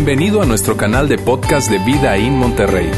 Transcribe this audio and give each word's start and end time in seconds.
Bienvenido 0.00 0.40
a 0.40 0.46
nuestro 0.46 0.76
canal 0.76 1.08
de 1.08 1.18
podcast 1.18 1.68
de 1.68 1.78
Vida 1.80 2.16
en 2.16 2.34
Monterrey. 2.34 2.88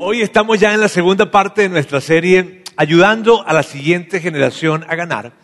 Hoy 0.00 0.22
estamos 0.22 0.58
ya 0.58 0.74
en 0.74 0.80
la 0.80 0.88
segunda 0.88 1.30
parte 1.30 1.62
de 1.62 1.68
nuestra 1.68 2.00
serie 2.00 2.64
ayudando 2.76 3.46
a 3.46 3.52
la 3.52 3.62
siguiente 3.62 4.18
generación 4.18 4.84
a 4.88 4.96
ganar. 4.96 5.34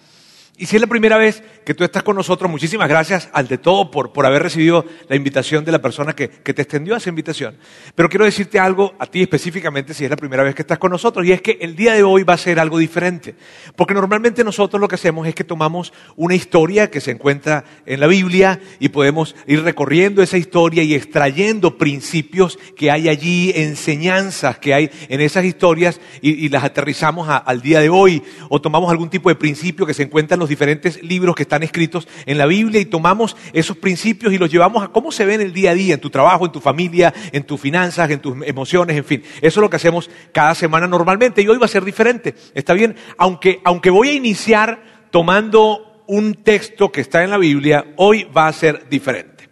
Y 0.57 0.67
si 0.67 0.75
es 0.75 0.83
la 0.83 0.89
primera 0.89 1.17
vez 1.17 1.45
que 1.69 1.75
tú 1.75 1.85
estás 1.85 2.03
con 2.03 2.17
nosotros, 2.17 2.51
muchísimas 2.51 2.89
gracias 2.89 3.29
al 3.31 3.47
de 3.47 3.59
todo 3.59 3.91
por, 3.91 4.11
por 4.11 4.25
haber 4.25 4.43
recibido 4.43 4.87
la 5.07 5.17
invitación 5.17 5.67
de 5.67 5.73
la 5.73 5.83
persona 5.83 6.17
que, 6.17 6.31
que, 6.31 6.55
te 6.55 6.63
extendió 6.63 6.97
esa 6.97 7.11
invitación. 7.11 7.59
Pero 7.95 8.09
quiero 8.09 8.25
decirte 8.25 8.59
algo 8.59 8.95
a 8.99 9.05
ti 9.05 9.21
específicamente 9.21 9.93
si 9.93 10.03
es 10.03 10.09
la 10.09 10.17
primera 10.17 10.43
vez 10.43 10.55
que 10.55 10.63
estás 10.63 10.79
con 10.79 10.91
nosotros, 10.91 11.27
y 11.27 11.33
es 11.33 11.43
que 11.43 11.59
el 11.61 11.77
día 11.77 11.93
de 11.93 12.03
hoy 12.03 12.23
va 12.23 12.33
a 12.33 12.39
ser 12.39 12.59
algo 12.59 12.79
diferente. 12.79 13.35
Porque 13.77 13.93
normalmente 13.93 14.43
nosotros 14.45 14.81
lo 14.81 14.89
que 14.89 14.95
hacemos 14.95 15.29
es 15.29 15.35
que 15.35 15.45
tomamos 15.45 15.93
una 16.17 16.35
historia 16.35 16.91
que 16.91 17.03
se 17.03 17.11
encuentra 17.11 17.65
en 17.85 18.01
la 18.01 18.07
Biblia 18.07 18.61
y 18.81 18.89
podemos 18.89 19.37
ir 19.47 19.63
recorriendo 19.63 20.23
esa 20.23 20.39
historia 20.39 20.83
y 20.83 20.95
extrayendo 20.95 21.77
principios 21.77 22.59
que 22.79 22.91
hay 22.91 23.11
allí, 23.11 23.53
enseñanzas 23.55 24.59
que 24.59 24.73
hay 24.73 24.91
en 25.11 25.21
esas 25.21 25.45
historias 25.45 26.01
y, 26.23 26.49
las 26.49 26.65
aterrizamos 26.65 27.29
al 27.29 27.61
día 27.61 27.81
de 27.81 27.91
hoy. 27.91 28.23
O 28.49 28.59
tomamos 28.59 28.91
algún 28.91 29.11
tipo 29.11 29.29
de 29.29 29.35
principio 29.35 29.85
que 29.85 29.93
se 29.93 30.05
encuentra 30.05 30.35
en 30.35 30.41
los 30.41 30.49
diferentes 30.49 31.03
libros 31.03 31.37
que 31.37 31.43
están 31.43 31.58
escritos 31.63 32.09
en 32.27 32.39
la 32.39 32.47
Biblia 32.47 32.81
y 32.81 32.85
tomamos 32.85 33.37
esos 33.53 33.77
principios 33.77 34.33
y 34.33 34.39
los 34.39 34.51
llevamos 34.51 34.83
a 34.83 34.89
cómo 34.89 35.13
se 35.13 35.25
ve 35.25 35.35
en 35.35 35.41
el 35.41 35.53
día 35.53 35.73
a 35.73 35.75
día, 35.75 35.95
en 35.95 36.01
tu 36.01 36.11
trabajo, 36.11 36.47
en 36.47 36.53
tu 36.53 36.61
familia, 36.61 37.13
en 37.33 37.45
tus 37.45 37.61
finanzas, 37.61 38.11
en 38.11 38.21
tus 38.21 38.37
emociones, 38.47 38.97
en 38.97 39.05
fin. 39.05 39.23
Eso 39.37 39.61
es 39.61 39.63
lo 39.63 39.71
que 39.71 39.77
hacemos 39.77 40.11
cada 40.33 40.55
semana 40.55 40.87
normalmente 40.87 41.43
y 41.43 41.49
hoy 41.49 41.59
va 41.59 41.67
a 41.67 41.69
ser 41.69 41.85
diferente. 41.85 42.35
¿Está 42.55 42.75
bien? 42.75 42.97
Aunque, 43.17 43.61
aunque 43.65 43.91
voy 43.91 44.11
a 44.11 44.15
iniciar 44.15 44.83
tomando 45.11 46.05
un 46.07 46.35
texto 46.43 46.91
que 46.91 47.03
está 47.03 47.23
en 47.23 47.31
la 47.31 47.39
Biblia, 47.39 47.93
hoy 47.97 48.25
va 48.25 48.49
a 48.49 48.53
ser 48.53 48.89
diferente. 48.89 49.49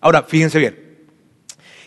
Ahora, 0.00 0.22
fíjense 0.24 0.58
bien. 0.58 0.78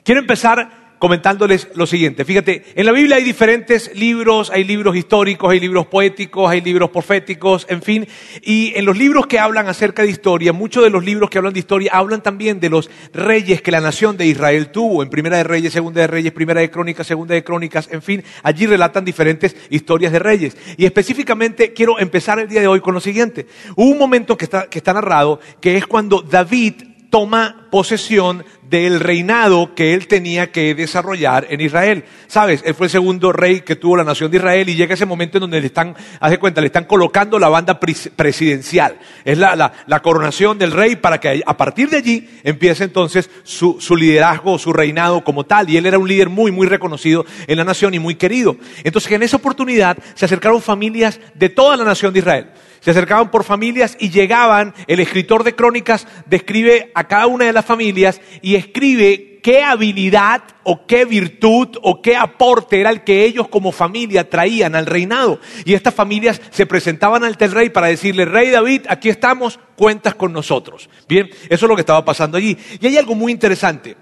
Quiero 0.03 0.21
empezar 0.21 0.84
comentándoles 1.05 1.67
lo 1.75 1.85
siguiente. 1.85 2.25
Fíjate, 2.25 2.63
en 2.73 2.83
la 2.83 2.91
Biblia 2.91 3.17
hay 3.17 3.23
diferentes 3.23 3.95
libros, 3.95 4.49
hay 4.49 4.63
libros 4.63 4.95
históricos, 4.95 5.51
hay 5.51 5.59
libros 5.59 5.85
poéticos, 5.85 6.49
hay 6.49 6.61
libros 6.61 6.89
proféticos, 6.89 7.67
en 7.69 7.83
fin. 7.83 8.07
Y 8.41 8.73
en 8.75 8.85
los 8.85 8.97
libros 8.97 9.27
que 9.27 9.37
hablan 9.37 9.67
acerca 9.67 10.01
de 10.01 10.09
historia, 10.09 10.51
muchos 10.51 10.83
de 10.83 10.89
los 10.89 11.05
libros 11.05 11.29
que 11.29 11.37
hablan 11.37 11.53
de 11.53 11.59
historia 11.59 11.91
hablan 11.93 12.23
también 12.23 12.59
de 12.59 12.71
los 12.71 12.89
reyes 13.13 13.61
que 13.61 13.69
la 13.69 13.81
nación 13.81 14.17
de 14.17 14.25
Israel 14.25 14.71
tuvo. 14.71 15.03
En 15.03 15.11
Primera 15.11 15.37
de 15.37 15.43
Reyes, 15.43 15.73
Segunda 15.73 16.01
de 16.01 16.07
Reyes, 16.07 16.33
Primera 16.33 16.61
de 16.61 16.71
Crónicas, 16.71 17.05
Segunda 17.05 17.35
de 17.35 17.43
Crónicas, 17.43 17.87
en 17.91 18.01
fin. 18.01 18.23
Allí 18.41 18.65
relatan 18.65 19.05
diferentes 19.05 19.55
historias 19.69 20.11
de 20.11 20.17
reyes. 20.17 20.57
Y 20.75 20.85
específicamente 20.85 21.71
quiero 21.71 21.99
empezar 21.99 22.39
el 22.39 22.47
día 22.47 22.61
de 22.61 22.67
hoy 22.67 22.79
con 22.79 22.95
lo 22.95 22.99
siguiente. 22.99 23.45
Un 23.75 23.99
momento 23.99 24.35
que 24.35 24.45
está, 24.45 24.65
que 24.71 24.79
está 24.79 24.91
narrado, 24.91 25.39
que 25.61 25.77
es 25.77 25.85
cuando 25.85 26.23
David 26.23 26.95
toma 27.15 27.67
posesión 27.71 28.43
del 28.69 28.99
reinado 28.99 29.75
que 29.75 29.93
él 29.93 30.07
tenía 30.07 30.51
que 30.51 30.73
desarrollar 30.75 31.47
en 31.49 31.61
Israel. 31.61 32.05
Sabes, 32.27 32.61
él 32.65 32.73
fue 32.73 32.87
el 32.87 32.91
segundo 32.91 33.31
rey 33.31 33.61
que 33.61 33.75
tuvo 33.75 33.97
la 33.97 34.03
nación 34.03 34.31
de 34.31 34.37
Israel 34.37 34.67
y 34.69 34.75
llega 34.75 34.93
ese 34.93 35.05
momento 35.05 35.37
en 35.37 35.41
donde 35.41 35.61
le 35.61 35.67
están, 35.67 35.95
hace 36.19 36.37
cuenta, 36.37 36.61
le 36.61 36.67
están 36.67 36.85
colocando 36.85 37.37
la 37.39 37.49
banda 37.49 37.79
presidencial. 37.79 38.97
Es 39.23 39.37
la, 39.37 40.01
coronación 40.01 40.57
del 40.57 40.71
rey 40.71 40.95
para 40.95 41.19
que 41.19 41.41
a 41.45 41.57
partir 41.57 41.89
de 41.89 41.97
allí 41.97 42.29
empiece 42.43 42.83
entonces 42.83 43.29
su, 43.43 43.77
su 43.79 43.95
liderazgo, 43.95 44.57
su 44.59 44.73
reinado 44.73 45.23
como 45.23 45.45
tal. 45.45 45.69
Y 45.69 45.77
él 45.77 45.85
era 45.85 45.97
un 45.97 46.07
líder 46.07 46.29
muy, 46.29 46.51
muy 46.51 46.67
reconocido 46.67 47.25
en 47.47 47.57
la 47.57 47.63
nación 47.63 47.93
y 47.93 47.99
muy 47.99 48.15
querido. 48.15 48.57
Entonces 48.83 49.11
en 49.11 49.23
esa 49.23 49.37
oportunidad 49.37 49.97
se 50.13 50.25
acercaron 50.25 50.61
familias 50.61 51.19
de 51.33 51.49
toda 51.49 51.77
la 51.77 51.83
nación 51.83 52.13
de 52.13 52.19
Israel 52.19 52.47
se 52.85 52.91
acercaban 52.91 53.31
por 53.31 53.43
familias 53.43 53.97
y 53.99 54.11
llegaban, 54.11 54.75
el 54.85 54.99
escritor 54.99 55.43
de 55.43 55.55
crónicas 55.55 56.07
describe 56.27 56.91
a 56.93 57.05
cada 57.07 57.25
una 57.25 57.45
de 57.45 57.51
las 57.51 57.65
familias 57.65 58.21
y 58.43 58.53
escribe 58.53 59.39
qué 59.41 59.63
habilidad 59.63 60.43
o 60.61 60.85
qué 60.85 61.03
virtud 61.03 61.79
o 61.81 62.03
qué 62.03 62.15
aporte 62.15 62.79
era 62.79 62.91
el 62.91 63.03
que 63.03 63.25
ellos 63.25 63.47
como 63.47 63.71
familia 63.71 64.29
traían 64.29 64.75
al 64.75 64.85
reinado. 64.85 65.39
Y 65.65 65.73
estas 65.73 65.95
familias 65.95 66.39
se 66.51 66.67
presentaban 66.67 67.23
ante 67.23 67.45
el 67.45 67.53
rey 67.53 67.71
para 67.71 67.87
decirle, 67.87 68.23
rey 68.25 68.51
David, 68.51 68.83
aquí 68.87 69.09
estamos, 69.09 69.59
cuentas 69.75 70.13
con 70.13 70.31
nosotros. 70.31 70.87
Bien, 71.09 71.27
eso 71.49 71.65
es 71.65 71.67
lo 71.67 71.75
que 71.75 71.81
estaba 71.81 72.05
pasando 72.05 72.37
allí. 72.37 72.55
Y 72.79 72.85
hay 72.85 72.97
algo 72.97 73.15
muy 73.15 73.31
interesante. 73.31 73.97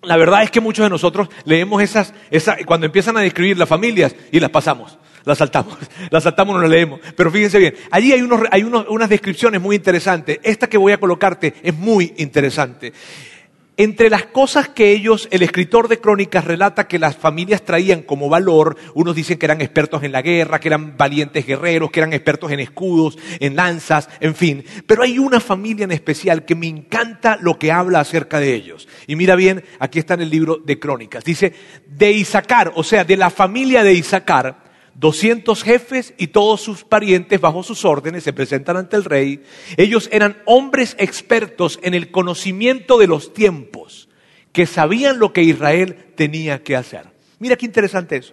La 0.00 0.16
verdad 0.16 0.42
es 0.42 0.50
que 0.50 0.62
muchos 0.62 0.86
de 0.86 0.88
nosotros 0.88 1.28
leemos 1.44 1.82
esas, 1.82 2.14
esas 2.30 2.56
cuando 2.64 2.86
empiezan 2.86 3.18
a 3.18 3.20
describir 3.20 3.58
las 3.58 3.68
familias 3.68 4.16
y 4.32 4.40
las 4.40 4.48
pasamos 4.48 4.96
la 5.26 5.34
saltamos, 5.34 5.76
la 6.10 6.20
saltamos, 6.20 6.56
no 6.56 6.62
la 6.62 6.68
leemos. 6.68 7.00
Pero 7.14 7.30
fíjense 7.30 7.58
bien, 7.58 7.74
allí 7.90 8.12
hay, 8.12 8.22
unos, 8.22 8.40
hay 8.50 8.62
unos, 8.62 8.86
unas 8.88 9.10
descripciones 9.10 9.60
muy 9.60 9.76
interesantes. 9.76 10.38
Esta 10.42 10.68
que 10.68 10.78
voy 10.78 10.92
a 10.92 10.98
colocarte 10.98 11.52
es 11.62 11.74
muy 11.74 12.14
interesante. 12.16 12.92
Entre 13.78 14.08
las 14.08 14.24
cosas 14.24 14.70
que 14.70 14.92
ellos, 14.92 15.28
el 15.30 15.42
escritor 15.42 15.88
de 15.88 16.00
crónicas 16.00 16.46
relata 16.46 16.88
que 16.88 16.98
las 16.98 17.14
familias 17.14 17.62
traían 17.62 18.00
como 18.00 18.30
valor, 18.30 18.76
unos 18.94 19.14
dicen 19.14 19.36
que 19.36 19.44
eran 19.44 19.60
expertos 19.60 20.02
en 20.02 20.12
la 20.12 20.22
guerra, 20.22 20.60
que 20.60 20.68
eran 20.68 20.96
valientes 20.96 21.44
guerreros, 21.44 21.90
que 21.90 22.00
eran 22.00 22.14
expertos 22.14 22.50
en 22.52 22.60
escudos, 22.60 23.18
en 23.38 23.54
lanzas, 23.54 24.08
en 24.20 24.34
fin. 24.34 24.64
Pero 24.86 25.02
hay 25.02 25.18
una 25.18 25.40
familia 25.40 25.84
en 25.84 25.92
especial 25.92 26.46
que 26.46 26.54
me 26.54 26.68
encanta 26.68 27.36
lo 27.38 27.58
que 27.58 27.70
habla 27.70 28.00
acerca 28.00 28.40
de 28.40 28.54
ellos. 28.54 28.88
Y 29.06 29.14
mira 29.14 29.34
bien, 29.34 29.62
aquí 29.78 29.98
está 29.98 30.14
en 30.14 30.22
el 30.22 30.30
libro 30.30 30.56
de 30.56 30.78
crónicas. 30.78 31.22
Dice, 31.22 31.52
de 31.86 32.12
Isaacar, 32.12 32.72
o 32.76 32.82
sea, 32.82 33.04
de 33.04 33.18
la 33.18 33.28
familia 33.28 33.82
de 33.82 33.92
Isaacar, 33.92 34.65
200 34.98 35.62
jefes 35.62 36.14
y 36.16 36.28
todos 36.28 36.62
sus 36.62 36.84
parientes 36.84 37.40
bajo 37.40 37.62
sus 37.62 37.84
órdenes 37.84 38.24
se 38.24 38.32
presentan 38.32 38.78
ante 38.78 38.96
el 38.96 39.04
rey. 39.04 39.42
Ellos 39.76 40.08
eran 40.10 40.42
hombres 40.46 40.96
expertos 40.98 41.78
en 41.82 41.94
el 41.94 42.10
conocimiento 42.10 42.98
de 42.98 43.06
los 43.06 43.34
tiempos, 43.34 44.08
que 44.52 44.66
sabían 44.66 45.18
lo 45.18 45.32
que 45.32 45.42
Israel 45.42 46.12
tenía 46.14 46.62
que 46.62 46.76
hacer. 46.76 47.10
Mira 47.38 47.56
qué 47.56 47.66
interesante 47.66 48.16
eso. 48.16 48.32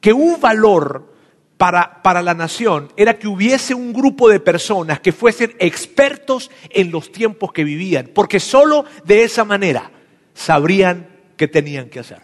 Que 0.00 0.14
un 0.14 0.40
valor 0.40 1.12
para, 1.58 2.02
para 2.02 2.22
la 2.22 2.32
nación 2.32 2.90
era 2.96 3.18
que 3.18 3.28
hubiese 3.28 3.74
un 3.74 3.92
grupo 3.92 4.30
de 4.30 4.40
personas 4.40 5.00
que 5.00 5.12
fuesen 5.12 5.54
expertos 5.58 6.50
en 6.70 6.90
los 6.90 7.12
tiempos 7.12 7.52
que 7.52 7.62
vivían, 7.62 8.10
porque 8.14 8.40
solo 8.40 8.86
de 9.04 9.24
esa 9.24 9.44
manera 9.44 9.90
sabrían 10.32 11.08
qué 11.36 11.46
tenían 11.46 11.90
que 11.90 12.00
hacer. 12.00 12.22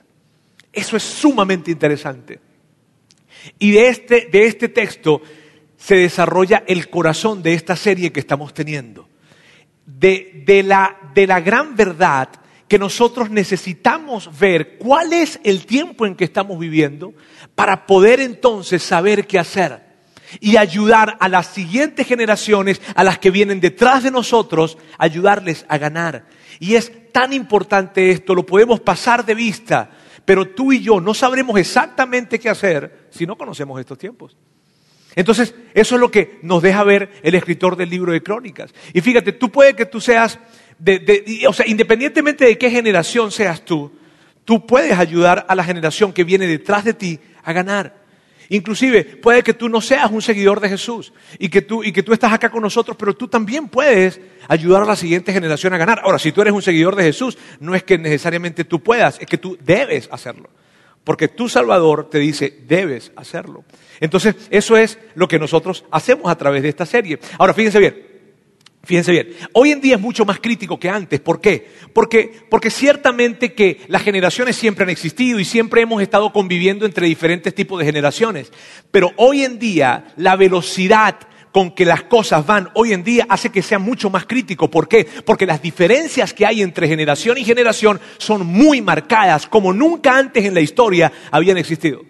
Eso 0.73 0.97
es 0.97 1.03
sumamente 1.03 1.71
interesante. 1.71 2.41
Y 3.59 3.73
de 3.73 3.89
este, 3.89 4.29
de 4.31 4.47
este 4.47 4.69
texto 4.69 5.23
se 5.77 5.97
desarrolla 5.97 6.65
el 6.67 6.89
corazón 6.89 7.43
de 7.43 7.55
esta 7.55 7.77
serie 7.77 8.13
que 8.13 8.21
estamos 8.21 8.53
teniendo. 8.55 9.09
De, 9.87 10.43
de, 10.47 10.63
la, 10.63 10.97
de 11.15 11.27
la 11.27 11.41
gran 11.41 11.75
verdad 11.75 12.29
que 12.69 12.79
nosotros 12.79 13.31
necesitamos 13.31 14.39
ver 14.39 14.79
cuál 14.79 15.13
es 15.13 15.41
el 15.43 15.67
tiempo 15.67 16.07
en 16.07 16.15
que 16.15 16.25
estamos 16.25 16.59
viviendo 16.59 17.13
para 17.55 17.87
poder 17.87 18.21
entonces 18.21 18.83
saber 18.83 19.27
qué 19.27 19.39
hacer 19.39 19.91
y 20.39 20.57
ayudar 20.57 21.17
a 21.19 21.29
las 21.29 21.49
siguientes 21.49 22.07
generaciones, 22.07 22.81
a 22.95 23.03
las 23.03 23.19
que 23.19 23.33
vienen 23.33 23.61
detrás 23.61 24.05
de 24.05 24.13
nosotros, 24.13 24.79
ayudarles 24.97 25.67
a 25.69 25.79
ganar. 25.79 26.27
Y 26.61 26.77
es 26.77 27.11
tan 27.11 27.33
importante 27.33 28.13
esto, 28.13 28.37
lo 28.37 28.47
podemos 28.47 28.79
pasar 28.79 29.25
de 29.25 29.35
vista 29.35 29.91
pero 30.31 30.47
tú 30.47 30.73
y 30.73 30.81
yo 30.81 31.01
no 31.01 31.13
sabremos 31.13 31.59
exactamente 31.59 32.39
qué 32.39 32.49
hacer 32.49 33.00
si 33.11 33.27
no 33.27 33.37
conocemos 33.37 33.79
estos 33.79 33.99
tiempos. 33.99 34.37
Entonces, 35.17 35.55
eso 35.75 35.95
es 35.97 36.01
lo 36.01 36.11
que 36.11 36.39
nos 36.43 36.63
deja 36.63 36.85
ver 36.85 37.11
el 37.23 37.35
escritor 37.35 37.77
del 37.77 37.91
libro 37.91 38.13
de 38.13 38.23
Crónicas. 38.23 38.73
Y 38.93 39.01
fíjate, 39.01 39.33
tú 39.33 39.51
puedes 39.51 39.75
que 39.75 39.87
tú 39.87 40.01
seas, 40.01 40.39
de, 40.79 41.45
o 41.49 41.53
sea, 41.53 41.67
independientemente 41.67 42.45
de 42.45 42.57
qué 42.57 42.71
generación 42.71 43.33
seas 43.33 43.65
tú, 43.65 43.93
tú 44.45 44.67
puedes 44.67 44.97
ayudar 44.99 45.47
a 45.49 45.55
la 45.55 45.65
generación 45.65 46.13
que 46.13 46.25
viene 46.25 46.47
detrás 46.47 46.85
de 46.85 46.95
ti 46.95 47.19
a 47.43 47.53
ganar. 47.53 48.01
Inclusive 48.53 49.05
puede 49.05 49.45
que 49.45 49.55
tú 49.55 49.69
no 49.69 49.81
seas 49.81 50.11
un 50.11 50.23
seguidor 50.23 50.59
de 50.59 50.69
Jesús 50.69 51.13
y 51.39 51.49
que, 51.49 51.63
tú, 51.63 51.85
y 51.85 51.93
que 51.93 52.03
tú 52.03 52.13
estás 52.13 52.33
acá 52.33 52.51
con 52.51 52.63
nosotros, 52.63 52.97
pero 52.99 53.15
tú 53.15 53.29
también 53.29 53.69
puedes 53.69 54.21
ayudar 54.49 54.83
a 54.83 54.87
la 54.87 54.97
siguiente 54.97 55.33
generación 55.33 55.73
a 55.73 55.79
ganar. 55.79 56.01
Ahora, 56.03 56.19
si 56.19 56.33
tú 56.33 56.41
eres 56.43 56.53
un 56.53 56.63
seguidor 56.63 56.97
de 56.97 57.05
Jesús, 57.05 57.39
no 57.61 57.77
es 57.77 57.85
que 57.85 57.97
necesariamente 57.97 58.65
tú 58.65 58.81
puedas, 58.81 59.21
es 59.21 59.27
que 59.27 59.39
tú 59.39 59.57
debes 59.63 60.09
hacerlo. 60.11 60.51
Porque 61.05 61.29
tu 61.29 61.49
Salvador 61.49 62.11
te 62.11 62.19
dice, 62.19 62.61
debes 62.67 63.13
hacerlo. 63.17 63.65
Entonces, 64.01 64.35
eso 64.51 64.77
es 64.77 64.99
lo 65.15 65.29
que 65.29 65.39
nosotros 65.39 65.85
hacemos 65.91 66.31
a 66.31 66.37
través 66.37 66.63
de 66.63 66.69
esta 66.69 66.87
serie. 66.87 67.19
Ahora, 67.39 67.55
fíjense 67.55 67.79
bien, 67.79 68.11
Fíjense 68.83 69.13
bien, 69.13 69.35
hoy 69.53 69.73
en 69.73 69.81
día 69.83 69.97
es 69.97 70.01
mucho 70.01 70.25
más 70.25 70.41
crítico 70.41 70.81
que 70.81 70.89
antes. 70.89 71.21
¿Por 71.21 71.41
qué? 71.41 71.69
Porque, 71.93 72.33
porque 72.49 72.71
ciertamente 72.71 73.53
que 73.53 73.81
las 73.89 74.03
generaciones 74.03 74.57
siempre 74.57 74.85
han 74.85 74.91
existido 74.91 75.39
y 75.39 75.45
siempre 75.45 75.83
hemos 75.83 76.01
estado 76.01 76.33
conviviendo 76.33 76.87
entre 76.87 77.07
diferentes 77.07 77.55
tipos 77.55 77.79
de 77.79 77.85
generaciones. 77.85 78.51
Pero 78.91 79.13
hoy 79.17 79.45
en 79.45 79.59
día 79.59 80.15
la 80.17 80.35
velocidad 80.37 81.19
con 81.53 81.73
que 81.73 81.85
las 81.85 82.05
cosas 82.05 82.47
van 82.47 82.71
hoy 82.75 82.93
en 82.93 83.03
día 83.03 83.27
hace 83.29 83.51
que 83.51 83.63
sea 83.63 83.79
mucho 83.79 84.11
más 84.11 84.27
crítico. 84.27 84.71
¿Por 84.71 84.89
qué? 84.89 85.07
Porque 85.25 85.47
las 85.47 85.63
diferencias 85.63 86.33
que 86.33 86.47
hay 86.47 86.63
entre 86.63 86.89
generación 86.89 87.39
y 87.39 87.45
generación 87.45 88.01
son 88.19 88.47
muy 88.47 88.81
marcadas 88.81 89.47
como 89.47 89.73
nunca 89.73 90.17
antes 90.17 90.45
en 90.45 90.55
la 90.55 90.61
historia 90.61 91.13
habían 91.31 91.59
existido. 91.59 92.03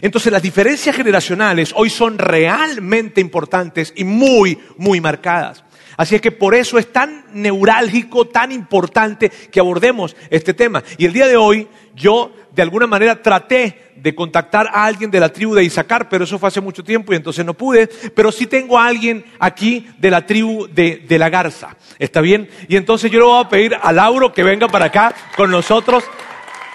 Entonces 0.00 0.32
las 0.32 0.42
diferencias 0.42 0.94
generacionales 0.94 1.72
hoy 1.74 1.90
son 1.90 2.18
realmente 2.18 3.20
importantes 3.20 3.92
y 3.96 4.04
muy, 4.04 4.58
muy 4.76 5.00
marcadas. 5.00 5.64
Así 5.96 6.14
es 6.14 6.20
que 6.20 6.30
por 6.30 6.54
eso 6.54 6.78
es 6.78 6.92
tan 6.92 7.24
neurálgico, 7.32 8.28
tan 8.28 8.52
importante 8.52 9.30
que 9.30 9.58
abordemos 9.58 10.14
este 10.30 10.54
tema. 10.54 10.84
Y 10.96 11.06
el 11.06 11.12
día 11.12 11.26
de 11.26 11.36
hoy 11.36 11.66
yo 11.96 12.32
de 12.54 12.62
alguna 12.62 12.86
manera 12.86 13.20
traté 13.20 13.87
de 14.02 14.14
contactar 14.14 14.68
a 14.72 14.84
alguien 14.84 15.10
de 15.10 15.20
la 15.20 15.28
tribu 15.28 15.54
de 15.54 15.64
Isaacar, 15.64 16.08
pero 16.08 16.24
eso 16.24 16.38
fue 16.38 16.48
hace 16.48 16.60
mucho 16.60 16.82
tiempo 16.84 17.12
y 17.12 17.16
entonces 17.16 17.44
no 17.44 17.54
pude. 17.54 17.88
Pero 18.14 18.32
sí 18.32 18.46
tengo 18.46 18.78
a 18.78 18.86
alguien 18.86 19.24
aquí 19.38 19.88
de 19.98 20.10
la 20.10 20.26
tribu 20.26 20.68
de, 20.68 21.04
de 21.08 21.18
la 21.18 21.28
Garza. 21.30 21.76
¿Está 21.98 22.20
bien? 22.20 22.48
Y 22.68 22.76
entonces 22.76 23.10
yo 23.10 23.18
le 23.18 23.24
voy 23.24 23.44
a 23.44 23.48
pedir 23.48 23.76
a 23.80 23.92
Lauro 23.92 24.32
que 24.32 24.42
venga 24.42 24.68
para 24.68 24.86
acá 24.86 25.14
con 25.36 25.50
nosotros, 25.50 26.04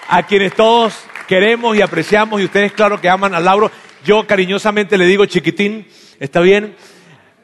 a 0.07 0.23
quienes 0.23 0.53
todos 0.53 0.93
queremos 1.27 1.75
y 1.75 1.81
apreciamos 1.81 2.41
y 2.41 2.45
ustedes 2.45 2.73
claro 2.73 2.99
que 2.99 3.09
aman 3.09 3.33
a 3.33 3.39
Lauro. 3.39 3.71
Yo 4.05 4.27
cariñosamente 4.27 4.97
le 4.97 5.05
digo 5.05 5.25
chiquitín, 5.25 5.87
¿está 6.19 6.41
bien? 6.41 6.75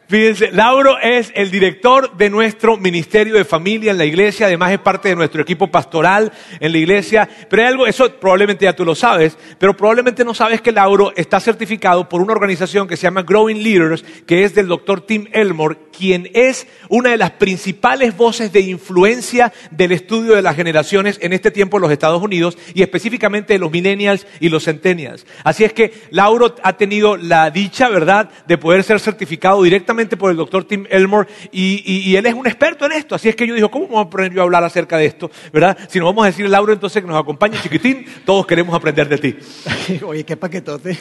Fíjense, 0.09 0.51
Lauro 0.51 0.97
es 0.97 1.31
el 1.35 1.51
director 1.51 2.17
de 2.17 2.31
nuestro 2.31 2.77
ministerio 2.77 3.35
de 3.35 3.45
familia 3.45 3.91
en 3.91 4.00
la 4.00 4.06
iglesia, 4.06 4.47
además 4.47 4.71
es 4.71 4.79
parte 4.79 5.09
de 5.09 5.15
nuestro 5.15 5.39
equipo 5.39 5.67
pastoral 5.67 6.33
en 6.59 6.71
la 6.71 6.77
iglesia. 6.79 7.29
Pero 7.47 7.61
hay 7.61 7.67
algo, 7.67 7.85
eso 7.85 8.11
probablemente 8.19 8.65
ya 8.65 8.75
tú 8.75 8.83
lo 8.83 8.95
sabes, 8.95 9.38
pero 9.59 9.77
probablemente 9.77 10.25
no 10.25 10.33
sabes 10.33 10.61
que 10.61 10.71
Lauro 10.71 11.13
está 11.15 11.39
certificado 11.39 12.09
por 12.09 12.21
una 12.21 12.33
organización 12.33 12.88
que 12.88 12.97
se 12.97 13.03
llama 13.03 13.21
Growing 13.21 13.61
Leaders, 13.61 14.03
que 14.25 14.44
es 14.44 14.56
del 14.56 14.67
doctor 14.67 15.01
Tim 15.01 15.27
Elmore, 15.31 15.77
quien 15.95 16.27
es 16.33 16.65
una 16.88 17.12
de 17.12 17.17
las 17.17 17.29
principales 17.31 18.17
voces 18.17 18.51
de 18.51 18.62
influencia 18.62 19.53
del 19.69 19.91
estudio 19.91 20.33
de 20.33 20.41
las 20.41 20.55
generaciones 20.55 21.19
en 21.21 21.33
este 21.33 21.51
tiempo 21.51 21.77
en 21.77 21.83
los 21.83 21.91
Estados 21.91 22.23
Unidos 22.23 22.57
y 22.73 22.81
específicamente 22.81 23.53
de 23.53 23.59
los 23.59 23.69
millennials 23.69 24.25
y 24.39 24.50
los 24.50 24.63
centennials. 24.63 25.27
Así 25.44 25.65
es 25.65 25.73
que 25.73 25.94
Lauro 26.09 26.55
ha 26.63 26.77
tenido 26.77 27.15
la 27.15 27.51
dicha, 27.51 27.89
¿verdad?, 27.89 28.31
de 28.47 28.57
poder 28.57 28.83
ser 28.83 29.00
certificado 29.00 29.62
directamente 29.62 29.99
por 30.07 30.31
el 30.31 30.38
doctor 30.38 30.63
Tim 30.63 30.86
Elmore 30.90 31.28
y, 31.51 32.16
él 32.16 32.25
es 32.25 32.34
un 32.34 32.48
experto 32.48 32.86
en 32.86 32.94
esto. 32.94 33.16
Así 33.16 33.30
es 33.30 33.36
que 33.36 33.46
yo 33.46 33.54
digo, 33.54 33.69
¿cómo 33.69 33.88
vamos 33.88 34.07
a 34.07 34.10
poner 34.10 34.34
yo 34.34 34.42
a 34.42 34.44
hablar 34.44 34.63
acerca 34.63 34.98
de 34.98 35.06
esto? 35.06 35.30
¿Verdad? 35.51 35.78
Si 35.88 36.00
nos 36.00 36.07
vamos 36.07 36.24
a 36.24 36.28
decir 36.28 36.46
a 36.46 36.50
Lauro 36.50 36.74
entonces 36.74 37.01
que 37.01 37.07
nos 37.07 37.19
acompañe 37.19 37.57
chiquitín, 37.62 38.06
todos 38.25 38.46
queremos 38.46 38.75
aprender 38.75 39.07
de 39.07 39.18
ti. 39.18 39.36
Oye, 40.06 40.24
qué 40.24 40.38
paquetote. 40.38 40.98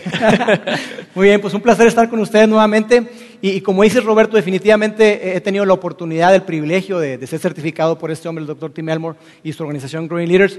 Muy 1.15 1.29
bien, 1.29 1.41
pues 1.41 1.55
un 1.55 1.61
placer 1.61 1.87
estar 1.87 2.09
con 2.09 2.21
ustedes 2.21 2.49
nuevamente. 2.49 3.09
Y, 3.40 3.61
como 3.61 3.85
dice 3.85 4.00
Roberto, 4.00 4.37
definitivamente 4.37 5.37
he 5.37 5.40
tenido 5.40 5.64
la 5.64 5.73
oportunidad, 5.73 6.35
el 6.35 6.43
privilegio 6.43 6.99
de, 6.99 7.25
ser 7.26 7.38
certificado 7.38 7.96
por 7.96 8.11
este 8.11 8.29
hombre, 8.29 8.43
el 8.43 8.49
doctor 8.49 8.73
Tim 8.73 8.88
Elmore 8.88 9.17
y 9.44 9.52
su 9.52 9.62
organización 9.62 10.08
Growing 10.08 10.29
Leaders. 10.29 10.58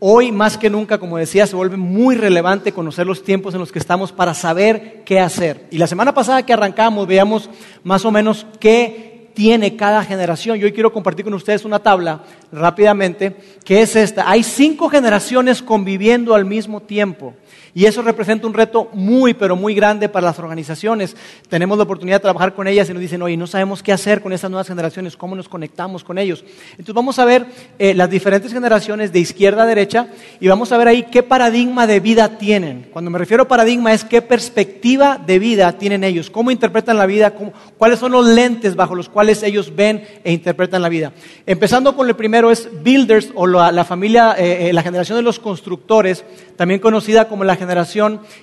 Hoy 0.00 0.32
más 0.32 0.56
que 0.56 0.70
nunca, 0.70 0.98
como 0.98 1.18
decía, 1.18 1.46
se 1.46 1.54
vuelve 1.56 1.76
muy 1.76 2.16
relevante 2.16 2.72
conocer 2.72 3.06
los 3.06 3.22
tiempos 3.22 3.52
en 3.54 3.60
los 3.60 3.72
que 3.72 3.78
estamos 3.78 4.10
para 4.10 4.32
saber 4.32 5.02
qué 5.04 5.20
hacer. 5.20 5.66
Y 5.70 5.78
la 5.78 5.86
semana 5.86 6.14
pasada 6.14 6.44
que 6.46 6.52
arrancamos, 6.52 7.06
veíamos 7.06 7.50
más 7.82 8.04
o 8.04 8.10
menos 8.10 8.46
qué 8.58 9.14
tiene 9.34 9.76
cada 9.76 10.02
generación. 10.04 10.58
Yo 10.58 10.66
hoy 10.66 10.72
quiero 10.72 10.92
compartir 10.92 11.24
con 11.24 11.34
ustedes 11.34 11.64
una 11.64 11.80
tabla 11.80 12.22
rápidamente, 12.52 13.36
que 13.64 13.82
es 13.82 13.96
esta. 13.96 14.30
Hay 14.30 14.42
cinco 14.42 14.88
generaciones 14.88 15.60
conviviendo 15.60 16.34
al 16.34 16.44
mismo 16.44 16.80
tiempo. 16.80 17.34
Y 17.76 17.86
eso 17.86 18.02
representa 18.02 18.46
un 18.46 18.54
reto 18.54 18.88
muy, 18.92 19.34
pero 19.34 19.56
muy 19.56 19.74
grande 19.74 20.08
para 20.08 20.28
las 20.28 20.38
organizaciones. 20.38 21.16
Tenemos 21.48 21.76
la 21.76 21.82
oportunidad 21.82 22.18
de 22.18 22.22
trabajar 22.22 22.54
con 22.54 22.68
ellas 22.68 22.88
y 22.88 22.92
nos 22.92 23.00
dicen, 23.00 23.20
oye, 23.20 23.36
no 23.36 23.48
sabemos 23.48 23.82
qué 23.82 23.92
hacer 23.92 24.20
con 24.20 24.32
estas 24.32 24.48
nuevas 24.48 24.68
generaciones, 24.68 25.16
cómo 25.16 25.34
nos 25.34 25.48
conectamos 25.48 26.04
con 26.04 26.16
ellos. 26.16 26.44
Entonces 26.70 26.94
vamos 26.94 27.18
a 27.18 27.24
ver 27.24 27.46
eh, 27.80 27.92
las 27.94 28.08
diferentes 28.08 28.52
generaciones 28.52 29.12
de 29.12 29.18
izquierda 29.18 29.64
a 29.64 29.66
derecha 29.66 30.06
y 30.38 30.46
vamos 30.46 30.70
a 30.70 30.78
ver 30.78 30.86
ahí 30.86 31.06
qué 31.10 31.24
paradigma 31.24 31.88
de 31.88 31.98
vida 31.98 32.38
tienen. 32.38 32.90
Cuando 32.92 33.10
me 33.10 33.18
refiero 33.18 33.42
a 33.42 33.48
paradigma 33.48 33.92
es 33.92 34.04
qué 34.04 34.22
perspectiva 34.22 35.18
de 35.18 35.40
vida 35.40 35.72
tienen 35.72 36.04
ellos, 36.04 36.30
cómo 36.30 36.52
interpretan 36.52 36.96
la 36.96 37.06
vida, 37.06 37.34
cuáles 37.76 37.98
son 37.98 38.12
los 38.12 38.24
lentes 38.24 38.76
bajo 38.76 38.94
los 38.94 39.08
cuales 39.08 39.42
ellos 39.42 39.74
ven 39.74 40.04
e 40.22 40.32
interpretan 40.32 40.80
la 40.80 40.88
vida. 40.88 41.12
Empezando 41.44 41.96
con 41.96 42.06
el 42.08 42.14
primero 42.14 42.52
es 42.52 42.68
Builders 42.84 43.32
o 43.34 43.48
la, 43.48 43.84
familia, 43.84 44.36
eh, 44.38 44.68
eh, 44.68 44.72
la 44.72 44.82
generación 44.84 45.18
de 45.18 45.22
los 45.22 45.40
constructores, 45.40 46.24
también 46.56 46.78
conocida 46.78 47.26
como 47.26 47.42
la 47.42 47.54
generación 47.56 47.63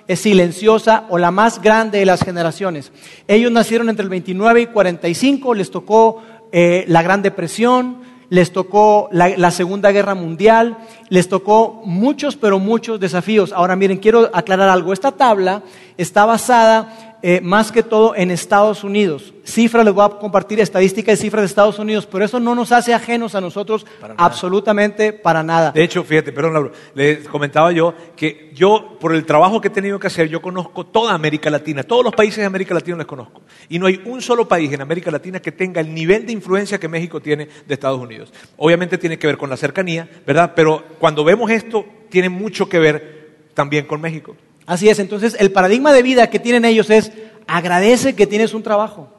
es 0.07 0.19
silenciosa 0.19 1.05
o 1.09 1.17
la 1.17 1.31
más 1.31 1.61
grande 1.61 1.99
de 1.99 2.05
las 2.05 2.23
generaciones. 2.23 2.91
Ellos 3.27 3.51
nacieron 3.51 3.89
entre 3.89 4.03
el 4.03 4.09
29 4.09 4.61
y 4.61 4.65
45, 4.67 5.53
les 5.53 5.71
tocó 5.71 6.21
eh, 6.51 6.85
la 6.87 7.01
Gran 7.01 7.21
Depresión, 7.21 7.97
les 8.31 8.53
tocó 8.53 9.09
la, 9.11 9.51
Segunda 9.51 9.91
Guerra 9.91 10.15
Mundial, 10.15 10.77
les 11.09 11.27
tocó 11.27 11.81
muchos, 11.83 12.37
pero 12.37 12.59
muchos 12.59 12.97
desafíos. 12.97 13.51
Ahora 13.51 13.75
miren, 13.75 13.97
quiero 13.97 14.29
aclarar 14.33 14.69
algo. 14.69 14.93
Esta 14.93 15.11
tabla 15.11 15.63
está 15.97 16.23
basada 16.25 17.10
eh, 17.23 17.39
más 17.41 17.71
que 17.71 17.83
todo 17.83 18.15
en 18.15 18.31
Estados 18.31 18.83
Unidos. 18.83 19.33
Cifras, 19.43 19.85
les 19.85 19.93
voy 19.93 20.05
a 20.05 20.09
compartir 20.09 20.59
estadísticas 20.59 21.19
y 21.19 21.23
cifras 21.23 21.41
de 21.41 21.47
Estados 21.47 21.79
Unidos, 21.79 22.07
pero 22.09 22.25
eso 22.25 22.39
no 22.39 22.55
nos 22.55 22.71
hace 22.71 22.93
ajenos 22.93 23.35
a 23.35 23.41
nosotros 23.41 23.85
absolutamente 24.17 25.13
para 25.13 25.43
nada. 25.43 25.71
De 25.71 25.83
hecho, 25.83 26.03
fíjate, 26.03 26.31
perdón, 26.31 26.53
Laura, 26.53 26.71
les 26.93 27.27
comentaba 27.27 27.71
yo 27.71 27.93
que 28.15 28.51
yo, 28.53 28.97
por 28.99 29.13
el 29.13 29.25
trabajo 29.25 29.61
que 29.61 29.67
he 29.67 29.71
tenido 29.71 29.99
que 29.99 30.07
hacer, 30.07 30.29
yo 30.29 30.41
conozco 30.41 30.85
toda 30.85 31.13
América 31.13 31.49
Latina, 31.49 31.83
todos 31.83 32.03
los 32.03 32.13
países 32.13 32.37
de 32.37 32.45
América 32.45 32.73
Latina 32.73 32.97
les 32.97 33.05
conozco. 33.07 33.41
Y 33.69 33.79
no 33.79 33.87
hay 33.87 34.01
un 34.05 34.21
solo 34.21 34.47
país 34.47 34.71
en 34.71 34.81
América 34.81 35.11
Latina 35.11 35.39
que 35.39 35.51
tenga 35.51 35.81
el 35.81 35.93
nivel 35.93 36.25
de 36.25 36.33
influencia 36.33 36.79
que 36.79 36.87
México 36.87 37.19
tiene 37.19 37.47
de 37.67 37.73
Estados 37.73 37.99
Unidos. 37.99 38.31
Obviamente 38.57 38.97
tiene 38.97 39.17
que 39.17 39.27
ver 39.27 39.37
con 39.37 39.49
la 39.49 39.57
cercanía, 39.57 40.09
¿verdad? 40.25 40.53
Pero 40.55 40.83
cuando 40.99 41.23
vemos 41.23 41.49
esto, 41.51 41.85
tiene 42.09 42.29
mucho 42.29 42.69
que 42.69 42.79
ver 42.79 43.21
también 43.53 43.85
con 43.85 44.01
México. 44.01 44.35
Así 44.65 44.89
es, 44.89 44.99
entonces 44.99 45.35
el 45.39 45.51
paradigma 45.51 45.91
de 45.91 46.03
vida 46.03 46.29
que 46.29 46.39
tienen 46.39 46.65
ellos 46.65 46.89
es 46.89 47.11
agradece 47.47 48.15
que 48.15 48.27
tienes 48.27 48.53
un 48.53 48.63
trabajo. 48.63 49.09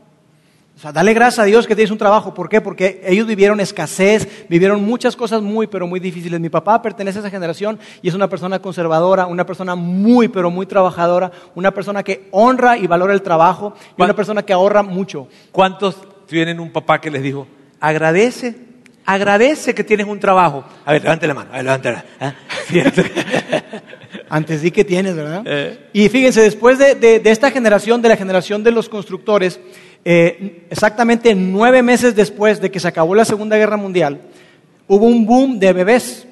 O 0.75 0.79
sea, 0.79 0.91
dale 0.91 1.12
gracias 1.12 1.39
a 1.41 1.44
Dios 1.44 1.67
que 1.67 1.77
tienes 1.77 1.91
un 1.91 1.99
trabajo. 1.99 2.33
¿Por 2.33 2.49
qué? 2.49 2.61
Porque 2.61 3.03
ellos 3.05 3.27
vivieron 3.27 3.61
escasez, 3.61 4.47
vivieron 4.49 4.83
muchas 4.83 5.15
cosas 5.15 5.43
muy, 5.43 5.67
pero 5.67 5.87
muy 5.87 6.00
difíciles. 6.00 6.41
Mi 6.41 6.49
papá 6.49 6.81
pertenece 6.81 7.19
a 7.19 7.21
esa 7.21 7.31
generación 7.31 7.79
y 8.00 8.09
es 8.09 8.15
una 8.15 8.29
persona 8.29 8.59
conservadora, 8.61 9.27
una 9.27 9.44
persona 9.44 9.75
muy, 9.75 10.29
pero 10.29 10.50
muy 10.50 10.67
trabajadora, 10.67 11.31
una 11.55 11.73
persona 11.73 12.03
que 12.03 12.29
honra 12.31 12.79
y 12.79 12.87
valora 12.87 13.12
el 13.12 13.23
trabajo 13.23 13.75
y 13.97 14.03
una 14.03 14.17
persona 14.17 14.43
que 14.43 14.53
ahorra 14.53 14.83
mucho. 14.83 15.29
¿Cuántos 15.53 15.97
tienen 16.27 16.59
un 16.59 16.73
papá 16.73 17.00
que 17.00 17.11
les 17.11 17.23
dijo, 17.23 17.47
agradece, 17.79 18.56
agradece 19.05 19.75
que 19.75 19.85
tienes 19.85 20.06
un 20.06 20.19
trabajo? 20.19 20.65
A 20.87 20.93
ver, 20.93 21.03
levante 21.03 21.27
la 21.27 21.35
mano, 21.35 21.50
a 21.53 21.56
ver, 21.56 21.65
levante 21.65 21.93
la 21.93 22.05
mano. 22.19 22.35
¿eh? 22.73 23.73
Antes 24.32 24.62
di 24.62 24.70
que 24.70 24.82
tienes, 24.82 25.14
¿verdad? 25.14 25.43
Eh. 25.44 25.90
Y 25.93 26.08
fíjense, 26.08 26.40
después 26.40 26.79
de, 26.79 27.20
esta 27.23 27.50
generación, 27.50 28.00
de 28.00 28.08
la 28.08 28.16
generación 28.16 28.64
de 28.64 28.71
los 28.71 28.88
constructores, 28.88 29.61
eh, 30.07 30.64
exactamente 30.71 31.35
nueve 31.35 31.83
meses 31.83 32.16
después 32.16 32.59
de 32.59 32.71
que 32.71 32.80
se 32.80 32.88
acabó 32.88 33.14
la 33.14 33.26
Segunda 33.26 33.59
Guerra 33.59 33.76
Mundial, 33.76 34.23
hubo 34.88 35.04
un 35.04 35.26
boom 35.26 35.59
de 35.59 35.75
bebés. 35.75 36.26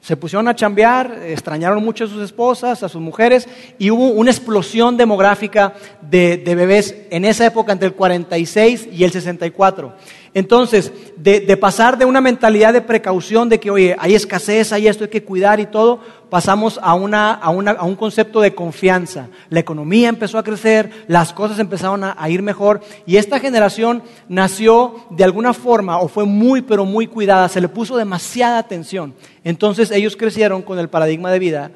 Se 0.00 0.16
pusieron 0.16 0.46
a 0.46 0.54
chambear, 0.54 1.20
extrañaron 1.26 1.82
mucho 1.82 2.04
a 2.04 2.08
sus 2.08 2.22
esposas, 2.22 2.84
a 2.84 2.88
sus 2.88 3.00
mujeres, 3.00 3.48
y 3.76 3.90
hubo 3.90 4.10
una 4.10 4.30
explosión 4.30 4.96
demográfica 4.96 5.74
de, 6.00 6.36
de 6.36 6.54
bebés 6.54 6.94
en 7.10 7.24
esa 7.24 7.44
época 7.44 7.72
entre 7.72 7.88
el 7.88 7.94
46 7.94 8.88
y 8.92 9.02
el 9.02 9.10
64. 9.10 9.94
Entonces, 10.34 10.92
de, 11.16 11.56
pasar 11.58 11.98
de 11.98 12.06
una 12.06 12.22
mentalidad 12.22 12.72
de 12.72 12.80
precaución 12.80 13.48
de 13.50 13.60
que, 13.60 13.70
oye, 13.70 13.96
hay 13.98 14.14
escasez, 14.14 14.72
hay 14.72 14.88
esto, 14.88 15.04
hay 15.04 15.10
que 15.10 15.24
cuidar 15.24 15.60
y 15.60 15.66
todo, 15.66 16.00
pasamos 16.32 16.80
a, 16.82 16.94
un 16.94 17.94
concepto 17.96 18.40
de 18.40 18.54
confianza. 18.54 19.28
La 19.50 19.60
economía 19.60 20.08
empezó 20.08 20.38
a 20.38 20.42
crecer, 20.42 20.88
las 21.06 21.30
cosas 21.34 21.58
empezaron 21.58 22.04
a, 22.04 22.30
ir 22.30 22.40
mejor 22.40 22.80
y 23.04 23.18
esta 23.18 23.38
generación 23.38 24.02
nació 24.30 24.94
de 25.10 25.24
alguna 25.24 25.52
forma 25.52 25.98
o 25.98 26.08
fue 26.08 26.24
muy, 26.24 26.62
pero 26.62 26.86
muy 26.86 27.06
cuidada, 27.06 27.50
se 27.50 27.60
le 27.60 27.68
puso 27.68 27.98
demasiada 27.98 28.56
atención. 28.56 29.12
Entonces 29.44 29.90
ellos 29.90 30.16
crecieron 30.16 30.62
con 30.62 30.78
el 30.78 30.88
paradigma 30.88 31.30
de 31.30 31.38
vida, 31.38 31.70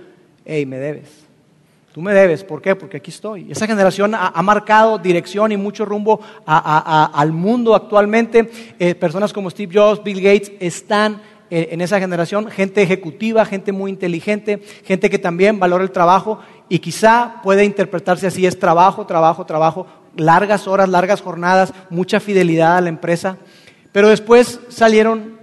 hey, 0.47 0.65
me 0.65 0.79
debes. 0.79 1.11
Tú 1.93 2.01
me 2.01 2.15
debes, 2.15 2.43
¿por 2.43 2.63
qué? 2.63 2.75
Porque 2.75 2.97
aquí 2.97 3.11
estoy. 3.11 3.51
Esa 3.51 3.67
generación 3.67 4.15
ha, 4.15 4.43
marcado 4.43 4.97
dirección 4.97 5.53
y 5.53 5.59
mucho 5.59 5.85
rumbo 5.85 6.19
al 6.47 7.31
mundo 7.33 7.75
actualmente. 7.75 8.51
Eh, 8.79 8.95
personas 8.95 9.35
como 9.35 9.51
Steve 9.51 9.79
Jobs, 9.79 10.03
Bill 10.03 10.23
Gates 10.23 10.53
están 10.61 11.21
en 11.51 11.81
esa 11.81 11.99
generación, 12.01 12.51
gente 12.51 12.83
ejecutiva, 12.83 13.45
gente 13.45 13.73
muy 13.73 13.91
inteligente, 13.91 14.63
gente 14.85 15.11
que 15.11 15.19
también 15.19 15.59
valora 15.59 15.85
el 15.85 15.91
trabajo 15.91 16.41
y 16.69 16.81
quizá 16.81 17.41
puede 17.43 17.65
interpretarse 17.65 18.27
así, 18.27 18.47
es 18.47 18.59
trabajo, 18.59 19.07
trabajo, 19.07 19.47
trabajo, 19.47 19.87
largas 20.17 20.67
horas, 20.67 20.89
largas 20.89 21.23
jornadas, 21.23 21.73
mucha 21.91 22.21
fidelidad 22.21 22.77
a 22.77 22.81
la 22.81 22.89
empresa. 22.89 23.39
Pero 23.93 24.09
después 24.09 24.61
salieron 24.69 25.39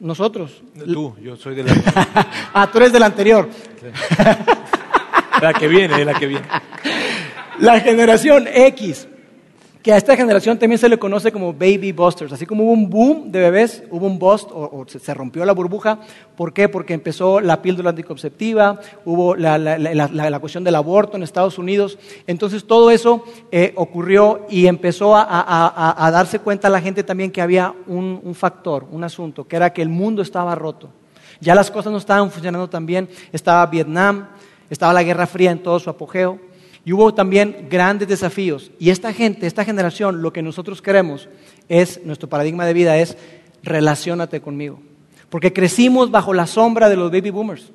nosotros. 0.00 0.62
Tú, 0.84 1.16
yo 1.20 1.36
soy 1.36 1.54
del 1.54 1.66
ah, 2.54 2.68
tú 2.70 2.78
eres 2.78 2.92
del 2.92 3.02
anterior. 3.02 3.48
La 5.40 5.52
que 5.54 5.68
viene, 5.68 6.04
la 6.04 6.14
que 6.14 6.26
viene. 6.26 6.46
La 7.60 7.80
generación 7.80 8.48
X, 8.52 9.07
que 9.88 9.94
a 9.94 9.96
esta 9.96 10.14
generación 10.14 10.58
también 10.58 10.78
se 10.78 10.86
le 10.86 10.98
conoce 10.98 11.32
como 11.32 11.54
baby 11.54 11.92
busters. 11.92 12.30
Así 12.30 12.44
como 12.44 12.64
hubo 12.64 12.72
un 12.72 12.90
boom 12.90 13.32
de 13.32 13.40
bebés, 13.40 13.82
hubo 13.90 14.06
un 14.06 14.18
bust 14.18 14.50
o, 14.52 14.84
se, 14.86 15.14
rompió 15.14 15.46
la 15.46 15.54
burbuja. 15.54 16.00
¿Por 16.36 16.52
qué? 16.52 16.68
Porque 16.68 16.92
empezó 16.92 17.40
la 17.40 17.62
píldora 17.62 17.88
anticonceptiva, 17.88 18.78
hubo 19.06 19.34
la, 19.34 20.38
cuestión 20.40 20.62
del 20.62 20.74
aborto 20.74 21.16
en 21.16 21.22
Estados 21.22 21.56
Unidos. 21.56 21.98
Entonces 22.26 22.66
todo 22.66 22.90
eso 22.90 23.24
eh, 23.50 23.72
ocurrió 23.76 24.44
y 24.50 24.66
empezó 24.66 25.16
a, 25.16 26.10
darse 26.12 26.40
cuenta 26.40 26.68
la 26.68 26.82
gente 26.82 27.02
también 27.02 27.30
que 27.30 27.40
había 27.40 27.74
un, 27.86 28.20
un 28.22 28.34
factor, 28.34 28.84
un 28.90 29.04
asunto, 29.04 29.48
que 29.48 29.56
era 29.56 29.72
que 29.72 29.80
el 29.80 29.88
mundo 29.88 30.20
estaba 30.20 30.54
roto. 30.54 30.90
Ya 31.40 31.54
las 31.54 31.70
cosas 31.70 31.92
no 31.92 31.96
estaban 31.96 32.30
funcionando 32.30 32.68
tan 32.68 32.84
bien. 32.84 33.08
Estaba 33.32 33.64
Vietnam, 33.64 34.28
estaba 34.68 34.92
la 34.92 35.02
Guerra 35.02 35.26
Fría 35.26 35.50
en 35.50 35.62
todo 35.62 35.78
su 35.78 35.88
apogeo. 35.88 36.46
Y 36.88 36.92
hubo 36.94 37.12
también 37.12 37.66
grandes 37.68 38.08
desafíos. 38.08 38.70
Y 38.78 38.88
esta 38.88 39.12
gente, 39.12 39.46
esta 39.46 39.62
generación, 39.62 40.22
lo 40.22 40.32
que 40.32 40.40
nosotros 40.40 40.80
queremos 40.80 41.28
es, 41.68 42.02
nuestro 42.06 42.30
paradigma 42.30 42.64
de 42.64 42.72
vida 42.72 42.96
es, 42.96 43.18
relaciónate 43.62 44.40
conmigo. 44.40 44.80
Porque 45.28 45.52
crecimos 45.52 46.10
bajo 46.10 46.32
la 46.32 46.46
sombra 46.46 46.88
de 46.88 46.96
los 46.96 47.12
baby 47.12 47.28
boomers, 47.28 47.72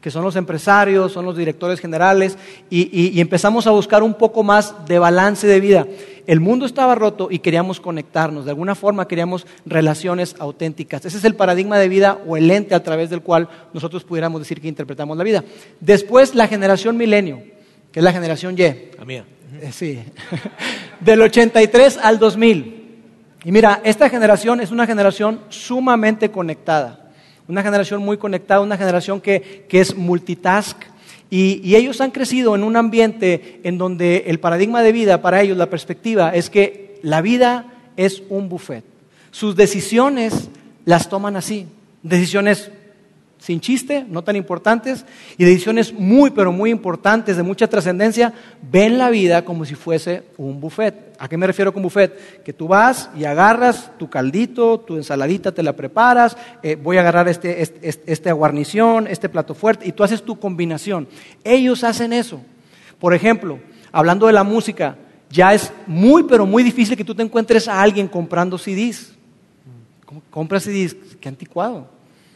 que 0.00 0.10
son 0.10 0.24
los 0.24 0.36
empresarios, 0.36 1.12
son 1.12 1.26
los 1.26 1.36
directores 1.36 1.78
generales, 1.78 2.38
y, 2.70 3.20
empezamos 3.20 3.66
a 3.66 3.70
buscar 3.70 4.02
un 4.02 4.14
poco 4.14 4.42
más 4.42 4.86
de 4.86 4.98
balance 4.98 5.46
de 5.46 5.60
vida. 5.60 5.86
El 6.26 6.40
mundo 6.40 6.64
estaba 6.64 6.94
roto 6.94 7.28
y 7.30 7.40
queríamos 7.40 7.80
conectarnos, 7.80 8.46
de 8.46 8.52
alguna 8.52 8.74
forma 8.74 9.06
queríamos 9.06 9.46
relaciones 9.66 10.36
auténticas. 10.38 11.04
Ese 11.04 11.18
es 11.18 11.24
el 11.26 11.34
paradigma 11.34 11.78
de 11.78 11.90
vida 11.90 12.18
o 12.26 12.38
el 12.38 12.50
ente 12.50 12.74
a 12.74 12.82
través 12.82 13.10
del 13.10 13.20
cual 13.20 13.46
nosotros 13.74 14.04
pudiéramos 14.04 14.40
decir 14.40 14.62
que 14.62 14.68
interpretamos 14.68 15.18
la 15.18 15.24
vida. 15.24 15.44
Después, 15.80 16.34
la 16.34 16.48
generación 16.48 16.96
milenio 16.96 17.52
que 17.94 18.00
es 18.00 18.04
la 18.04 18.12
generación 18.12 18.56
Y. 18.58 18.90
La 18.98 19.04
mía. 19.04 19.24
Eh, 19.62 19.70
sí. 19.70 20.00
Del 21.00 21.22
83 21.22 22.00
al 22.02 22.18
2000. 22.18 23.02
Y 23.44 23.52
mira, 23.52 23.80
esta 23.84 24.10
generación 24.10 24.60
es 24.60 24.72
una 24.72 24.84
generación 24.84 25.42
sumamente 25.48 26.32
conectada. 26.32 27.12
Una 27.46 27.62
generación 27.62 28.02
muy 28.02 28.18
conectada, 28.18 28.62
una 28.62 28.76
generación 28.76 29.20
que, 29.20 29.68
es 29.70 29.94
multitask. 29.94 30.76
Y, 31.30 31.60
y, 31.62 31.76
ellos 31.76 32.00
han 32.00 32.10
crecido 32.10 32.56
en 32.56 32.64
un 32.64 32.74
ambiente 32.74 33.60
en 33.62 33.78
donde 33.78 34.24
el 34.26 34.40
paradigma 34.40 34.82
de 34.82 34.90
vida 34.90 35.22
para 35.22 35.40
ellos, 35.40 35.56
la 35.56 35.70
perspectiva, 35.70 36.34
es 36.34 36.50
que 36.50 36.98
la 37.04 37.22
vida 37.22 37.74
es 37.96 38.24
un 38.28 38.48
buffet. 38.48 38.82
Sus 39.30 39.54
decisiones 39.54 40.48
las 40.84 41.08
toman 41.08 41.36
así. 41.36 41.68
Decisiones 42.02 42.72
sin 43.44 43.60
chiste, 43.60 44.06
no 44.08 44.24
tan 44.24 44.36
importantes, 44.36 45.04
y 45.36 45.44
decisiones 45.44 45.92
muy, 45.92 46.30
pero 46.30 46.50
muy 46.50 46.70
importantes, 46.70 47.36
de 47.36 47.42
mucha 47.42 47.68
trascendencia, 47.68 48.32
ven 48.72 48.96
la 48.96 49.10
vida 49.10 49.44
como 49.44 49.66
si 49.66 49.74
fuese 49.74 50.22
un 50.38 50.62
buffet. 50.62 51.14
¿A 51.18 51.28
qué 51.28 51.36
me 51.36 51.46
refiero 51.46 51.74
con 51.74 51.82
buffet? 51.82 52.42
Que 52.42 52.54
tú 52.54 52.68
vas 52.68 53.10
y 53.14 53.24
agarras 53.24 53.90
tu 53.98 54.08
caldito, 54.08 54.80
tu 54.80 54.96
ensaladita, 54.96 55.52
te 55.52 55.62
la 55.62 55.74
preparas, 55.74 56.38
eh, 56.62 56.76
voy 56.76 56.96
a 56.96 57.00
agarrar 57.00 57.28
este, 57.28 57.60
este, 57.60 58.02
esta 58.10 58.32
guarnición, 58.32 59.06
este 59.08 59.28
plato 59.28 59.54
fuerte, 59.54 59.86
y 59.86 59.92
tú 59.92 60.02
haces 60.02 60.22
tu 60.22 60.40
combinación. 60.40 61.06
Ellos 61.44 61.84
hacen 61.84 62.14
eso. 62.14 62.40
Por 62.98 63.12
ejemplo, 63.12 63.58
hablando 63.92 64.26
de 64.26 64.32
la 64.32 64.42
música, 64.42 64.96
ya 65.28 65.52
es 65.52 65.70
muy, 65.86 66.22
pero 66.22 66.46
muy 66.46 66.62
difícil 66.62 66.96
que 66.96 67.04
tú 67.04 67.14
te 67.14 67.22
encuentres 67.22 67.68
a 67.68 67.82
alguien 67.82 68.08
comprando 68.08 68.56
CDs. 68.56 69.12
Compra 70.30 70.60
CDs, 70.60 70.96
qué 71.20 71.28
anticuado. 71.28 71.92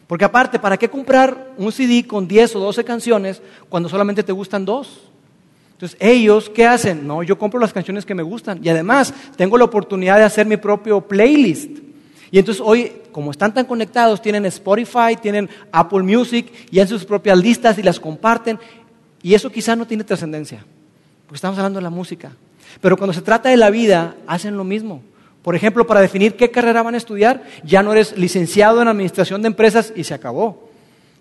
Porque 0.08 0.24
aparte, 0.24 0.58
¿para 0.58 0.76
qué 0.76 0.88
comprar 0.88 1.52
un 1.58 1.70
CD 1.70 2.04
con 2.04 2.26
10 2.26 2.56
o 2.56 2.60
12 2.60 2.82
canciones 2.82 3.42
cuando 3.68 3.88
solamente 3.88 4.24
te 4.24 4.32
gustan 4.32 4.64
dos? 4.64 5.02
Entonces, 5.72 5.96
ellos, 6.00 6.50
¿qué 6.50 6.66
hacen? 6.66 7.06
No, 7.06 7.22
yo 7.22 7.38
compro 7.38 7.60
las 7.60 7.72
canciones 7.72 8.04
que 8.04 8.14
me 8.14 8.22
gustan. 8.24 8.58
Y 8.64 8.70
además, 8.70 9.14
tengo 9.36 9.56
la 9.58 9.64
oportunidad 9.64 10.16
de 10.16 10.24
hacer 10.24 10.46
mi 10.46 10.56
propio 10.56 11.02
playlist. 11.02 11.70
Y 12.30 12.38
entonces 12.38 12.62
hoy, 12.64 12.92
como 13.12 13.30
están 13.30 13.52
tan 13.54 13.66
conectados, 13.66 14.20
tienen 14.20 14.46
Spotify, 14.46 15.14
tienen 15.20 15.48
Apple 15.70 16.02
Music 16.02 16.52
y 16.70 16.80
hacen 16.80 16.98
sus 16.98 17.06
propias 17.06 17.38
listas 17.38 17.78
y 17.78 17.82
las 17.82 18.00
comparten. 18.00 18.58
Y 19.22 19.34
eso 19.34 19.50
quizá 19.50 19.76
no 19.76 19.86
tiene 19.86 20.04
trascendencia, 20.04 20.64
porque 21.26 21.36
estamos 21.36 21.58
hablando 21.58 21.78
de 21.78 21.84
la 21.84 21.90
música. 21.90 22.32
Pero 22.80 22.96
cuando 22.96 23.12
se 23.12 23.22
trata 23.22 23.48
de 23.50 23.56
la 23.56 23.70
vida, 23.70 24.16
hacen 24.26 24.56
lo 24.56 24.64
mismo. 24.64 25.02
Por 25.42 25.54
ejemplo, 25.54 25.86
para 25.86 26.00
definir 26.00 26.36
qué 26.36 26.50
carrera 26.50 26.82
van 26.82 26.94
a 26.94 26.98
estudiar, 26.98 27.44
ya 27.64 27.82
no 27.82 27.92
eres 27.92 28.16
licenciado 28.16 28.82
en 28.82 28.88
administración 28.88 29.42
de 29.42 29.48
empresas 29.48 29.92
y 29.94 30.04
se 30.04 30.14
acabó. 30.14 30.68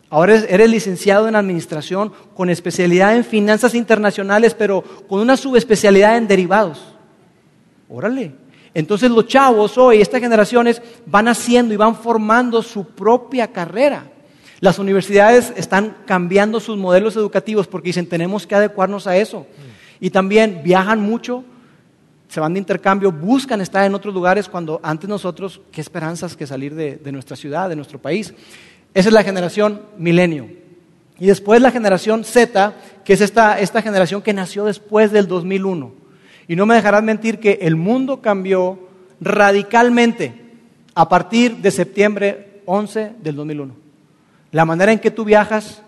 Ahora 0.09 0.35
eres, 0.35 0.69
licenciado 0.69 1.27
en 1.27 1.35
administración 1.35 2.13
con 2.33 2.49
especialidad 2.49 3.15
en 3.15 3.25
finanzas 3.25 3.75
internacionales, 3.75 4.53
pero 4.53 4.81
con 4.81 5.19
una 5.19 5.35
subespecialidad 5.35 6.17
en 6.17 6.27
derivados. 6.27 6.81
Órale. 7.89 8.33
Entonces 8.73 9.11
los 9.11 9.27
chavos 9.27 9.77
hoy, 9.77 10.01
estas 10.01 10.21
generaciones, 10.21 10.81
van 11.05 11.27
haciendo 11.27 11.73
y 11.73 11.77
van 11.77 11.95
formando 11.95 12.61
su 12.61 12.85
propia 12.85 13.47
carrera. 13.47 14.05
Las 14.59 14.79
universidades 14.79 15.53
están 15.55 15.97
cambiando 16.05 16.59
sus 16.59 16.77
modelos 16.77 17.15
educativos 17.15 17.67
porque 17.67 17.89
dicen 17.89 18.07
tenemos 18.07 18.47
que 18.47 18.55
adecuarnos 18.55 19.07
a 19.07 19.17
eso. 19.17 19.45
Y 19.99 20.09
también 20.09 20.61
viajan 20.63 21.01
mucho, 21.01 21.43
se 22.27 22.39
van 22.39 22.53
de 22.53 22.59
intercambio, 22.59 23.11
buscan 23.11 23.61
estar 23.61 23.85
en 23.85 23.95
otros 23.95 24.13
lugares 24.13 24.49
cuando 24.49 24.79
antes 24.83 25.09
nosotros, 25.09 25.61
qué 25.71 25.81
esperanzas 25.81 26.35
que 26.35 26.45
salir 26.45 26.75
de, 26.75 27.11
nuestra 27.11 27.37
ciudad, 27.37 27.69
de 27.69 27.75
nuestro 27.75 27.99
país. 27.99 28.33
Esa 28.93 29.09
es 29.09 29.13
la 29.13 29.23
generación 29.23 29.81
milenio. 29.97 30.49
Y 31.19 31.27
después 31.27 31.61
la 31.61 31.71
generación 31.71 32.23
Z, 32.23 32.73
que 33.03 33.13
es 33.13 33.21
esta, 33.21 33.59
esta 33.59 33.81
generación 33.81 34.21
que 34.21 34.33
nació 34.33 34.65
después 34.65 35.11
del 35.11 35.27
2001. 35.27 35.91
Y 36.47 36.55
no 36.55 36.65
me 36.65 36.75
dejarás 36.75 37.03
mentir 37.03 37.39
que 37.39 37.59
el 37.61 37.75
mundo 37.75 38.21
cambió 38.21 38.79
radicalmente 39.19 40.33
a 40.93 41.09
partir 41.09 41.57
de 41.57 41.71
septiembre 41.71 42.61
11 42.65 43.13
del 43.21 43.35
2001. 43.35 43.73
La 44.51 44.65
manera 44.65 44.91
en 44.91 44.99
que 44.99 45.11
tú 45.11 45.23
viajas, 45.23 45.81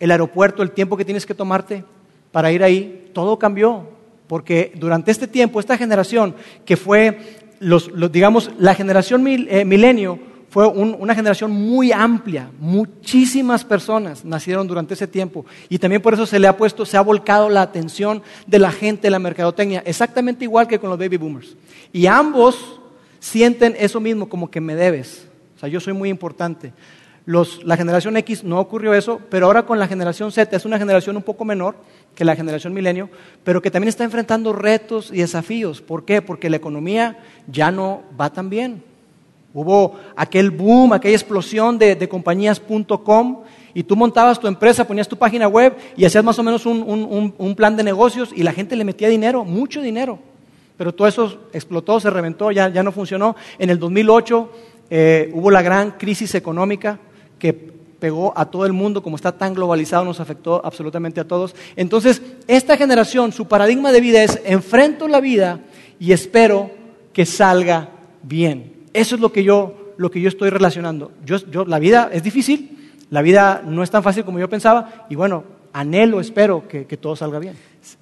el 0.00 0.10
aeropuerto, 0.10 0.62
el 0.62 0.72
tiempo 0.72 0.96
que 0.96 1.04
tienes 1.04 1.24
que 1.24 1.34
tomarte 1.34 1.84
para 2.32 2.52
ir 2.52 2.62
ahí, 2.62 3.10
todo 3.12 3.38
cambió 3.38 3.99
porque 4.30 4.70
durante 4.76 5.10
este 5.10 5.26
tiempo, 5.26 5.58
esta 5.58 5.76
generación 5.76 6.36
que 6.64 6.76
fue, 6.76 7.18
digamos, 8.12 8.48
la 8.60 8.76
generación 8.76 9.26
eh, 9.26 9.64
milenio, 9.64 10.20
fue 10.50 10.68
una 10.68 11.16
generación 11.16 11.50
muy 11.50 11.90
amplia, 11.90 12.48
muchísimas 12.60 13.64
personas 13.64 14.24
nacieron 14.24 14.68
durante 14.68 14.94
ese 14.94 15.08
tiempo 15.08 15.46
y 15.68 15.80
también 15.80 16.00
por 16.00 16.14
eso 16.14 16.26
se 16.26 16.38
le 16.38 16.46
ha 16.46 16.56
puesto, 16.56 16.86
se 16.86 16.96
ha 16.96 17.00
volcado 17.00 17.48
la 17.48 17.62
atención 17.62 18.22
de 18.46 18.60
la 18.60 18.70
gente 18.70 19.08
de 19.08 19.10
la 19.10 19.18
mercadotecnia, 19.18 19.82
exactamente 19.84 20.44
igual 20.44 20.68
que 20.68 20.78
con 20.78 20.90
los 20.90 20.98
baby 21.00 21.16
boomers. 21.16 21.56
Y 21.92 22.06
ambos 22.06 22.80
sienten 23.18 23.74
eso 23.80 23.98
mismo, 23.98 24.28
como 24.28 24.48
que 24.48 24.60
me 24.60 24.76
debes, 24.76 25.26
o 25.56 25.58
sea, 25.58 25.68
yo 25.68 25.80
soy 25.80 25.92
muy 25.92 26.08
importante. 26.08 26.72
La 27.26 27.76
generación 27.76 28.16
X 28.16 28.44
no 28.44 28.58
ocurrió 28.58 28.94
eso, 28.94 29.20
pero 29.30 29.46
ahora 29.46 29.64
con 29.64 29.78
la 29.78 29.86
generación 29.86 30.32
Z 30.32 30.56
es 30.56 30.64
una 30.64 30.78
generación 30.78 31.16
un 31.16 31.22
poco 31.22 31.44
menor, 31.44 31.76
que 32.14 32.24
la 32.24 32.34
generación 32.34 32.72
milenio, 32.72 33.08
pero 33.44 33.62
que 33.62 33.70
también 33.70 33.88
está 33.88 34.04
enfrentando 34.04 34.52
retos 34.52 35.10
y 35.12 35.18
desafíos. 35.18 35.80
¿Por 35.80 36.04
qué? 36.04 36.22
Porque 36.22 36.50
la 36.50 36.56
economía 36.56 37.18
ya 37.46 37.70
no 37.70 38.02
va 38.20 38.32
tan 38.32 38.50
bien. 38.50 38.82
Hubo 39.52 39.96
aquel 40.16 40.50
boom, 40.50 40.92
aquella 40.92 41.16
explosión 41.16 41.78
de, 41.78 41.96
de 41.96 42.08
compañías.com 42.08 43.42
y 43.74 43.82
tú 43.82 43.96
montabas 43.96 44.40
tu 44.40 44.46
empresa, 44.46 44.86
ponías 44.86 45.08
tu 45.08 45.16
página 45.16 45.48
web 45.48 45.76
y 45.96 46.04
hacías 46.04 46.24
más 46.24 46.38
o 46.38 46.42
menos 46.42 46.66
un, 46.66 47.54
plan 47.56 47.76
de 47.76 47.84
negocios 47.84 48.30
y 48.34 48.42
la 48.42 48.52
gente 48.52 48.76
le 48.76 48.84
metía 48.84 49.08
dinero, 49.08 49.44
mucho 49.44 49.80
dinero. 49.80 50.18
Pero 50.76 50.94
todo 50.94 51.08
eso 51.08 51.48
explotó, 51.52 52.00
se 52.00 52.10
reventó, 52.10 52.50
ya, 52.50 52.68
ya 52.68 52.82
no 52.82 52.90
funcionó. 52.90 53.36
En 53.58 53.70
el 53.70 53.78
2008 53.78 54.52
eh, 54.90 55.30
hubo 55.34 55.50
la 55.50 55.62
gran 55.62 55.92
crisis 55.92 56.34
económica 56.34 56.98
que 57.40 57.52
pegó 57.52 58.32
a 58.36 58.46
todo 58.46 58.66
el 58.66 58.72
mundo, 58.72 59.02
como 59.02 59.16
está 59.16 59.32
tan 59.32 59.54
globalizado, 59.54 60.04
nos 60.04 60.20
afectó 60.20 60.60
absolutamente 60.64 61.20
a 61.20 61.26
todos. 61.26 61.54
Entonces, 61.76 62.22
esta 62.46 62.76
generación, 62.76 63.32
su 63.32 63.48
paradigma 63.48 63.90
de 63.90 64.00
vida 64.00 64.22
es, 64.22 64.40
enfrento 64.44 65.08
la 65.08 65.20
vida 65.20 65.60
y 65.98 66.12
espero 66.12 66.70
que 67.12 67.26
salga 67.26 67.90
bien. 68.22 68.72
Eso 68.92 69.14
es 69.14 69.20
lo 69.20 69.32
que 69.32 69.44
yo, 69.44 69.94
lo 69.96 70.10
que 70.10 70.20
yo 70.20 70.28
estoy 70.28 70.50
relacionando. 70.50 71.12
Yo, 71.24 71.36
yo, 71.50 71.64
la 71.64 71.78
vida 71.78 72.10
es 72.12 72.22
difícil, 72.22 72.92
la 73.10 73.22
vida 73.22 73.62
no 73.64 73.82
es 73.82 73.90
tan 73.90 74.02
fácil 74.02 74.24
como 74.24 74.38
yo 74.38 74.48
pensaba, 74.48 75.06
y 75.10 75.14
bueno, 75.14 75.44
anhelo, 75.72 76.20
espero 76.20 76.66
que, 76.66 76.86
que 76.86 76.96
todo 76.96 77.16
salga 77.16 77.38
bien. 77.38 77.54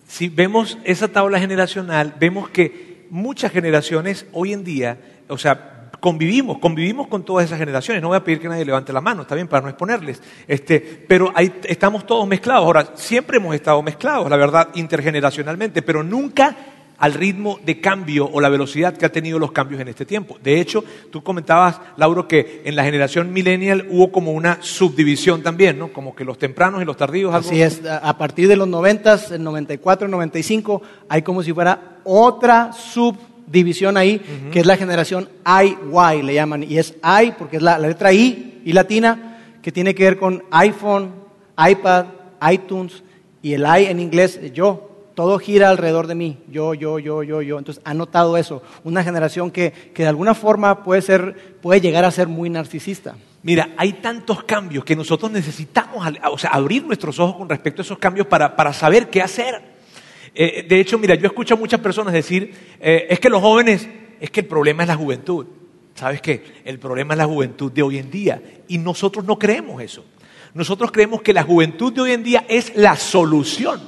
Si 0.07 0.29
vemos 0.29 0.79
esa 0.85 1.09
tabla 1.09 1.39
generacional, 1.39 2.15
vemos 2.19 2.49
que 2.49 3.07
muchas 3.11 3.53
generaciones 3.53 4.27
hoy 4.33 4.53
en 4.53 4.65
día, 4.65 4.99
o 5.29 5.39
sea, 5.39 5.78
convivimos, 6.01 6.59
convivimos 6.59 7.07
con 7.09 7.25
todas 7.25 7.47
esas 7.47 7.59
generaciones. 7.59 8.03
No 8.03 8.09
voy 8.09 8.17
a 8.17 8.25
pedir 8.25 8.41
que 8.41 8.49
nadie 8.49 8.65
levante 8.65 8.93
la 8.93 9.01
mano, 9.01 9.23
está 9.23 9.35
bien, 9.35 9.49
para 9.49 9.63
no 9.63 9.69
exponerles. 9.69 10.23
Este, 10.47 10.81
pero 10.81 11.33
ahí 11.35 11.53
estamos 11.65 12.07
todos 12.07 12.27
mezclados. 12.27 12.65
Ahora, 12.65 12.93
siempre 12.95 13.39
hemos 13.39 13.55
estado 13.55 13.83
mezclados, 13.83 14.29
la 14.29 14.37
verdad, 14.37 14.69
intergeneracionalmente, 14.75 15.83
pero 15.83 16.03
nunca 16.03 16.57
al 16.99 17.15
ritmo 17.15 17.61
de 17.65 17.81
cambio 17.81 18.29
o 18.31 18.41
la 18.41 18.49
velocidad 18.49 18.97
que 18.97 19.07
han 19.07 19.13
tenido 19.13 19.39
los 19.39 19.53
cambios 19.53 19.81
en 19.81 19.89
este 19.89 20.05
tiempo. 20.05 20.37
De 20.43 20.61
hecho, 20.61 20.85
tú 21.11 21.23
comentabas, 21.23 21.81
Lauro, 21.97 22.27
que 22.27 22.63
en 22.65 22.75
la 22.77 22.85
generación 22.85 23.33
millennial 23.33 23.87
hubo 23.89 24.11
como 24.11 24.33
una 24.33 24.59
subdivisión 24.61 25.43
también, 25.43 25.79
¿no? 25.79 25.93
Como 25.93 26.15
que 26.15 26.25
los 26.25 26.39
tempranos 26.39 26.83
y 26.83 26.85
los 26.85 26.97
tardíos. 26.97 27.35
Así 27.35 27.63
es, 27.63 27.83
a 27.87 28.19
partir 28.19 28.49
de 28.49 28.57
los 28.57 28.67
90, 28.69 29.21
el 29.31 29.45
94, 29.45 30.07
el 30.07 30.11
95, 30.11 30.83
hay 31.09 31.23
como 31.23 31.43
si 31.43 31.53
fuera 31.53 31.99
otra 32.05 32.73
subdivisión 33.49 33.97
ahí, 33.97 34.21
que 34.53 34.61
es 34.61 34.67
la 34.67 34.77
generación 34.77 35.29
IY, 35.47 36.23
le 36.23 36.35
llaman, 36.35 36.63
y 36.63 36.79
es 36.79 36.95
I 37.03 37.33
porque 37.39 37.57
es 37.57 37.63
la, 37.63 37.79
la 37.79 37.89
letra 37.89 38.13
I 38.13 38.61
y 38.65 38.73
latina, 38.73 39.39
que 39.63 39.73
tiene 39.73 39.95
que 39.95 40.05
ver 40.05 40.19
con 40.19 40.45
iPhone, 40.51 41.13
iPad, 41.57 42.07
iTunes, 42.51 43.03
y 43.43 43.55
el 43.55 43.63
I 43.63 43.87
en 43.87 44.01
inglés, 44.01 44.41
yo, 44.53 44.89
todo 45.15 45.39
gira 45.39 45.71
alrededor 45.71 46.07
de 46.07 46.15
mí, 46.15 46.39
yo, 46.49 46.75
yo, 46.75 46.99
yo, 46.99 47.23
yo, 47.23 47.43
yo. 47.43 47.59
Entonces, 47.59 47.83
ha 47.85 47.95
notado 47.95 48.37
eso, 48.37 48.63
una 48.85 49.03
generación 49.03 49.51
que, 49.51 49.73
que 49.73 50.03
de 50.05 50.09
alguna 50.09 50.35
forma 50.35 50.85
puede, 50.85 51.03
ser, 51.03 51.57
puede 51.61 51.81
llegar 51.81 52.05
a 52.05 52.11
ser 52.11 52.29
muy 52.29 52.51
narcisista. 52.51 53.17
Mira, 53.43 53.71
hay 53.77 53.95
tantos 53.95 54.45
cambios 54.45 54.85
que 54.85 54.95
nosotros 54.95 55.31
necesitamos 55.31 56.07
o 56.31 56.39
sea, 56.39 56.51
abrir 56.51 56.85
nuestros 56.85 57.19
ojos 57.19 57.37
con 57.37 57.49
respecto 57.49 57.83
a 57.83 57.85
esos 57.85 57.99
cambios 57.99 58.27
para, 58.27 58.55
para 58.55 58.73
saber 58.73 59.09
qué 59.11 59.23
hacer. 59.23 59.68
Eh, 60.35 60.67
de 60.69 60.81
hecho, 60.81 60.99
mira, 60.99 61.15
yo 61.15 61.27
escucho 61.27 61.55
a 61.55 61.57
muchas 61.57 61.81
personas 61.81 62.13
decir, 62.13 62.53
eh, 62.81 63.07
es 63.11 63.21
que 63.21 63.29
los 63.29 63.41
jóvenes, 63.41 63.89
es 64.21 64.31
que 64.31 64.41
el 64.41 64.47
problema 64.47 64.83
es 64.83 64.89
la 64.89 64.97
juventud. 64.97 65.47
¿Sabes 65.95 66.21
qué? 66.21 66.45
El 66.65 66.79
problema 66.79 67.15
es 67.15 67.19
la 67.19 67.27
juventud 67.27 67.73
de 67.73 67.83
hoy 67.83 67.99
en 67.99 68.11
día. 68.11 68.41
Y 68.69 68.79
nosotros 68.79 69.25
no 69.25 69.39
creemos 69.39 69.83
eso. 69.83 70.05
Nosotros 70.55 70.93
creemos 70.93 71.23
que 71.23 71.33
la 71.33 71.43
juventud 71.43 71.93
de 71.93 72.01
hoy 72.01 72.13
en 72.13 72.23
día 72.23 72.45
es 72.49 72.77
la 72.77 72.97
solución. 72.97 73.81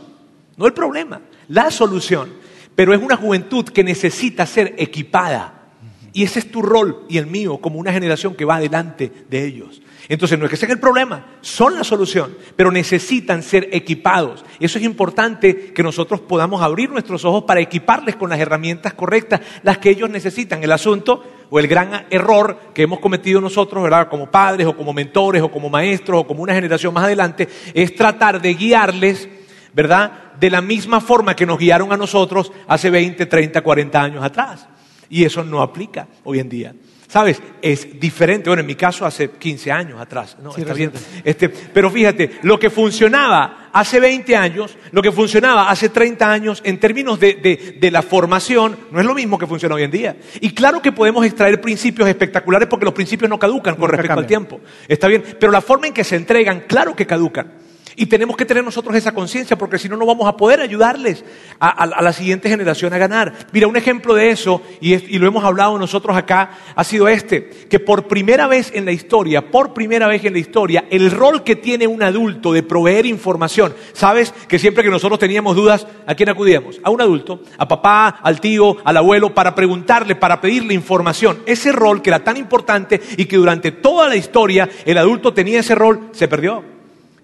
No 0.57 0.67
el 0.67 0.73
problema, 0.73 1.21
la 1.49 1.71
solución. 1.71 2.33
Pero 2.75 2.93
es 2.95 3.01
una 3.01 3.17
juventud 3.17 3.65
que 3.65 3.85
necesita 3.85 4.47
ser 4.47 4.75
equipada. 4.79 5.73
Y 6.13 6.25
ese 6.25 6.41
es 6.41 6.51
tu 6.51 6.63
rol 6.63 7.07
y 7.09 7.19
el 7.19 7.27
mío 7.27 7.59
como 7.59 7.79
una 7.79 7.93
generación 7.93 8.35
que 8.35 8.45
va 8.45 8.57
adelante 8.57 9.13
de 9.29 9.45
ellos. 9.45 9.81
Entonces 10.11 10.37
no 10.37 10.45
es 10.45 10.51
que 10.51 10.57
sea 10.57 10.69
el 10.69 10.81
problema, 10.81 11.25
son 11.41 11.77
la 11.77 11.85
solución, 11.85 12.37
pero 12.57 12.73
necesitan 12.73 13.45
ser 13.45 13.69
equipados. 13.71 14.45
Eso 14.59 14.79
es 14.79 14.85
importante 14.85 15.73
que 15.73 15.85
nosotros 15.85 16.21
podamos 16.21 16.63
abrir 16.63 16.91
nuestros 16.91 17.25
ojos 17.25 17.45
para 17.45 17.61
equiparles 17.61 18.17
con 18.17 18.29
las 18.29 18.41
herramientas 18.41 18.93
correctas, 18.95 19.41
las 19.63 19.79
que 19.79 19.91
ellos 19.91 20.11
necesitan. 20.11 20.65
El 20.65 20.73
asunto 20.73 21.25
o 21.49 21.61
el 21.61 21.69
gran 21.69 22.07
error 22.11 22.59
que 22.75 22.83
hemos 22.83 22.99
cometido 22.99 23.41
nosotros, 23.41 23.85
¿verdad? 23.85 24.09
Como 24.09 24.29
padres 24.29 24.67
o 24.67 24.77
como 24.77 24.93
mentores 24.93 25.43
o 25.43 25.49
como 25.49 25.71
maestros 25.71 26.23
o 26.23 26.27
como 26.27 26.43
una 26.43 26.55
generación 26.55 26.93
más 26.93 27.05
adelante, 27.05 27.49
es 27.73 27.95
tratar 27.95 28.43
de 28.43 28.55
guiarles, 28.55 29.29
¿verdad? 29.73 30.31
de 30.41 30.51
la 30.51 30.61
misma 30.61 31.01
forma 31.01 31.37
que 31.37 31.47
nos 31.47 31.59
guiaron 31.59 31.93
a 31.93 31.97
nosotros 31.97 32.51
hace 32.67 32.91
20, 32.91 33.27
30, 33.27 33.61
40 33.61 34.03
años 34.03 34.25
atrás. 34.25 34.67
Y 35.09 35.25
eso 35.25 35.45
no 35.45 35.61
aplica 35.63 36.09
hoy 36.25 36.41
en 36.41 36.49
día. 36.49 36.75
¿Sabes? 37.11 37.43
Es 37.61 37.99
diferente. 37.99 38.49
Bueno, 38.49 38.61
en 38.61 38.69
mi 38.69 38.77
caso 38.77 39.05
hace 39.05 39.31
15 39.31 39.73
años 39.73 40.01
atrás. 40.01 40.37
¿no? 40.41 40.55
Está 40.57 40.73
bien. 40.73 40.93
Este, 41.25 41.49
pero 41.49 41.91
fíjate, 41.91 42.39
lo 42.43 42.57
que 42.57 42.71
funcionaba 42.71 43.71
hace 43.73 43.99
20 43.99 44.37
años, 44.37 44.77
lo 44.93 45.03
que 45.03 45.11
funcionaba 45.11 45.69
hace 45.69 45.89
30 45.89 46.31
años 46.31 46.63
en 46.65 46.79
términos 46.79 47.19
de, 47.19 47.75
de, 47.81 47.91
la 47.91 48.03
formación, 48.03 48.79
no 48.93 49.01
es 49.01 49.07
lo 49.07 49.15
mismo 49.17 49.39
que 49.39 49.49
funciona 49.49 49.75
hoy 49.75 49.83
en 49.83 49.91
día. 49.91 50.17
Y 50.41 50.55
claro 50.55 50.81
que 50.81 50.93
podemos 50.93 51.27
extraer 51.27 51.61
principios 51.61 52.09
espectaculares 52.09 52.69
porque 52.69 52.85
los 52.85 52.95
principios 52.95 53.29
no 53.29 53.41
caducan 53.41 53.75
con 53.75 53.91
respecto 53.91 54.21
al 54.21 54.27
tiempo. 54.27 54.61
Está 54.87 55.09
bien. 55.09 55.25
Pero 55.41 55.51
la 55.51 55.61
forma 55.61 55.89
en 55.89 55.93
que 55.93 56.05
se 56.05 56.15
entregan, 56.15 56.61
claro 56.69 56.95
que 56.95 57.07
caducan. 57.09 57.60
Y 57.97 58.07
tenemos 58.07 58.37
que 58.37 58.45
tener 58.45 58.65
nosotros 58.65 58.95
esa 58.97 59.13
conciencia 59.13 59.57
porque 59.59 59.79
si 59.79 59.89
no, 59.89 59.97
no 59.97 60.07
vamos 60.07 60.27
a 60.29 60.37
poder 60.37 60.61
ayudarles 60.61 61.25
a, 61.59 61.87
la 61.87 62.13
siguiente 62.13 62.49
generación 62.49 62.93
a 62.93 62.99
ganar. 62.99 63.33
Mira, 63.53 63.67
un 63.67 63.77
ejemplo 63.77 64.15
de 64.15 64.31
eso, 64.31 64.63
y, 64.81 64.95
y, 64.95 65.19
lo 65.19 65.27
hemos 65.27 65.45
hablado 65.45 65.79
nosotros 65.79 66.17
acá, 66.17 66.51
ha 66.75 66.85
sido 66.85 67.09
este, 67.09 67.49
que 67.69 67.81
por 67.81 68.09
primera 68.09 68.47
vez 68.47 68.71
en 68.75 68.85
la 68.85 68.93
historia, 68.93 69.51
por 69.51 69.75
primera 69.75 70.07
vez 70.09 70.25
en 70.25 70.33
la 70.33 70.39
historia, 70.39 70.85
el 70.91 71.11
rol 71.11 71.45
que 71.45 71.57
tiene 71.57 71.87
un 71.87 72.03
adulto 72.03 72.53
de 72.53 72.63
proveer 72.63 73.07
información, 73.07 73.75
sabes 73.93 74.33
que 74.49 74.59
siempre 74.59 74.85
que 74.85 74.91
nosotros 74.91 75.19
teníamos 75.19 75.57
dudas, 75.57 75.87
¿a 76.07 76.15
quién 76.15 76.29
acudíamos? 76.29 76.81
A 76.83 76.91
un 76.91 77.01
adulto, 77.01 77.43
a 77.59 77.69
papá, 77.69 78.21
al 78.23 78.41
tío, 78.41 78.77
al 78.85 78.97
abuelo, 78.97 79.35
para 79.35 79.55
preguntarle, 79.55 80.17
para 80.17 80.41
pedirle 80.41 80.75
información. 80.75 81.43
Ese 81.47 81.73
rol 81.73 82.03
que 82.03 82.11
era 82.11 82.25
tan 82.25 82.37
importante 82.37 83.01
y 83.17 83.27
que 83.27 83.37
durante 83.37 83.73
toda 83.73 84.09
la 84.09 84.17
historia 84.17 84.69
el 84.85 84.99
adulto 84.99 85.33
tenía 85.33 85.61
ese 85.61 85.75
rol, 85.75 86.09
se 86.13 86.29
perdió. 86.29 86.80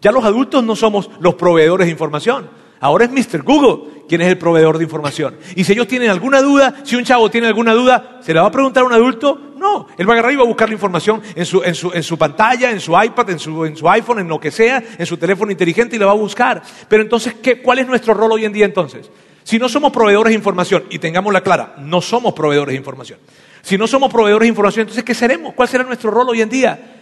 Ya 0.06 0.12
los 0.12 0.24
adultos 0.24 0.62
no 0.62 0.76
somos 0.76 1.10
los 1.18 1.34
proveedores 1.34 1.88
de 1.88 1.90
información. 1.90 2.48
Ahora 2.78 3.06
es 3.06 3.10
Mr. 3.10 3.42
Google 3.42 4.04
quien 4.08 4.20
es 4.20 4.28
el 4.28 4.38
proveedor 4.38 4.78
de 4.78 4.84
información. 4.84 5.36
Y 5.56 5.64
si 5.64 5.72
ellos 5.72 5.88
tienen 5.88 6.10
alguna 6.10 6.40
duda, 6.42 6.76
si 6.84 6.94
un 6.94 7.02
chavo 7.02 7.28
tiene 7.28 7.48
alguna 7.48 7.74
duda, 7.74 8.20
¿se 8.22 8.32
la 8.32 8.42
va 8.42 8.46
a 8.46 8.50
preguntar 8.52 8.84
a 8.84 8.86
un 8.86 8.92
adulto? 8.92 9.36
No, 9.56 9.88
él 9.98 10.08
va 10.08 10.12
a 10.12 10.14
agarrar 10.14 10.32
y 10.32 10.36
va 10.36 10.44
a 10.44 10.46
buscar 10.46 10.68
la 10.68 10.74
información 10.74 11.20
en 11.34 11.44
su, 11.44 11.60
en 11.60 11.74
su, 11.74 11.90
en 11.92 12.04
su 12.04 12.16
pantalla, 12.16 12.70
en 12.70 12.78
su 12.78 12.92
iPad, 12.92 13.30
en 13.30 13.40
su, 13.40 13.64
en 13.64 13.76
su, 13.76 13.90
iPhone, 13.90 14.20
en 14.20 14.28
lo 14.28 14.38
que 14.38 14.52
sea, 14.52 14.80
en 14.96 15.06
su 15.06 15.16
teléfono 15.16 15.50
inteligente 15.50 15.96
y 15.96 15.98
la 15.98 16.06
va 16.06 16.12
a 16.12 16.14
buscar. 16.14 16.62
Pero 16.88 17.02
entonces, 17.02 17.34
¿qué, 17.42 17.60
¿cuál 17.60 17.80
es 17.80 17.88
nuestro 17.88 18.14
rol 18.14 18.30
hoy 18.30 18.44
en 18.44 18.52
día 18.52 18.64
entonces? 18.64 19.10
Si 19.42 19.58
no 19.58 19.68
somos 19.68 19.90
proveedores 19.90 20.30
de 20.30 20.36
información, 20.36 20.84
y 20.88 21.00
tengámosla 21.00 21.40
clara, 21.40 21.74
no 21.80 22.00
somos 22.00 22.32
proveedores 22.32 22.74
de 22.74 22.78
información. 22.78 23.18
Si 23.60 23.76
no 23.76 23.88
somos 23.88 24.12
proveedores 24.12 24.46
de 24.46 24.50
información, 24.50 24.82
entonces, 24.82 25.02
¿qué 25.02 25.14
seremos? 25.14 25.52
¿Cuál 25.54 25.66
será 25.66 25.82
nuestro 25.82 26.12
rol 26.12 26.28
hoy 26.28 26.42
en 26.42 26.48
día? 26.48 26.92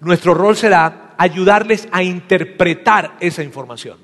Nuestro 0.00 0.34
rol 0.34 0.56
será 0.56 1.14
ayudarles 1.16 1.88
a 1.92 2.02
interpretar 2.02 3.16
esa 3.20 3.42
información, 3.42 3.98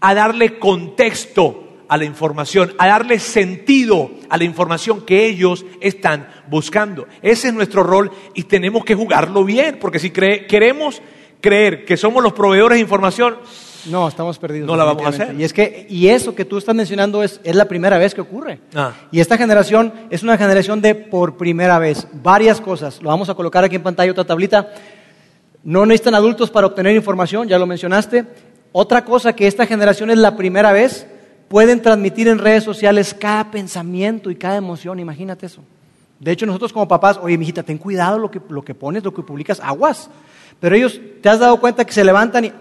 a 0.00 0.14
darle 0.14 0.58
contexto 0.58 1.70
a 1.88 1.96
la 1.96 2.04
información, 2.04 2.72
a 2.78 2.86
darle 2.86 3.18
sentido 3.18 4.10
a 4.28 4.36
la 4.36 4.44
información 4.44 5.00
que 5.04 5.26
ellos 5.26 5.64
están 5.80 6.28
buscando. 6.48 7.08
Ese 7.20 7.48
es 7.48 7.54
nuestro 7.54 7.82
rol 7.82 8.12
y 8.34 8.44
tenemos 8.44 8.84
que 8.84 8.94
jugarlo 8.94 9.44
bien, 9.44 9.78
porque 9.80 9.98
si 9.98 10.10
queremos 10.10 11.02
creer 11.40 11.84
que 11.84 11.96
somos 11.96 12.22
los 12.22 12.32
proveedores 12.32 12.76
de 12.76 12.82
información, 12.82 13.38
no, 13.86 14.08
estamos 14.08 14.38
perdidos. 14.38 14.66
No 14.66 14.76
la 14.76 14.84
vamos 14.84 15.06
a 15.06 15.08
hacer. 15.08 15.34
Y 15.38 15.44
es 15.44 15.52
que, 15.52 15.86
y 15.88 16.08
eso 16.08 16.34
que 16.34 16.44
tú 16.44 16.58
estás 16.58 16.74
mencionando 16.74 17.22
es, 17.22 17.40
es 17.44 17.54
la 17.54 17.66
primera 17.66 17.98
vez 17.98 18.14
que 18.14 18.20
ocurre. 18.20 18.60
Ah. 18.74 18.92
Y 19.10 19.20
esta 19.20 19.38
generación 19.38 19.92
es 20.10 20.22
una 20.22 20.36
generación 20.36 20.82
de 20.82 20.94
por 20.94 21.36
primera 21.36 21.78
vez. 21.78 22.06
Varias 22.12 22.60
cosas. 22.60 23.02
Lo 23.02 23.08
vamos 23.08 23.30
a 23.30 23.34
colocar 23.34 23.64
aquí 23.64 23.76
en 23.76 23.82
pantalla 23.82 24.12
otra 24.12 24.24
tablita. 24.24 24.70
No 25.62 25.84
necesitan 25.84 26.14
adultos 26.14 26.50
para 26.50 26.66
obtener 26.66 26.96
información, 26.96 27.48
ya 27.48 27.58
lo 27.58 27.66
mencionaste. 27.66 28.24
Otra 28.72 29.04
cosa 29.04 29.34
que 29.34 29.46
esta 29.46 29.66
generación 29.66 30.10
es 30.10 30.18
la 30.18 30.36
primera 30.36 30.72
vez, 30.72 31.06
pueden 31.48 31.82
transmitir 31.82 32.28
en 32.28 32.38
redes 32.38 32.64
sociales 32.64 33.14
cada 33.18 33.50
pensamiento 33.50 34.30
y 34.30 34.36
cada 34.36 34.56
emoción, 34.56 35.00
imagínate 35.00 35.46
eso. 35.46 35.62
De 36.18 36.30
hecho, 36.30 36.46
nosotros 36.46 36.72
como 36.72 36.86
papás, 36.86 37.18
oye, 37.20 37.36
mijita, 37.36 37.62
ten 37.62 37.78
cuidado 37.78 38.18
lo 38.18 38.30
que, 38.30 38.40
lo 38.48 38.62
que 38.62 38.74
pones, 38.74 39.02
lo 39.02 39.12
que 39.12 39.22
publicas, 39.22 39.58
aguas. 39.60 40.08
Pero 40.60 40.76
ellos, 40.76 41.00
¿te 41.20 41.28
has 41.28 41.38
dado 41.38 41.58
cuenta 41.58 41.84
que 41.84 41.92
se 41.92 42.04
levantan 42.04 42.44
y, 42.44 42.52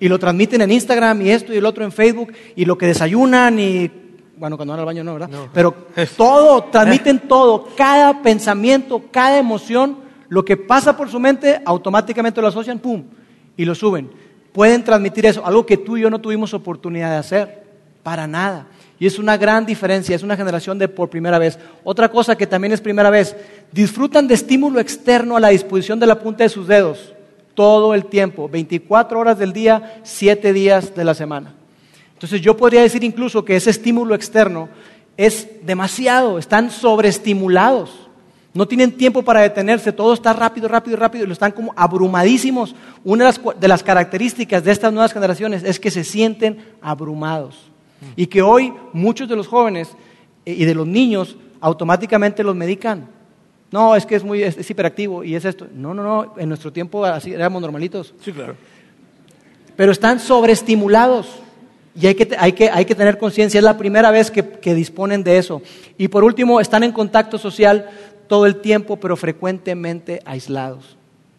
y 0.00 0.08
lo 0.08 0.18
transmiten 0.18 0.60
en 0.60 0.72
Instagram 0.72 1.22
y 1.22 1.30
esto 1.30 1.54
y 1.54 1.56
el 1.56 1.64
otro 1.64 1.84
en 1.84 1.92
Facebook 1.92 2.32
y 2.56 2.64
lo 2.64 2.76
que 2.76 2.86
desayunan 2.86 3.58
y, 3.58 3.90
bueno, 4.36 4.56
cuando 4.56 4.72
van 4.72 4.80
al 4.80 4.86
baño 4.86 5.04
no, 5.04 5.14
¿verdad? 5.14 5.30
Pero 5.52 5.74
todo, 6.16 6.64
transmiten 6.64 7.20
todo, 7.20 7.68
cada 7.76 8.20
pensamiento, 8.20 9.04
cada 9.10 9.38
emoción 9.38 10.03
lo 10.34 10.44
que 10.44 10.56
pasa 10.56 10.96
por 10.96 11.08
su 11.08 11.20
mente, 11.20 11.60
automáticamente 11.64 12.40
lo 12.40 12.48
asocian, 12.48 12.80
¡pum! 12.80 13.04
Y 13.56 13.64
lo 13.64 13.72
suben. 13.72 14.10
Pueden 14.52 14.82
transmitir 14.82 15.26
eso, 15.26 15.46
algo 15.46 15.64
que 15.64 15.76
tú 15.76 15.96
y 15.96 16.00
yo 16.00 16.10
no 16.10 16.20
tuvimos 16.20 16.52
oportunidad 16.54 17.12
de 17.12 17.18
hacer, 17.18 17.62
para 18.02 18.26
nada. 18.26 18.66
Y 18.98 19.06
es 19.06 19.20
una 19.20 19.36
gran 19.36 19.64
diferencia, 19.64 20.16
es 20.16 20.24
una 20.24 20.36
generación 20.36 20.76
de 20.76 20.88
por 20.88 21.08
primera 21.08 21.38
vez. 21.38 21.56
Otra 21.84 22.08
cosa 22.10 22.36
que 22.36 22.48
también 22.48 22.72
es 22.72 22.80
primera 22.80 23.10
vez, 23.10 23.36
disfrutan 23.70 24.26
de 24.26 24.34
estímulo 24.34 24.80
externo 24.80 25.36
a 25.36 25.40
la 25.40 25.50
disposición 25.50 26.00
de 26.00 26.08
la 26.08 26.18
punta 26.18 26.42
de 26.42 26.50
sus 26.50 26.66
dedos 26.66 27.14
todo 27.54 27.94
el 27.94 28.06
tiempo, 28.06 28.48
24 28.48 29.16
horas 29.16 29.38
del 29.38 29.52
día, 29.52 30.00
7 30.02 30.52
días 30.52 30.96
de 30.96 31.04
la 31.04 31.14
semana. 31.14 31.54
Entonces 32.14 32.40
yo 32.40 32.56
podría 32.56 32.82
decir 32.82 33.04
incluso 33.04 33.44
que 33.44 33.54
ese 33.54 33.70
estímulo 33.70 34.16
externo 34.16 34.68
es 35.16 35.46
demasiado, 35.62 36.40
están 36.40 36.72
sobreestimulados. 36.72 38.03
No 38.54 38.68
tienen 38.68 38.92
tiempo 38.92 39.22
para 39.22 39.40
detenerse, 39.40 39.92
todo 39.92 40.14
está 40.14 40.32
rápido, 40.32 40.68
rápido, 40.68 40.96
rápido 40.96 41.24
y 41.24 41.26
lo 41.26 41.32
están 41.32 41.50
como 41.50 41.74
abrumadísimos. 41.76 42.76
Una 43.02 43.32
de 43.32 43.68
las, 43.68 43.82
características 43.82 44.62
de 44.62 44.70
estas 44.70 44.92
nuevas 44.92 45.12
generaciones 45.12 45.64
es 45.64 45.80
que 45.80 45.90
se 45.90 46.04
sienten 46.04 46.58
abrumados. 46.80 47.72
Y 48.14 48.28
que 48.28 48.42
hoy 48.42 48.72
muchos 48.92 49.28
de 49.28 49.34
los 49.34 49.48
jóvenes 49.48 49.88
eh, 50.46 50.54
y 50.56 50.64
de 50.64 50.74
los 50.74 50.86
niños 50.86 51.36
automáticamente 51.60 52.44
los 52.44 52.54
medican. 52.54 53.08
No, 53.72 53.96
es 53.96 54.06
que 54.06 54.14
es 54.14 54.22
muy 54.22 54.44
es, 54.44 54.70
hiperactivo 54.70 55.24
y 55.24 55.34
es 55.34 55.44
esto. 55.44 55.66
No, 55.74 55.92
no, 55.92 56.04
no, 56.04 56.34
en 56.36 56.48
nuestro 56.48 56.72
tiempo 56.72 57.04
así 57.04 57.32
éramos 57.32 57.60
normalitos. 57.60 58.14
Sí, 58.22 58.30
claro. 58.30 58.54
Pero 59.74 59.90
están 59.90 60.20
sobreestimulados. 60.20 61.40
Y 62.00 62.06
hay 62.06 62.14
que, 62.14 62.36
hay 62.38 62.52
que, 62.52 62.70
hay 62.70 62.84
que 62.84 62.94
tener 62.94 63.18
conciencia, 63.18 63.58
es 63.58 63.64
la 63.64 63.78
primera 63.78 64.10
vez 64.10 64.30
que, 64.30 64.48
que, 64.48 64.74
disponen 64.74 65.22
de 65.22 65.38
eso. 65.38 65.62
Y 65.96 66.08
por 66.08 66.24
último, 66.24 66.60
están 66.60 66.82
en 66.82 66.90
contacto 66.90 67.38
social 67.38 67.88
todo 68.26 68.46
el 68.46 68.56
tiempo, 68.56 68.96
pero 68.96 69.16
frecuentemente 69.16 70.20
aislados. 70.24 70.96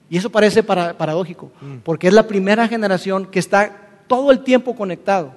Y 0.10 0.18
eso 0.18 0.30
parece 0.30 0.64
paradójico, 0.64 1.52
mm. 1.62 1.78
porque 1.84 2.08
es 2.08 2.14
la 2.14 2.28
primera 2.28 2.68
generación 2.68 3.26
que 3.26 3.40
está 3.40 4.02
todo 4.08 4.32
el 4.32 4.44
tiempo 4.44 4.76
conectado. 4.76 5.34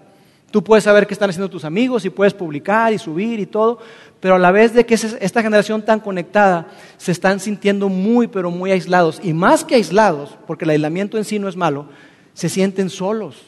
Tú 0.51 0.65
puedes 0.65 0.85
saber 0.85 1.07
qué 1.07 1.13
están 1.13 1.29
haciendo 1.29 1.51
tus 1.51 1.65
amigos 1.65 2.05
y 2.05 2.11
puedes 2.11 2.33
publicar 2.33 2.93
y 2.93 2.99
subir 2.99 3.39
y 3.39 3.47
todo, 3.47 3.79
pero 4.19 4.37
a 4.37 4.39
la 4.39 4.51
vez 4.51 4.73
de 4.73 4.87
que 4.87 4.95
esta 4.95 5.43
generación 5.43 5.83
tan 5.83 6.01
conectada 6.01 6.69
se 6.97 7.13
están 7.13 7.39
sintiendo 7.39 7.91
muy, 7.91 8.29
pero 8.29 8.51
muy 8.51 8.71
aislados. 8.71 9.21
Y 9.23 9.35
más 9.35 9.63
que 9.63 9.75
aislados, 9.75 10.39
porque 10.47 10.65
el 10.65 10.71
aislamiento 10.71 11.19
en 11.19 11.25
sí 11.25 11.39
no 11.39 11.49
es 11.49 11.57
malo, 11.57 11.87
se 12.33 12.49
sienten 12.49 12.89
solos, 12.89 13.43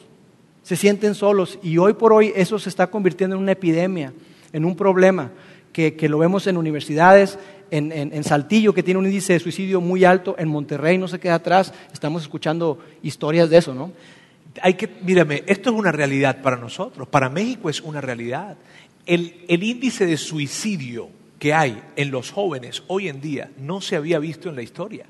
se 0.61 0.75
sienten 0.75 1.15
solos. 1.15 1.57
Y 1.63 1.79
hoy 1.79 1.93
por 1.93 2.13
hoy 2.13 2.33
eso 2.35 2.59
se 2.59 2.69
está 2.69 2.87
convirtiendo 2.87 3.35
en 3.35 3.41
una 3.41 3.53
epidemia, 3.53 4.13
en 4.53 4.63
un 4.63 4.75
problema 4.75 5.31
que, 5.73 6.07
lo 6.07 6.19
vemos 6.19 6.45
en 6.47 6.57
universidades, 6.57 7.39
en, 7.71 7.91
en, 7.91 8.23
Saltillo, 8.23 8.73
que 8.73 8.83
tiene 8.83 8.99
un 8.99 9.05
índice 9.05 9.33
de 9.33 9.39
suicidio 9.39 9.79
muy 9.81 10.03
alto, 10.03 10.35
en 10.37 10.49
Monterrey 10.49 10.97
no 10.97 11.07
se 11.07 11.19
queda 11.19 11.35
atrás, 11.35 11.73
estamos 11.93 12.21
escuchando 12.21 12.79
historias 13.01 13.49
de 13.49 13.57
eso, 13.57 13.73
¿no? 13.73 13.91
Hay 14.61 14.73
que, 14.73 14.89
mírame, 15.01 15.43
esto 15.47 15.69
es 15.69 15.75
una 15.75 15.93
realidad 15.93 16.41
para 16.41 16.57
nosotros, 16.57 17.07
para 17.07 17.29
México 17.29 17.69
es 17.69 17.79
una 17.79 18.01
realidad. 18.01 18.57
El, 19.05 19.45
el 19.47 19.63
índice 19.63 20.05
de 20.05 20.17
suicidio 20.17 21.09
que 21.39 21.53
hay 21.53 21.81
en 21.95 22.11
los 22.11 22.29
jóvenes 22.31 22.83
hoy 22.87 23.07
en 23.07 23.21
día 23.21 23.49
no 23.57 23.81
se 23.81 23.95
había 23.95 24.19
visto 24.19 24.49
en 24.49 24.55
la 24.55 24.61
historia. 24.61 25.05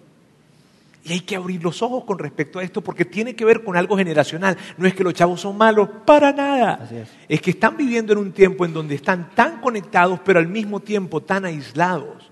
Y 1.04 1.14
hay 1.14 1.22
que 1.22 1.36
abrir 1.36 1.64
los 1.64 1.82
ojos 1.82 2.04
con 2.04 2.20
respecto 2.20 2.60
a 2.60 2.64
esto 2.64 2.82
porque 2.82 3.06
tiene 3.06 3.36
que 3.36 3.44
ver 3.44 3.64
con 3.64 3.76
algo 3.76 3.98
generacional. 3.98 4.56
No 4.78 4.88
es 4.88 4.94
que 4.94 5.04
los 5.04 5.16
chavos 5.16 5.42
son 5.42 5.58
malos, 5.58 5.90
para 6.06 6.32
nada. 6.32 6.88
Es. 6.92 7.10
es. 7.28 7.42
que 7.42 7.52
están 7.52 7.76
viviendo 7.76 8.14
en 8.14 8.20
un 8.20 8.32
tiempo 8.32 8.66
en 8.66 8.74
donde 8.74 8.96
están 8.96 9.32
tan 9.34 9.60
conectados, 9.62 10.20
pero 10.24 10.38
al 10.38 10.48
mismo 10.48 10.80
tiempo 10.80 11.22
tan 11.22 11.46
aislados. 11.46 12.31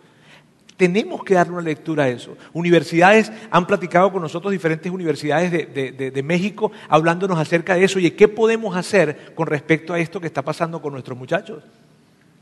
Tenemos 0.79 1.23
que 1.23 1.35
darle 1.35 1.53
una 1.53 1.61
lectura 1.61 2.05
a 2.05 2.09
eso. 2.09 2.35
Universidades 2.53 3.31
han 3.51 3.67
platicado 3.67 4.11
con 4.11 4.23
nosotros, 4.23 4.51
diferentes 4.51 4.91
universidades 4.91 5.51
de, 5.51 6.11
de 6.11 6.23
México, 6.23 6.71
hablándonos 6.87 7.37
acerca 7.37 7.75
de 7.75 7.83
eso. 7.83 7.99
Y 7.99 8.09
qué 8.11 8.27
podemos 8.27 8.75
hacer 8.75 9.35
con 9.35 9.45
respecto 9.45 9.93
a 9.93 9.99
esto 9.99 10.19
que 10.19 10.27
está 10.27 10.41
pasando 10.41 10.81
con 10.81 10.93
nuestros 10.93 11.17
muchachos. 11.17 11.63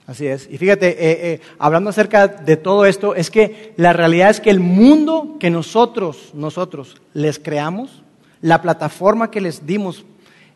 Así 0.07 0.25
es. 0.25 0.47
Y 0.49 0.57
fíjate, 0.57 0.87
eh, 0.87 1.33
eh, 1.33 1.41
hablando 1.59 1.89
acerca 1.89 2.29
de 2.29 2.55
todo 2.55 2.85
esto, 2.85 3.13
es 3.13 3.29
que 3.29 3.73
la 3.75 3.91
realidad 3.91 4.29
es 4.29 4.39
que 4.39 4.49
el 4.49 4.61
mundo 4.61 5.35
que 5.37 5.49
nosotros, 5.49 6.31
nosotros 6.33 7.01
les 7.13 7.39
creamos, 7.39 8.03
la 8.41 8.61
plataforma 8.61 9.29
que 9.29 9.41
les 9.41 9.65
dimos, 9.65 10.05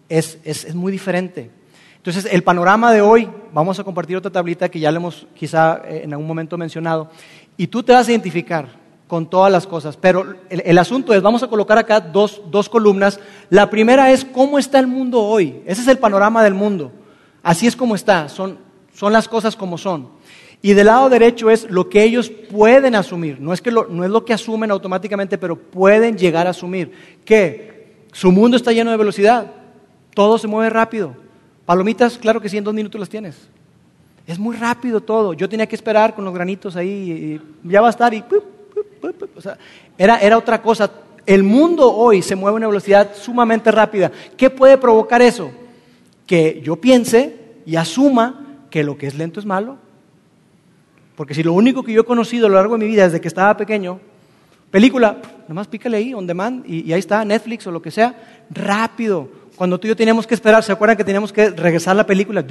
es, 0.08 0.40
es, 0.46 0.74
muy 0.74 0.90
diferente. 0.90 1.52
Entonces, 1.98 2.30
el 2.32 2.44
panorama 2.44 2.94
de 2.94 3.02
hoy, 3.02 3.30
vamos 3.54 3.78
a 3.78 3.84
compartir 3.84 4.16
otra 4.16 4.32
tablita 4.32 4.70
que 4.70 4.80
ya 4.80 4.90
le 4.90 4.98
hemos 4.98 5.28
quizá 5.36 5.82
eh, 5.86 6.02
en 6.06 6.14
algún 6.14 6.28
momento 6.28 6.58
mencionado, 6.58 7.10
y 7.62 7.68
tú 7.68 7.84
te 7.84 7.94
vas 7.94 8.08
a 8.08 8.12
identificar 8.12 8.70
con 9.08 9.30
todas 9.30 9.52
las 9.52 9.68
cosas. 9.68 9.98
Pero 9.98 10.36
el, 10.50 10.78
asunto 10.78 11.14
es, 11.14 11.22
vamos 11.22 11.44
a 11.44 11.48
colocar 11.48 11.78
acá 11.78 12.00
dos, 12.00 12.42
dos 12.50 12.70
columnas. 12.70 13.20
La 13.50 13.70
primera 13.70 14.12
es 14.12 14.26
cómo 14.26 14.58
está 14.58 14.80
el 14.80 14.88
mundo 14.88 15.22
hoy. 15.22 15.62
Ese 15.66 15.82
es 15.82 15.88
el 15.88 16.00
panorama 16.00 16.44
del 16.44 16.54
mundo. 16.54 16.92
Así 17.44 17.68
es 17.68 17.76
como 17.76 17.96
está. 17.96 18.30
Son 18.30 18.58
son 18.94 19.14
las 19.14 19.28
cosas 19.28 19.56
como 19.56 19.78
son. 19.78 20.10
Y 20.62 20.74
del 20.74 20.88
lado 20.88 21.10
derecho 21.10 21.50
es 21.50 21.70
lo 21.70 21.90
que 21.90 22.04
ellos 22.04 22.30
pueden 22.30 22.94
asumir. 22.94 23.40
No 23.42 23.52
es, 23.52 23.62
que 23.62 23.72
no 23.72 24.04
es 24.04 24.10
lo 24.12 24.26
que 24.26 24.34
asumen 24.34 24.70
automáticamente, 24.70 25.38
pero 25.38 25.56
pueden 25.56 26.18
llegar 26.18 26.46
a 26.46 26.52
asumir. 26.52 26.92
Que 27.26 28.06
su 28.12 28.32
mundo 28.32 28.58
está 28.58 28.72
lleno 28.72 28.92
de 28.92 28.98
velocidad. 28.98 29.52
Todo 30.14 30.38
se 30.38 30.48
mueve 30.48 30.70
rápido. 30.70 31.16
Palomitas, 31.66 32.18
claro 32.18 32.42
que 32.42 32.50
sí, 32.50 32.58
en 32.58 32.64
dos 32.64 32.74
minutos 32.74 33.00
las 33.00 33.10
tienes. 33.10 33.50
Es 34.32 34.40
muy 34.40 34.56
rápido 34.56 35.02
todo. 35.02 35.34
Yo 35.34 35.50
tenía 35.50 35.68
que 35.68 35.76
esperar 35.76 36.16
con 36.16 36.24
los 36.24 36.34
granitos 36.34 36.78
ahí 36.78 37.42
y 37.64 37.70
ya 37.70 37.82
va 37.82 37.88
a 37.88 37.90
estar 37.90 38.14
y... 38.14 38.24
Era, 39.98 40.20
era 40.20 40.38
otra 40.38 40.62
cosa. 40.62 40.90
El 41.26 41.44
mundo 41.44 41.94
hoy 41.94 42.22
se 42.22 42.38
mueve 42.38 42.56
a 42.56 42.58
una 42.58 42.68
velocidad 42.68 43.12
sumamente 43.14 43.70
rápida. 43.72 44.10
¿Qué 44.38 44.50
puede 44.50 44.78
provocar 44.78 45.22
eso? 45.22 45.52
Que 46.26 46.62
yo 46.64 46.78
piense 46.78 47.36
y 47.66 47.76
asuma 47.76 48.60
que 48.70 48.86
lo 48.86 48.98
que 48.98 49.08
es 49.08 49.16
lento 49.16 49.42
es 49.42 49.46
malo. 49.46 49.76
Porque 51.18 51.34
si 51.34 51.44
lo 51.44 51.52
único 51.52 51.84
que 51.84 51.92
yo 51.92 52.04
he 52.04 52.06
conocido 52.06 52.46
a 52.46 52.50
lo 52.50 52.56
largo 52.56 52.78
de 52.78 52.86
mi 52.86 52.90
vida 52.90 53.04
desde 53.04 53.20
que 53.20 53.28
estaba 53.28 53.58
pequeño, 53.58 54.00
película, 54.72 55.18
nomás 55.50 55.68
pícale 55.68 55.98
ahí, 55.98 56.14
on 56.14 56.26
demand, 56.26 56.64
y, 56.66 56.94
ahí 56.94 57.00
está, 57.00 57.26
Netflix 57.26 57.68
o 57.68 57.72
lo 57.72 57.82
que 57.82 57.92
sea, 57.92 58.46
rápido. 58.50 59.28
Cuando 59.58 59.78
tú 59.78 59.88
y 59.88 59.90
yo 59.90 59.96
teníamos 59.98 60.26
que 60.26 60.36
esperar, 60.36 60.64
¿se 60.64 60.72
acuerdan 60.72 60.96
que 60.96 61.04
teníamos 61.04 61.34
que 61.34 61.50
regresar 61.50 61.98
la 61.98 62.06
película? 62.06 62.42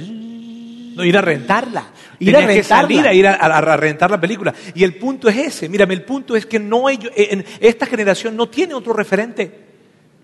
No, 0.95 1.03
ir 1.03 1.17
a 1.17 1.21
rentarla. 1.21 1.85
Ir 2.19 2.35
a 2.37 2.47
que 2.47 2.63
salir 2.63 3.07
a 3.07 3.13
ir 3.13 3.27
a, 3.27 3.77
rentar 3.77 4.11
la 4.11 4.19
película. 4.19 4.53
Y 4.75 4.83
el 4.83 4.95
punto 4.95 5.29
es 5.29 5.37
ese. 5.37 5.69
Mírame, 5.69 5.93
el 5.93 6.03
punto 6.03 6.35
es 6.35 6.45
que 6.45 6.59
no 6.59 6.89
ellos, 6.89 7.11
en 7.15 7.45
esta 7.59 7.85
generación 7.85 8.35
no 8.35 8.49
tiene 8.49 8.73
otro 8.73 8.93
referente. 8.93 9.71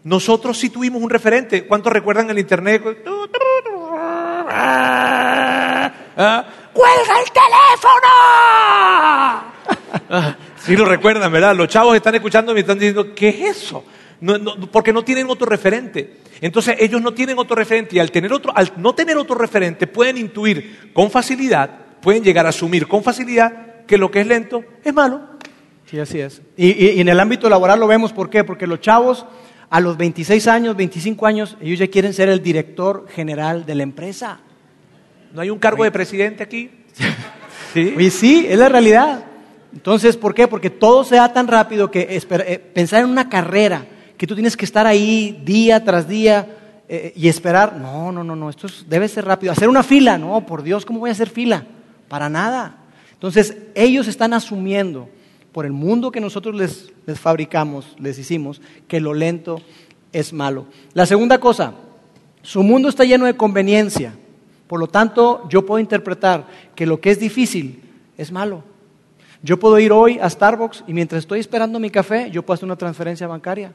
Nosotros 0.03 0.57
sí 0.57 0.69
tuvimos 0.69 1.01
un 1.01 1.09
referente. 1.09 1.65
¿Cuántos 1.65 1.91
recuerdan 1.91 2.29
el 2.29 2.39
internet? 2.39 2.83
¿Ah? 4.49 6.45
¡Cuelga 6.73 7.19
el 7.19 7.31
teléfono! 7.31 8.07
Ah, 10.09 10.35
sí 10.57 10.75
lo 10.75 10.85
recuerdan, 10.85 11.31
¿verdad? 11.31 11.55
Los 11.55 11.67
chavos 11.67 11.95
están 11.95 12.15
escuchando 12.15 12.51
y 12.51 12.55
me 12.55 12.61
están 12.61 12.77
diciendo, 12.79 13.13
¿qué 13.15 13.29
es 13.29 13.57
eso? 13.57 13.83
porque 14.71 14.93
no 14.93 15.03
tienen 15.03 15.29
otro 15.29 15.45
referente. 15.47 16.17
Entonces 16.41 16.75
ellos 16.79 17.01
no 17.01 17.13
tienen 17.13 17.39
otro 17.39 17.55
referente 17.55 17.95
y 17.95 17.99
al, 17.99 18.11
tener 18.11 18.31
otro, 18.33 18.51
al 18.55 18.71
no 18.77 18.93
tener 18.93 19.17
otro 19.17 19.35
referente 19.35 19.87
pueden 19.87 20.17
intuir 20.17 20.91
con 20.93 21.09
facilidad, 21.09 21.69
pueden 22.01 22.23
llegar 22.23 22.45
a 22.45 22.49
asumir 22.49 22.87
con 22.87 23.03
facilidad 23.03 23.85
que 23.85 23.97
lo 23.97 24.11
que 24.11 24.21
es 24.21 24.27
lento 24.27 24.63
es 24.83 24.93
malo. 24.93 25.21
Sí, 25.85 25.99
así 25.99 26.19
es. 26.19 26.41
Y, 26.57 26.71
y 26.71 26.99
en 26.99 27.07
el 27.07 27.19
ámbito 27.19 27.49
laboral 27.49 27.79
lo 27.79 27.87
vemos, 27.87 28.11
¿por 28.11 28.29
qué? 28.29 28.43
Porque 28.43 28.67
los 28.67 28.81
chavos 28.81 29.25
a 29.69 29.79
los 29.79 29.97
26 29.97 30.47
años, 30.47 30.75
25 30.75 31.25
años, 31.25 31.57
ellos 31.61 31.79
ya 31.79 31.87
quieren 31.87 32.13
ser 32.13 32.29
el 32.29 32.41
director 32.41 33.07
general 33.09 33.65
de 33.65 33.75
la 33.75 33.83
empresa. 33.83 34.39
¿No 35.33 35.41
hay 35.41 35.49
un 35.49 35.59
cargo 35.59 35.83
de 35.83 35.91
presidente 35.91 36.43
aquí? 36.43 36.71
¿Sí? 37.73 37.95
Y 37.97 38.09
sí, 38.09 38.45
es 38.49 38.57
la 38.57 38.69
realidad. 38.69 39.25
Entonces, 39.73 40.17
¿por 40.17 40.33
qué? 40.33 40.47
Porque 40.47 40.69
todo 40.69 41.03
se 41.03 41.15
da 41.15 41.33
tan 41.33 41.47
rápido 41.47 41.91
que 41.91 42.07
eh, 42.09 42.59
pensar 42.59 43.03
en 43.03 43.09
una 43.09 43.29
carrera, 43.29 43.85
que 44.17 44.27
tú 44.27 44.33
tienes 44.33 44.57
que 44.57 44.65
estar 44.65 44.87
ahí 44.87 45.41
día 45.45 45.83
tras 45.83 46.07
día 46.07 46.47
eh, 46.89 47.13
y 47.15 47.27
esperar. 47.27 47.77
No, 47.77 48.11
no, 48.11 48.23
no, 48.23 48.35
no, 48.35 48.49
esto 48.49 48.67
debe 48.87 49.07
ser 49.07 49.25
rápido. 49.25 49.51
Hacer 49.51 49.69
una 49.69 49.83
fila, 49.83 50.17
no, 50.17 50.45
por 50.45 50.63
Dios, 50.63 50.85
¿cómo 50.85 50.99
voy 50.99 51.09
a 51.09 51.13
hacer 51.13 51.29
fila? 51.29 51.65
Para 52.07 52.29
nada. 52.29 52.77
Entonces, 53.13 53.57
ellos 53.75 54.07
están 54.07 54.33
asumiendo 54.33 55.09
por 55.51 55.65
el 55.65 55.71
mundo 55.71 56.11
que 56.11 56.21
nosotros 56.21 56.55
les, 56.55 56.91
les 57.05 57.19
fabricamos, 57.19 57.95
les 57.99 58.17
hicimos, 58.19 58.61
que 58.87 58.99
lo 58.99 59.13
lento 59.13 59.61
es 60.11 60.33
malo. 60.33 60.65
La 60.93 61.05
segunda 61.05 61.39
cosa, 61.39 61.73
su 62.41 62.63
mundo 62.63 62.89
está 62.89 63.03
lleno 63.03 63.25
de 63.25 63.35
conveniencia. 63.35 64.13
Por 64.67 64.79
lo 64.79 64.87
tanto, 64.87 65.47
yo 65.49 65.65
puedo 65.65 65.79
interpretar 65.79 66.45
que 66.75 66.85
lo 66.85 66.99
que 66.99 67.11
es 67.11 67.19
difícil 67.19 67.81
es 68.17 68.31
malo. 68.31 68.63
Yo 69.41 69.59
puedo 69.59 69.79
ir 69.79 69.91
hoy 69.91 70.19
a 70.19 70.29
Starbucks 70.29 70.83
y 70.87 70.93
mientras 70.93 71.19
estoy 71.19 71.39
esperando 71.39 71.79
mi 71.79 71.89
café, 71.89 72.29
yo 72.31 72.43
puedo 72.43 72.55
hacer 72.55 72.65
una 72.65 72.75
transferencia 72.75 73.27
bancaria. 73.27 73.73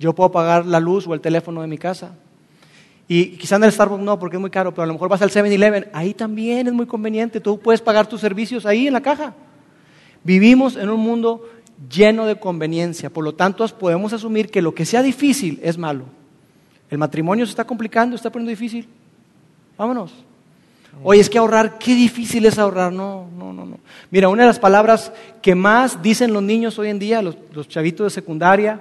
Yo 0.00 0.14
puedo 0.14 0.32
pagar 0.32 0.66
la 0.66 0.80
luz 0.80 1.06
o 1.06 1.14
el 1.14 1.20
teléfono 1.20 1.60
de 1.60 1.68
mi 1.68 1.78
casa. 1.78 2.16
Y 3.06 3.36
quizá 3.36 3.56
en 3.56 3.64
el 3.64 3.72
Starbucks 3.72 4.02
no, 4.02 4.18
porque 4.18 4.36
es 4.36 4.40
muy 4.40 4.50
caro, 4.50 4.72
pero 4.72 4.84
a 4.84 4.86
lo 4.86 4.94
mejor 4.94 5.08
vas 5.08 5.22
al 5.22 5.30
7-Eleven, 5.30 5.90
ahí 5.92 6.14
también 6.14 6.66
es 6.66 6.72
muy 6.72 6.86
conveniente. 6.86 7.40
Tú 7.40 7.60
puedes 7.60 7.80
pagar 7.80 8.08
tus 8.08 8.20
servicios 8.20 8.66
ahí 8.66 8.86
en 8.86 8.94
la 8.94 9.02
caja. 9.02 9.34
Vivimos 10.24 10.76
en 10.76 10.90
un 10.90 11.00
mundo 11.00 11.48
lleno 11.88 12.26
de 12.26 12.38
conveniencia, 12.38 13.10
por 13.10 13.24
lo 13.24 13.34
tanto 13.34 13.66
podemos 13.68 14.12
asumir 14.12 14.50
que 14.50 14.60
lo 14.60 14.74
que 14.74 14.84
sea 14.84 15.02
difícil 15.02 15.60
es 15.62 15.78
malo. 15.78 16.04
El 16.90 16.98
matrimonio 16.98 17.46
se 17.46 17.50
está 17.50 17.64
complicando, 17.64 18.16
está 18.16 18.30
poniendo 18.30 18.50
difícil. 18.50 18.88
Vámonos. 19.78 20.12
Oye, 21.02 21.20
es 21.20 21.30
que 21.30 21.38
ahorrar, 21.38 21.78
qué 21.78 21.94
difícil 21.94 22.44
es 22.46 22.58
ahorrar. 22.58 22.92
No, 22.92 23.28
no, 23.36 23.52
no, 23.52 23.64
no. 23.64 23.78
Mira, 24.10 24.28
una 24.28 24.42
de 24.42 24.48
las 24.48 24.58
palabras 24.58 25.12
que 25.40 25.54
más 25.54 26.02
dicen 26.02 26.32
los 26.32 26.42
niños 26.42 26.78
hoy 26.78 26.88
en 26.88 26.98
día, 26.98 27.22
los, 27.22 27.36
chavitos 27.68 28.06
de 28.06 28.10
secundaria, 28.10 28.80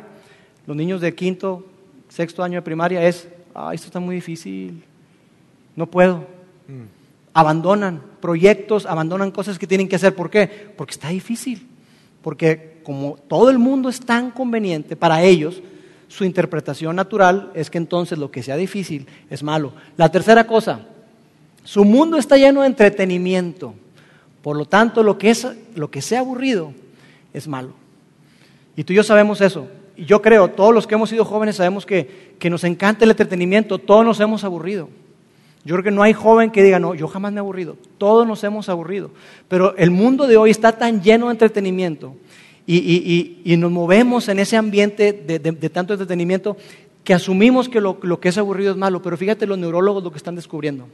los 0.69 0.77
niños 0.77 1.01
de 1.01 1.15
quinto, 1.15 1.65
sexto 2.09 2.43
año 2.43 2.59
de 2.59 2.61
primaria, 2.61 3.03
es, 3.03 3.27
ah, 3.55 3.71
esto 3.73 3.87
está 3.87 3.99
muy 3.99 4.13
difícil, 4.13 4.83
no 5.75 5.87
puedo. 5.87 6.17
Mm. 6.67 6.83
Abandonan 7.33 8.03
proyectos, 8.21 8.85
abandonan 8.85 9.31
cosas 9.31 9.57
que 9.57 9.65
tienen 9.65 9.89
que 9.89 9.95
hacer. 9.95 10.13
¿Por 10.13 10.29
qué? 10.29 10.71
Porque 10.77 10.91
está 10.91 11.09
difícil. 11.09 11.67
Porque 12.21 12.81
como 12.83 13.15
todo 13.27 13.49
el 13.49 13.57
mundo 13.57 13.89
es 13.89 13.99
tan 13.99 14.29
conveniente 14.29 14.95
para 14.95 15.23
ellos, 15.23 15.59
su 16.07 16.23
interpretación 16.23 16.95
natural 16.95 17.51
es 17.55 17.71
que 17.71 17.79
entonces 17.79 18.19
lo 18.19 18.29
que 18.29 18.43
sea 18.43 18.55
difícil 18.55 19.07
es 19.31 19.41
malo. 19.41 19.73
La 19.97 20.11
tercera 20.11 20.45
cosa, 20.45 20.81
su 21.63 21.83
mundo 21.83 22.15
está 22.15 22.37
lleno 22.37 22.61
de 22.61 22.67
entretenimiento. 22.67 23.73
Por 24.43 24.55
lo 24.55 24.65
tanto, 24.65 25.01
lo 25.01 25.17
que, 25.17 25.31
es, 25.31 25.47
lo 25.73 25.89
que 25.89 26.03
sea 26.03 26.19
aburrido 26.19 26.73
es 27.33 27.47
malo. 27.47 27.73
Y 28.75 28.83
tú 28.83 28.93
y 28.93 28.97
yo 28.97 29.03
sabemos 29.03 29.41
eso. 29.41 29.67
Y 29.99 30.05
yo 30.05 30.21
creo, 30.21 30.47
todos 30.49 30.73
los 30.73 30.87
que 30.87 30.95
hemos 30.95 31.09
sido 31.09 31.25
jóvenes 31.25 31.57
sabemos 31.57 31.85
que, 31.85 32.33
que 32.39 32.49
nos 32.49 32.63
encanta 32.63 33.03
el 33.05 33.11
entretenimiento, 33.11 33.77
todos 33.77 34.05
nos 34.05 34.19
hemos 34.19 34.43
aburrido. 34.43 34.89
Yo 35.65 35.75
creo 35.75 35.83
que 35.83 35.91
no 35.91 36.03
hay 36.03 36.13
joven 36.13 36.51
que 36.51 36.63
diga, 36.63 36.79
no, 36.79 36.95
yo 36.95 37.07
jamás 37.07 37.33
me 37.33 37.37
he 37.37 37.39
aburrido. 37.41 37.75
Todos 37.97 38.25
nos 38.25 38.43
hemos 38.45 38.69
aburrido. 38.69 39.11
Pero 39.49 39.75
el 39.75 39.91
mundo 39.91 40.25
de 40.25 40.37
hoy 40.37 40.51
está 40.51 40.71
tan 40.77 41.01
lleno 41.03 41.25
de 41.27 41.31
entretenimiento 41.33 42.15
y, 42.65 43.55
nos 43.57 43.71
movemos 43.71 44.29
en 44.29 44.39
ese 44.39 44.55
ambiente 44.55 45.11
de, 45.11 45.69
tanto 45.69 45.93
entretenimiento 45.93 46.55
que 47.03 47.13
asumimos 47.13 47.67
que 47.67 47.81
lo, 47.81 47.97
lo 48.03 48.19
que 48.19 48.29
es 48.29 48.37
aburrido 48.37 48.71
es 48.71 48.77
malo, 48.77 49.01
pero 49.01 49.17
fíjate 49.17 49.45
los 49.47 49.57
neurólogos 49.57 50.03
lo 50.03 50.11
que 50.11 50.17
están 50.17 50.35
descubriendo. 50.35 50.87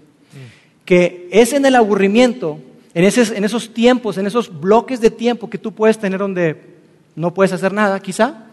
Que 0.85 1.27
es 1.31 1.51
en 1.53 1.65
el 1.65 1.75
aburrimiento, 1.75 2.59
en, 2.93 3.03
ese- 3.03 3.35
en 3.37 3.43
esos 3.43 3.73
tiempos, 3.73 4.17
en 4.17 4.25
esos 4.27 4.59
bloques 4.61 5.01
de 5.01 5.09
tiempo 5.11 5.49
que 5.49 5.57
tú 5.57 5.73
puedes 5.73 5.97
tener 5.99 6.19
donde 6.19 6.75
no 7.15 7.33
puedes 7.33 7.51
hacer 7.53 7.73
nada, 7.73 7.99
quizá, 7.99 8.47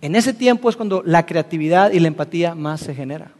en 0.00 0.14
ese 0.14 0.34
tiempo 0.34 0.68
es 0.68 0.76
cuando 0.76 1.02
la 1.04 1.26
creatividad 1.26 1.92
y 1.92 2.00
la 2.00 2.08
empatía 2.08 2.54
más 2.54 2.80
se 2.80 2.94
genera. 2.94 3.30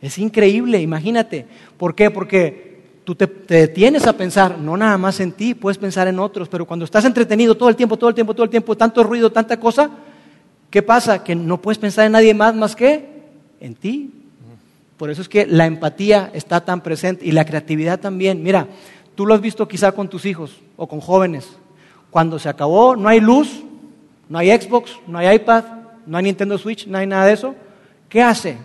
Es 0.00 0.18
increíble, 0.18 0.80
imagínate. 0.80 1.46
¿Por 1.76 1.94
qué? 1.94 2.10
Porque 2.10 2.80
tú 3.04 3.14
te, 3.14 3.26
detienes 3.26 4.06
a 4.06 4.14
pensar, 4.14 4.58
no 4.58 4.76
nada 4.76 4.96
más 4.96 5.20
en 5.20 5.32
ti, 5.32 5.54
puedes 5.54 5.78
pensar 5.78 6.08
en 6.08 6.18
otros, 6.18 6.48
pero 6.48 6.66
cuando 6.66 6.84
estás 6.84 7.04
entretenido 7.04 7.54
todo 7.54 7.68
el 7.68 7.76
tiempo, 7.76 7.96
todo 7.96 8.08
el 8.08 8.14
tiempo, 8.14 8.34
todo 8.34 8.44
el 8.44 8.50
tiempo, 8.50 8.76
tanto 8.76 9.02
ruido, 9.02 9.30
tanta 9.30 9.58
cosa, 9.58 9.90
¿qué 10.70 10.82
pasa? 10.82 11.22
Que 11.22 11.34
no 11.34 11.60
puedes 11.60 11.78
pensar 11.78 12.06
en 12.06 12.12
nadie 12.12 12.34
más 12.34 12.54
más 12.54 12.74
que 12.74 13.08
en 13.60 13.74
ti. 13.74 14.10
Por 14.96 15.10
eso 15.10 15.22
es 15.22 15.28
que 15.28 15.46
la 15.46 15.66
empatía 15.66 16.30
está 16.34 16.64
tan 16.64 16.82
presente 16.82 17.24
y 17.24 17.32
la 17.32 17.44
creatividad 17.44 18.00
también. 18.00 18.42
Mira, 18.42 18.68
tú 19.14 19.26
lo 19.26 19.34
has 19.34 19.40
visto 19.40 19.66
quizá 19.66 19.92
con 19.92 20.08
tus 20.08 20.24
hijos 20.26 20.60
o 20.76 20.86
con 20.86 21.00
jóvenes. 21.00 21.48
Cuando 22.10 22.38
se 22.38 22.48
acabó, 22.48 22.96
no 22.96 23.08
hay 23.08 23.20
luz, 23.20 23.62
no 24.28 24.38
hay 24.38 24.50
Xbox, 24.50 24.92
no 25.06 25.18
hay 25.18 25.36
iPad, 25.36 25.64
no 26.10 26.18
hay 26.18 26.24
Nintendo 26.24 26.58
Switch, 26.58 26.88
no 26.88 26.98
hay 26.98 27.06
nada 27.06 27.26
de 27.26 27.34
eso. 27.34 27.54
¿Qué 28.08 28.20
hace? 28.20 28.56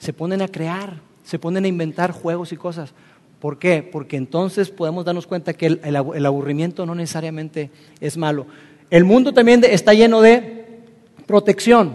Se 0.00 0.12
ponen 0.12 0.42
a 0.42 0.48
crear, 0.48 0.94
se 1.22 1.38
ponen 1.38 1.64
a 1.64 1.68
inventar 1.68 2.10
juegos 2.10 2.52
y 2.52 2.56
cosas. 2.56 2.92
¿Por 3.38 3.60
qué? 3.60 3.88
Porque 3.90 4.16
entonces 4.16 4.70
podemos 4.70 5.04
darnos 5.04 5.28
cuenta 5.28 5.52
que 5.52 5.66
el, 5.66 5.80
el 5.84 5.94
abu- 5.94 6.14
el 6.14 6.26
aburrimiento 6.26 6.84
no 6.84 6.96
necesariamente 6.96 7.70
es 8.00 8.16
malo. 8.16 8.46
El 8.90 9.04
mundo 9.04 9.32
también 9.32 9.62
está 9.64 9.94
lleno 9.94 10.20
de 10.20 10.66
protección. 11.26 11.94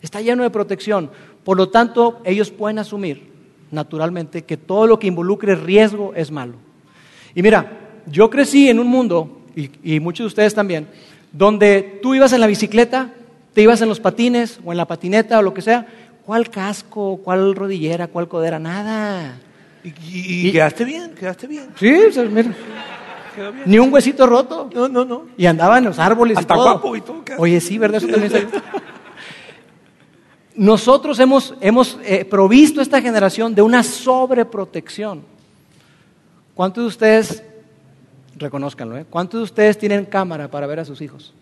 Está 0.00 0.20
lleno 0.20 0.44
de 0.44 0.50
protección. 0.50 1.10
Por 1.42 1.56
lo 1.56 1.68
tanto, 1.68 2.20
ellos 2.24 2.52
pueden 2.52 2.78
asumir 2.78 3.32
naturalmente 3.72 4.42
que 4.42 4.56
todo 4.56 4.86
lo 4.86 5.00
que 5.00 5.08
involucre 5.08 5.56
riesgo 5.56 6.12
es 6.14 6.30
malo. 6.30 6.54
Y 7.34 7.42
mira, 7.42 7.80
yo 8.06 8.30
crecí 8.30 8.68
en 8.68 8.78
un 8.78 8.86
mundo, 8.86 9.40
y 9.56 9.98
muchos 9.98 10.24
de 10.24 10.28
ustedes 10.28 10.54
también, 10.54 10.86
donde 11.32 11.98
tú 12.00 12.14
ibas 12.14 12.32
en 12.32 12.40
la 12.40 12.46
bicicleta, 12.46 13.12
te 13.54 13.62
ibas 13.62 13.80
en 13.82 13.88
los 13.88 14.00
patines 14.00 14.58
o 14.64 14.72
en 14.72 14.78
la 14.78 14.86
patineta 14.86 15.38
o 15.38 15.42
lo 15.42 15.52
que 15.54 15.62
sea, 15.62 15.86
¿cuál 16.24 16.48
casco, 16.50 17.20
cuál 17.22 17.54
rodillera, 17.54 18.06
cuál 18.08 18.28
codera? 18.28 18.58
Nada. 18.58 19.38
Y, 19.84 19.88
y- 19.88 20.48
y 20.48 20.52
quedaste 20.52 20.84
bien, 20.84 21.14
quedaste 21.14 21.46
bien. 21.46 21.66
Sí, 21.78 21.92
o 21.92 22.12
sea, 22.12 22.24
mira, 22.24 22.54
Quedó 23.34 23.50
bien. 23.52 23.64
ni 23.66 23.78
un 23.78 23.92
huesito 23.92 24.26
roto. 24.26 24.70
No, 24.74 24.88
no, 24.88 25.04
no. 25.04 25.26
Y 25.36 25.46
andaba 25.46 25.78
en 25.78 25.84
los 25.84 25.98
árboles 25.98 26.38
Hasta 26.38 26.54
y 26.54 26.56
todo. 26.56 26.64
guapo 26.72 26.96
y 26.96 27.00
todo. 27.00 27.22
Oye, 27.38 27.60
sí, 27.60 27.78
¿verdad? 27.78 27.96
Eso 27.98 28.06
también 28.08 28.30
se- 28.30 28.46
Nosotros 30.54 31.18
hemos, 31.18 31.54
hemos 31.60 31.98
eh, 32.04 32.24
provisto 32.26 32.80
a 32.80 32.82
esta 32.82 33.00
generación 33.00 33.54
de 33.54 33.62
una 33.62 33.82
sobreprotección. 33.82 35.22
¿Cuántos 36.54 36.84
de 36.84 36.88
ustedes, 36.88 37.42
reconózcanlo, 38.36 38.98
¿eh? 38.98 39.06
¿cuántos 39.08 39.40
de 39.40 39.44
ustedes 39.44 39.78
tienen 39.78 40.04
cámara 40.04 40.48
para 40.48 40.66
ver 40.66 40.80
a 40.80 40.84
sus 40.84 41.00
hijos? 41.00 41.32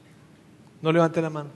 No 0.80 0.92
levante 0.92 1.20
la 1.20 1.28
mano. 1.28 1.48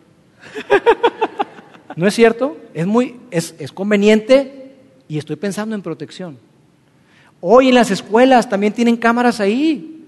¿No 1.96 2.06
es 2.06 2.14
cierto? 2.14 2.56
Es 2.72 2.86
muy, 2.86 3.20
es, 3.30 3.54
es 3.58 3.72
conveniente 3.72 4.74
y 5.08 5.18
estoy 5.18 5.36
pensando 5.36 5.74
en 5.74 5.82
protección. 5.82 6.38
Hoy 7.40 7.68
en 7.68 7.74
las 7.74 7.90
escuelas 7.90 8.48
también 8.48 8.72
tienen 8.72 8.96
cámaras 8.96 9.40
ahí. 9.40 10.02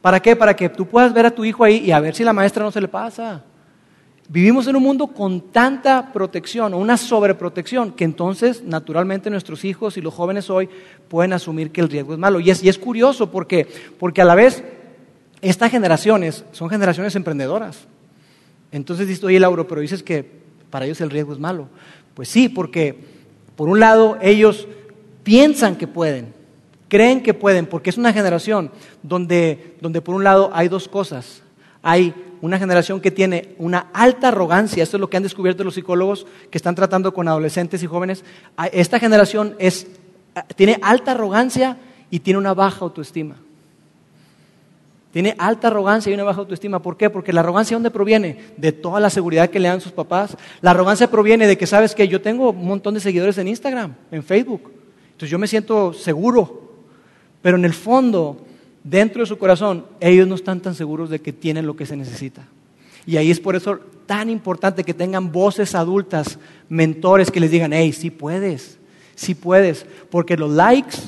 ¿Para 0.00 0.20
qué? 0.20 0.36
Para 0.36 0.54
que 0.54 0.68
tú 0.68 0.86
puedas 0.86 1.12
ver 1.12 1.26
a 1.26 1.30
tu 1.30 1.44
hijo 1.44 1.64
ahí 1.64 1.78
y 1.78 1.90
a 1.90 2.00
ver 2.00 2.14
si 2.14 2.22
la 2.22 2.32
maestra 2.32 2.62
no 2.62 2.70
se 2.70 2.80
le 2.80 2.88
pasa. 2.88 3.42
Vivimos 4.28 4.66
en 4.66 4.76
un 4.76 4.82
mundo 4.82 5.08
con 5.08 5.40
tanta 5.52 6.12
protección 6.12 6.74
o 6.74 6.78
una 6.78 6.96
sobreprotección 6.96 7.92
que 7.92 8.04
entonces 8.04 8.62
naturalmente 8.64 9.30
nuestros 9.30 9.64
hijos 9.64 9.96
y 9.96 10.00
los 10.00 10.14
jóvenes 10.14 10.50
hoy 10.50 10.68
pueden 11.08 11.32
asumir 11.32 11.70
que 11.70 11.80
el 11.80 11.88
riesgo 11.88 12.12
es 12.12 12.18
malo. 12.18 12.40
Y 12.40 12.50
es, 12.50 12.62
y 12.62 12.68
es 12.68 12.78
curioso 12.78 13.30
porque, 13.30 13.68
porque 13.98 14.22
a 14.22 14.24
la 14.24 14.34
vez 14.34 14.64
estas 15.42 15.70
generaciones 15.70 16.44
son 16.52 16.70
generaciones 16.70 17.14
emprendedoras. 17.14 17.86
Entonces 18.72 19.08
dices, 19.08 19.24
oye 19.24 19.40
Lauro, 19.40 19.66
pero 19.66 19.80
dices 19.80 20.02
que 20.02 20.24
para 20.70 20.84
ellos 20.84 21.00
el 21.00 21.10
riesgo 21.10 21.32
es 21.32 21.38
malo. 21.38 21.68
Pues 22.14 22.28
sí, 22.28 22.48
porque 22.48 22.98
por 23.56 23.68
un 23.68 23.80
lado 23.80 24.18
ellos 24.20 24.66
piensan 25.22 25.76
que 25.76 25.86
pueden, 25.86 26.34
creen 26.88 27.22
que 27.22 27.34
pueden, 27.34 27.66
porque 27.66 27.90
es 27.90 27.98
una 27.98 28.12
generación 28.12 28.70
donde, 29.02 29.76
donde 29.80 30.00
por 30.00 30.14
un 30.14 30.24
lado 30.24 30.50
hay 30.52 30.68
dos 30.68 30.88
cosas. 30.88 31.42
Hay 31.82 32.14
una 32.40 32.58
generación 32.58 33.00
que 33.00 33.10
tiene 33.10 33.54
una 33.58 33.90
alta 33.92 34.28
arrogancia, 34.28 34.82
esto 34.82 34.96
es 34.96 35.00
lo 35.00 35.08
que 35.08 35.16
han 35.16 35.22
descubierto 35.22 35.64
los 35.64 35.74
psicólogos 35.74 36.26
que 36.50 36.58
están 36.58 36.74
tratando 36.74 37.14
con 37.14 37.28
adolescentes 37.28 37.82
y 37.82 37.86
jóvenes. 37.86 38.24
Esta 38.72 38.98
generación 38.98 39.54
es, 39.58 39.86
tiene 40.54 40.78
alta 40.82 41.12
arrogancia 41.12 41.78
y 42.10 42.20
tiene 42.20 42.38
una 42.38 42.54
baja 42.54 42.84
autoestima. 42.84 43.36
Tiene 45.16 45.34
alta 45.38 45.68
arrogancia 45.68 46.10
y 46.10 46.14
una 46.14 46.24
baja 46.24 46.40
autoestima. 46.40 46.82
¿Por 46.82 46.98
qué? 46.98 47.08
Porque 47.08 47.32
la 47.32 47.40
arrogancia 47.40 47.74
¿dónde 47.74 47.90
proviene? 47.90 48.36
De 48.58 48.70
toda 48.70 49.00
la 49.00 49.08
seguridad 49.08 49.48
que 49.48 49.58
le 49.58 49.68
dan 49.68 49.80
sus 49.80 49.92
papás. 49.92 50.36
La 50.60 50.72
arrogancia 50.72 51.10
proviene 51.10 51.46
de 51.46 51.56
que, 51.56 51.66
¿sabes 51.66 51.94
que 51.94 52.06
Yo 52.06 52.20
tengo 52.20 52.50
un 52.50 52.66
montón 52.66 52.92
de 52.92 53.00
seguidores 53.00 53.38
en 53.38 53.48
Instagram, 53.48 53.94
en 54.10 54.22
Facebook. 54.22 54.70
Entonces 55.06 55.30
yo 55.30 55.38
me 55.38 55.46
siento 55.46 55.94
seguro. 55.94 56.70
Pero 57.40 57.56
en 57.56 57.64
el 57.64 57.72
fondo, 57.72 58.44
dentro 58.84 59.22
de 59.22 59.26
su 59.26 59.38
corazón, 59.38 59.86
ellos 60.00 60.28
no 60.28 60.34
están 60.34 60.60
tan 60.60 60.74
seguros 60.74 61.08
de 61.08 61.18
que 61.18 61.32
tienen 61.32 61.64
lo 61.64 61.76
que 61.76 61.86
se 61.86 61.96
necesita. 61.96 62.46
Y 63.06 63.16
ahí 63.16 63.30
es 63.30 63.40
por 63.40 63.56
eso 63.56 63.80
tan 64.04 64.28
importante 64.28 64.84
que 64.84 64.92
tengan 64.92 65.32
voces 65.32 65.74
adultas, 65.74 66.38
mentores 66.68 67.30
que 67.30 67.40
les 67.40 67.50
digan, 67.50 67.72
hey, 67.72 67.94
sí 67.94 68.10
puedes, 68.10 68.76
sí 69.14 69.34
puedes. 69.34 69.86
Porque 70.10 70.36
los 70.36 70.50
likes 70.50 70.98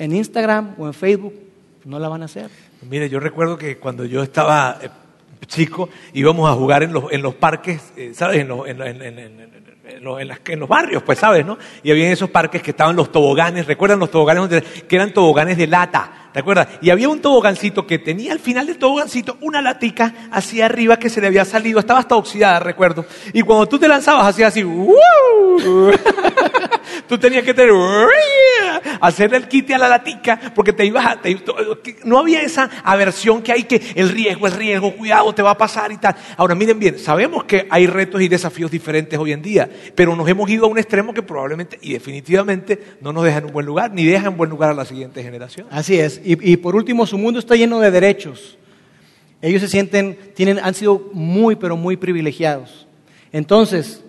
en 0.00 0.16
Instagram 0.16 0.74
o 0.78 0.88
en 0.88 0.94
Facebook 0.94 1.51
no 1.84 1.98
la 1.98 2.08
van 2.08 2.22
a 2.22 2.26
hacer. 2.26 2.50
Mire, 2.88 3.08
yo 3.08 3.20
recuerdo 3.20 3.56
que 3.58 3.78
cuando 3.78 4.04
yo 4.04 4.22
estaba 4.22 4.78
eh, 4.82 4.88
chico 5.46 5.88
íbamos 6.12 6.50
a 6.50 6.54
jugar 6.54 6.82
en 6.82 6.92
los, 6.92 7.12
en 7.12 7.22
los 7.22 7.34
parques, 7.34 7.92
eh, 7.96 8.12
¿sabes? 8.14 8.38
En, 8.40 8.48
los- 8.48 8.66
en, 8.68 8.80
en- 8.82 9.02
en- 9.02 9.18
en- 9.18 9.40
en 9.40 9.62
en 10.18 10.28
las- 10.28 10.40
en 10.46 10.58
los 10.60 10.68
barrios, 10.68 11.02
pues, 11.02 11.18
¿sabes? 11.18 11.44
¿no? 11.44 11.58
Y 11.82 11.90
había 11.90 12.10
esos 12.10 12.30
parques 12.30 12.62
que 12.62 12.70
estaban 12.70 12.96
los 12.96 13.12
toboganes, 13.12 13.66
¿recuerdan 13.66 13.98
los 13.98 14.10
toboganes 14.10 14.62
que 14.88 14.96
eran 14.96 15.12
toboganes 15.12 15.56
de 15.58 15.66
lata? 15.66 16.21
¿Te 16.32 16.40
acuerdas? 16.40 16.68
Y 16.80 16.90
había 16.90 17.08
un 17.08 17.20
tobogancito 17.20 17.86
que 17.86 17.98
tenía 17.98 18.32
al 18.32 18.38
final 18.38 18.66
del 18.66 18.78
tobogancito 18.78 19.36
una 19.42 19.60
latica 19.60 20.14
hacia 20.30 20.66
arriba 20.66 20.98
que 20.98 21.10
se 21.10 21.20
le 21.20 21.26
había 21.26 21.44
salido, 21.44 21.78
estaba 21.78 22.00
hasta 22.00 22.16
oxidada, 22.16 22.58
recuerdo. 22.60 23.04
Y 23.32 23.42
cuando 23.42 23.66
tú 23.66 23.78
te 23.78 23.86
lanzabas 23.86 24.26
hacía 24.26 24.46
así, 24.46 24.64
¡uh! 24.64 24.96
tú 27.08 27.18
tenías 27.18 27.44
que 27.44 27.52
tener, 27.52 27.72
hacerle 29.00 29.36
el 29.36 29.48
quite 29.48 29.74
a 29.74 29.78
la 29.78 29.88
latica, 29.88 30.40
porque 30.54 30.72
te 30.72 30.86
ibas 30.86 31.04
a, 31.04 31.18
no 32.04 32.18
había 32.18 32.40
esa 32.40 32.70
aversión 32.82 33.42
que 33.42 33.52
hay 33.52 33.64
que 33.64 33.80
el 33.94 34.08
riesgo, 34.08 34.46
el 34.46 34.52
riesgo, 34.54 34.94
cuidado, 34.94 35.34
te 35.34 35.42
va 35.42 35.50
a 35.50 35.58
pasar 35.58 35.92
y 35.92 35.98
tal. 35.98 36.16
Ahora 36.36 36.54
miren 36.54 36.78
bien, 36.78 36.98
sabemos 36.98 37.44
que 37.44 37.66
hay 37.68 37.86
retos 37.86 38.22
y 38.22 38.28
desafíos 38.28 38.70
diferentes 38.70 39.18
hoy 39.18 39.32
en 39.32 39.42
día, 39.42 39.68
pero 39.94 40.16
nos 40.16 40.26
hemos 40.28 40.48
ido 40.48 40.64
a 40.64 40.68
un 40.68 40.78
extremo 40.78 41.12
que 41.12 41.22
probablemente 41.22 41.78
y 41.82 41.92
definitivamente 41.92 42.96
no 43.00 43.12
nos 43.12 43.24
deja 43.24 43.38
en 43.38 43.46
un 43.46 43.52
buen 43.52 43.66
lugar, 43.66 43.92
ni 43.92 44.04
deja 44.04 44.28
en 44.28 44.36
buen 44.36 44.48
lugar 44.48 44.70
a 44.70 44.74
la 44.74 44.86
siguiente 44.86 45.22
generación. 45.22 45.66
Así 45.70 45.98
es. 45.98 46.21
Y, 46.24 46.56
por 46.58 46.76
último, 46.76 47.06
su 47.06 47.18
mundo 47.18 47.38
está 47.38 47.56
lleno 47.56 47.80
de 47.80 47.90
derechos. 47.90 48.58
Ellos 49.40 49.60
se 49.60 49.68
sienten, 49.68 50.18
tienen, 50.34 50.58
han 50.58 50.74
sido 50.74 51.10
muy, 51.12 51.56
pero 51.56 51.76
muy 51.76 51.96
privilegiados. 51.96 52.86
Entonces, 53.32 54.04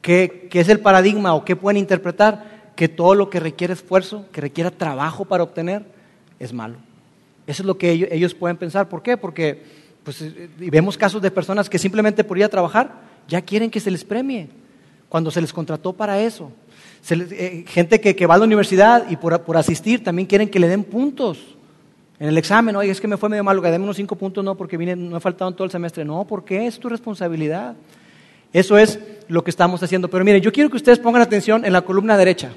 ¿qué, 0.00 0.48
es 0.52 0.68
el 0.68 0.80
paradigma 0.80 1.34
o 1.34 1.44
qué 1.44 1.56
pueden 1.56 1.76
interpretar? 1.76 2.72
Que 2.76 2.88
todo 2.88 3.14
lo 3.14 3.28
que 3.28 3.40
requiere 3.40 3.74
esfuerzo, 3.74 4.26
que 4.32 4.40
requiera 4.40 4.70
trabajo 4.70 5.24
para 5.24 5.42
obtener, 5.42 5.84
es 6.38 6.52
malo. 6.52 6.76
Eso 7.46 7.62
es 7.62 7.66
lo 7.66 7.76
que 7.76 7.90
ellos, 7.90 8.34
pueden 8.34 8.56
pensar. 8.56 8.88
¿Por 8.88 9.02
qué? 9.02 9.16
Porque 9.16 9.62
pues, 10.02 10.24
vemos 10.56 10.96
casos 10.96 11.20
de 11.20 11.30
personas 11.30 11.68
que 11.68 11.78
simplemente 11.78 12.24
por 12.24 12.38
ir 12.38 12.44
a 12.44 12.48
trabajar 12.48 13.00
ya 13.28 13.42
quieren 13.42 13.70
que 13.70 13.80
se 13.80 13.90
les 13.90 14.04
premie, 14.04 14.48
cuando 15.08 15.30
se 15.30 15.40
les 15.40 15.52
contrató 15.52 15.92
para 15.92 16.20
eso. 16.20 16.52
Eh, 17.08 17.64
gente 17.66 18.00
que, 18.00 18.26
va 18.26 18.34
a 18.34 18.38
la 18.38 18.44
universidad 18.44 19.10
y 19.10 19.16
por, 19.16 19.56
asistir 19.56 20.04
también 20.04 20.26
quieren 20.26 20.48
que 20.48 20.60
le 20.60 20.68
den 20.68 20.84
puntos. 20.84 21.38
En 22.18 22.28
el 22.28 22.36
examen, 22.36 22.76
oye, 22.76 22.90
es 22.90 23.00
que 23.00 23.08
me 23.08 23.16
fue 23.16 23.30
medio 23.30 23.42
malo, 23.42 23.62
que 23.62 23.70
deme 23.70 23.84
unos 23.84 23.96
cinco 23.96 24.14
puntos, 24.14 24.44
no, 24.44 24.54
porque 24.54 24.76
no 24.76 25.16
he 25.16 25.20
faltado 25.20 25.50
en 25.50 25.56
todo 25.56 25.64
el 25.64 25.70
semestre. 25.70 26.04
No, 26.04 26.26
porque 26.26 26.66
es 26.66 26.78
tu 26.78 26.88
responsabilidad. 26.88 27.74
Eso 28.52 28.76
es 28.76 28.98
lo 29.28 29.42
que 29.42 29.50
estamos 29.50 29.82
haciendo. 29.82 30.08
Pero 30.10 30.24
mire, 30.24 30.40
yo 30.40 30.52
quiero 30.52 30.68
que 30.68 30.76
ustedes 30.76 30.98
pongan 30.98 31.22
atención 31.22 31.64
en 31.64 31.72
la 31.72 31.80
columna 31.80 32.16
derecha. 32.16 32.52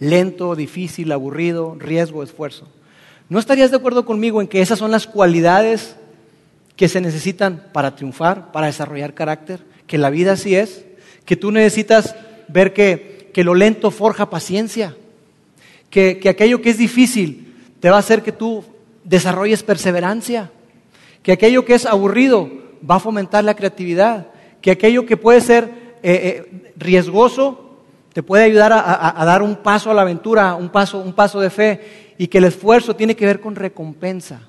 Lento, 0.00 0.56
difícil, 0.56 1.12
aburrido, 1.12 1.76
riesgo, 1.78 2.22
esfuerzo. 2.22 2.66
¿No 3.28 3.38
estarías 3.38 3.70
de 3.70 3.76
acuerdo 3.76 4.04
conmigo 4.04 4.40
en 4.40 4.48
que 4.48 4.60
esas 4.60 4.78
son 4.78 4.90
las 4.90 5.06
cualidades 5.06 5.96
que 6.74 6.88
se 6.88 7.00
necesitan 7.00 7.64
para 7.72 7.94
triunfar, 7.94 8.50
para 8.50 8.66
desarrollar 8.66 9.14
carácter? 9.14 9.60
Que 9.86 9.98
la 9.98 10.10
vida 10.10 10.32
así 10.32 10.56
es. 10.56 10.84
Que 11.24 11.36
tú 11.36 11.52
necesitas 11.52 12.14
ver 12.48 12.72
que, 12.72 13.30
que 13.32 13.44
lo 13.44 13.54
lento 13.54 13.90
forja 13.90 14.30
paciencia. 14.30 14.96
Que, 15.90 16.18
que 16.18 16.28
aquello 16.28 16.60
que 16.60 16.70
es 16.70 16.78
difícil 16.78 17.54
te 17.80 17.90
va 17.90 17.96
a 17.96 18.00
hacer 18.00 18.22
que 18.22 18.32
tú 18.32 18.64
desarrolles 19.04 19.62
perseverancia. 19.62 20.50
Que 21.22 21.32
aquello 21.32 21.64
que 21.64 21.74
es 21.74 21.86
aburrido 21.86 22.50
va 22.88 22.96
a 22.96 23.00
fomentar 23.00 23.44
la 23.44 23.54
creatividad. 23.54 24.28
Que 24.60 24.70
aquello 24.72 25.06
que 25.06 25.16
puede 25.16 25.40
ser 25.40 25.64
eh, 26.02 26.46
eh, 26.52 26.72
riesgoso, 26.76 27.66
te 28.12 28.22
puede 28.22 28.44
ayudar 28.44 28.72
a, 28.72 29.24
dar 29.26 29.42
un 29.42 29.56
paso 29.56 29.90
a 29.90 29.94
la 29.94 30.02
aventura, 30.02 30.54
un 30.54 30.70
paso, 30.70 30.98
un 31.00 31.12
paso 31.12 31.38
de 31.38 31.50
fe, 31.50 32.14
y 32.16 32.28
que 32.28 32.38
el 32.38 32.44
esfuerzo 32.44 32.96
tiene 32.96 33.14
que 33.14 33.26
ver 33.26 33.40
con 33.40 33.54
recompensa. 33.54 34.40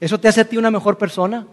Eso 0.00 0.18
te 0.18 0.26
hace 0.26 0.40
a 0.40 0.44
ti 0.44 0.56
una 0.56 0.70
mejor 0.70 0.98
persona, 0.98 1.46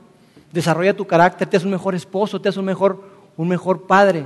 desarrolla 0.52 0.96
tu 0.96 1.06
carácter, 1.06 1.48
te 1.48 1.58
hace 1.58 1.68
un 1.68 1.74
mejor 1.74 1.94
esposo, 1.94 2.42
te 2.42 2.50
hace 2.50 2.60
un 2.60 2.66
mejor, 2.66 3.04
un 3.38 3.48
mejor 3.48 3.86
padre. 3.86 4.26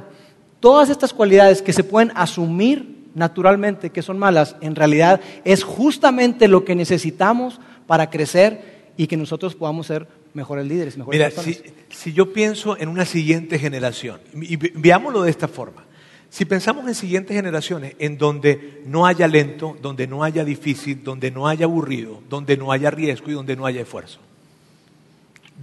Todas 0.60 0.90
estas 0.90 1.14
cualidades 1.14 1.62
que 1.62 1.74
se 1.74 1.84
pueden 1.84 2.12
asumir 2.16 3.00
naturalmente 3.16 3.90
que 3.90 4.02
son 4.02 4.20
malas, 4.20 4.56
en 4.62 4.76
realidad 4.76 5.22
es 5.44 5.64
justamente 5.64 6.48
lo 6.48 6.66
que 6.66 6.76
necesitamos 6.76 7.60
para 7.88 8.10
crecer 8.10 8.92
y 8.98 9.08
que 9.08 9.18
nosotros 9.18 9.56
podamos 9.56 9.88
ser 9.88 10.08
mejores 10.34 10.68
líderes, 10.68 10.98
mejores 10.98 11.18
Mira, 11.18 11.44
si, 11.44 11.60
si, 11.90 12.14
yo 12.14 12.34
pienso 12.34 12.78
en 12.78 12.90
una 12.90 13.06
siguiente 13.06 13.58
generación, 13.58 14.20
y 14.34 14.58
veámoslo 14.58 15.24
de 15.24 15.32
esta 15.32 15.48
forma, 15.48 15.86
si 16.30 16.46
pensamos 16.46 16.88
en 16.88 16.94
siguientes 16.94 17.36
generaciones 17.36 17.96
en 17.98 18.18
donde 18.18 18.84
no 18.86 19.08
haya 19.08 19.28
lento, 19.28 19.76
donde 19.82 20.06
no 20.06 20.24
haya 20.24 20.46
difícil, 20.46 21.04
donde 21.04 21.32
no 21.32 21.48
haya 21.48 21.66
aburrido, 21.66 22.22
donde 22.30 22.56
no 22.56 22.72
haya 22.72 22.92
riesgo 22.92 23.32
y 23.32 23.34
donde 23.34 23.56
no 23.56 23.66
haya 23.66 23.82
esfuerzo, 23.82 24.20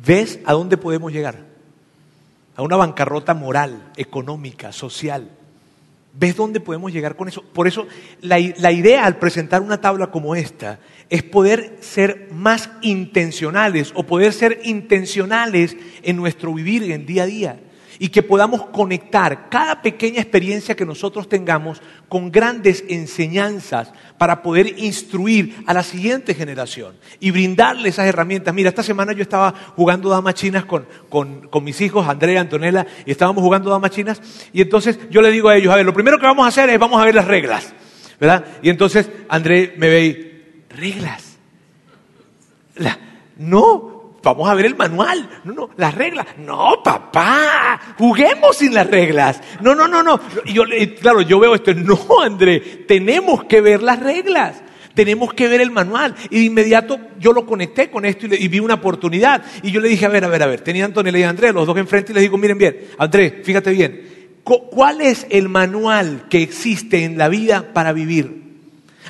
¿ves 0.04 0.40
a 0.44 0.52
dónde 0.54 0.76
podemos 0.76 1.12
llegar? 1.12 1.45
A 2.56 2.62
una 2.62 2.76
bancarrota 2.76 3.34
moral, 3.34 3.92
económica, 3.96 4.72
social. 4.72 5.30
¿Ves 6.18 6.36
dónde 6.36 6.60
podemos 6.60 6.92
llegar 6.92 7.14
con 7.14 7.28
eso? 7.28 7.42
Por 7.42 7.68
eso 7.68 7.86
la, 8.22 8.40
idea 8.40 9.04
al 9.04 9.18
presentar 9.18 9.60
una 9.60 9.80
tabla 9.80 10.06
como 10.06 10.34
esta 10.34 10.78
es 11.10 11.22
poder 11.22 11.76
ser 11.80 12.28
más 12.32 12.70
intencionales 12.80 13.92
o 13.94 14.04
poder 14.04 14.32
ser 14.32 14.60
intencionales 14.64 15.76
en 16.02 16.16
nuestro 16.16 16.54
vivir 16.54 16.90
en 16.90 17.04
día 17.04 17.24
a 17.24 17.26
día 17.26 17.60
y 17.98 18.08
que 18.08 18.22
podamos 18.22 18.66
conectar 18.66 19.48
cada 19.48 19.82
pequeña 19.82 20.20
experiencia 20.20 20.76
que 20.76 20.84
nosotros 20.86 21.28
tengamos 21.28 21.80
con 22.08 22.30
grandes 22.30 22.84
enseñanzas 22.88 23.92
para 24.18 24.42
poder 24.42 24.78
instruir 24.78 25.56
a 25.66 25.74
la 25.74 25.82
siguiente 25.82 26.34
generación 26.34 26.96
y 27.20 27.30
brindarle 27.30 27.88
esas 27.88 28.06
herramientas. 28.06 28.54
Mira, 28.54 28.68
esta 28.68 28.82
semana 28.82 29.12
yo 29.12 29.22
estaba 29.22 29.52
jugando 29.74 30.08
damas 30.08 30.34
chinas 30.34 30.64
con, 30.64 30.86
con, 31.08 31.64
mis 31.64 31.80
hijos, 31.80 32.06
Andrea, 32.06 32.40
Antonella, 32.40 32.86
y 33.04 33.10
estábamos 33.10 33.42
jugando 33.42 33.70
damas 33.70 33.90
chinas 33.90 34.20
y 34.52 34.62
entonces 34.62 34.98
yo 35.10 35.20
le 35.22 35.30
digo 35.30 35.48
a 35.48 35.56
ellos, 35.56 35.72
a 35.72 35.76
ver, 35.76 35.86
lo 35.86 35.94
primero 35.94 36.18
que 36.18 36.26
vamos 36.26 36.44
a 36.44 36.48
hacer 36.48 36.70
es 36.70 36.78
vamos 36.78 37.00
a 37.00 37.04
ver 37.04 37.14
las 37.14 37.26
reglas, 37.26 37.72
¿verdad? 38.20 38.44
Y 38.62 38.70
entonces 38.70 39.08
André 39.28 39.74
me 39.76 39.88
ve 39.88 40.04
y, 40.04 40.74
reglas. 40.74 41.38
no, 43.38 43.95
vamos 44.26 44.48
a 44.48 44.54
ver 44.54 44.66
el 44.66 44.76
manual. 44.76 45.28
No, 45.44 45.52
no, 45.52 45.70
las 45.76 45.94
reglas. 45.94 46.26
No, 46.38 46.82
papá, 46.82 47.80
juguemos 47.96 48.56
sin 48.56 48.74
las 48.74 48.86
reglas. 48.88 49.40
No, 49.60 49.74
no, 49.74 49.86
no, 49.86 50.02
no. 50.02 50.20
Y 50.44 50.52
yo, 50.52 50.64
claro, 51.00 51.22
yo 51.22 51.38
veo 51.38 51.54
esto. 51.54 51.72
No, 51.74 51.98
André, 52.22 52.60
tenemos 52.88 53.44
que 53.44 53.60
ver 53.60 53.82
las 53.82 54.00
reglas. 54.00 54.62
Tenemos 54.94 55.32
que 55.32 55.46
ver 55.46 55.60
el 55.60 55.70
manual. 55.70 56.16
Y 56.30 56.38
de 56.38 56.44
inmediato 56.44 56.98
yo 57.20 57.32
lo 57.32 57.46
conecté 57.46 57.88
con 57.88 58.04
esto 58.04 58.26
y, 58.26 58.48
vi 58.48 58.58
una 58.58 58.74
oportunidad. 58.74 59.44
Y 59.62 59.70
yo 59.70 59.80
le 59.80 59.88
dije, 59.88 60.06
a 60.06 60.08
ver, 60.08 60.24
a 60.24 60.28
ver, 60.28 60.42
a 60.42 60.46
ver. 60.46 60.60
Tenía 60.62 60.84
Antonio 60.84 61.16
y 61.16 61.22
André, 61.22 61.52
los 61.52 61.66
dos 61.66 61.76
enfrente, 61.76 62.12
y 62.12 62.14
les 62.14 62.22
digo, 62.22 62.36
miren 62.36 62.58
bien, 62.58 62.78
André, 62.98 63.42
fíjate 63.44 63.70
bien. 63.70 64.40
¿Cuál 64.42 65.00
es 65.00 65.26
el 65.30 65.48
manual 65.48 66.26
que 66.28 66.42
existe 66.42 67.04
en 67.04 67.18
la 67.18 67.28
vida 67.28 67.72
para 67.72 67.92
vivir? 67.92 68.45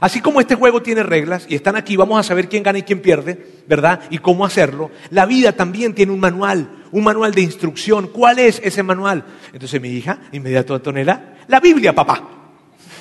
Así 0.01 0.21
como 0.21 0.41
este 0.41 0.55
juego 0.55 0.83
tiene 0.83 1.03
reglas 1.03 1.47
y 1.49 1.55
están 1.55 1.77
aquí, 1.77 1.97
vamos 1.97 2.19
a 2.21 2.23
saber 2.23 2.49
quién 2.49 2.63
gana 2.63 2.79
y 2.79 2.83
quién 2.83 3.01
pierde, 3.01 3.39
¿verdad? 3.67 4.01
Y 4.11 4.19
cómo 4.19 4.45
hacerlo. 4.45 4.91
La 5.11 5.25
vida 5.27 5.53
también 5.53 5.95
tiene 5.95 6.13
un 6.13 6.21
manual, 6.21 6.69
un 6.93 7.05
manual 7.05 7.33
de 7.33 7.43
instrucción. 7.43 8.09
¿Cuál 8.09 8.39
es 8.39 8.61
ese 8.63 8.83
manual? 8.83 9.25
Entonces 9.53 9.81
mi 9.81 9.89
hija, 9.89 10.19
inmediato 10.33 10.75
Antonella, 10.75 11.37
la 11.49 11.61
Biblia, 11.61 11.95
papá. 11.95 12.37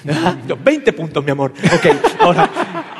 20 0.63 0.93
puntos, 0.93 1.23
mi 1.23 1.31
amor. 1.31 1.51
Ok, 1.73 2.19
ahora, 2.19 2.49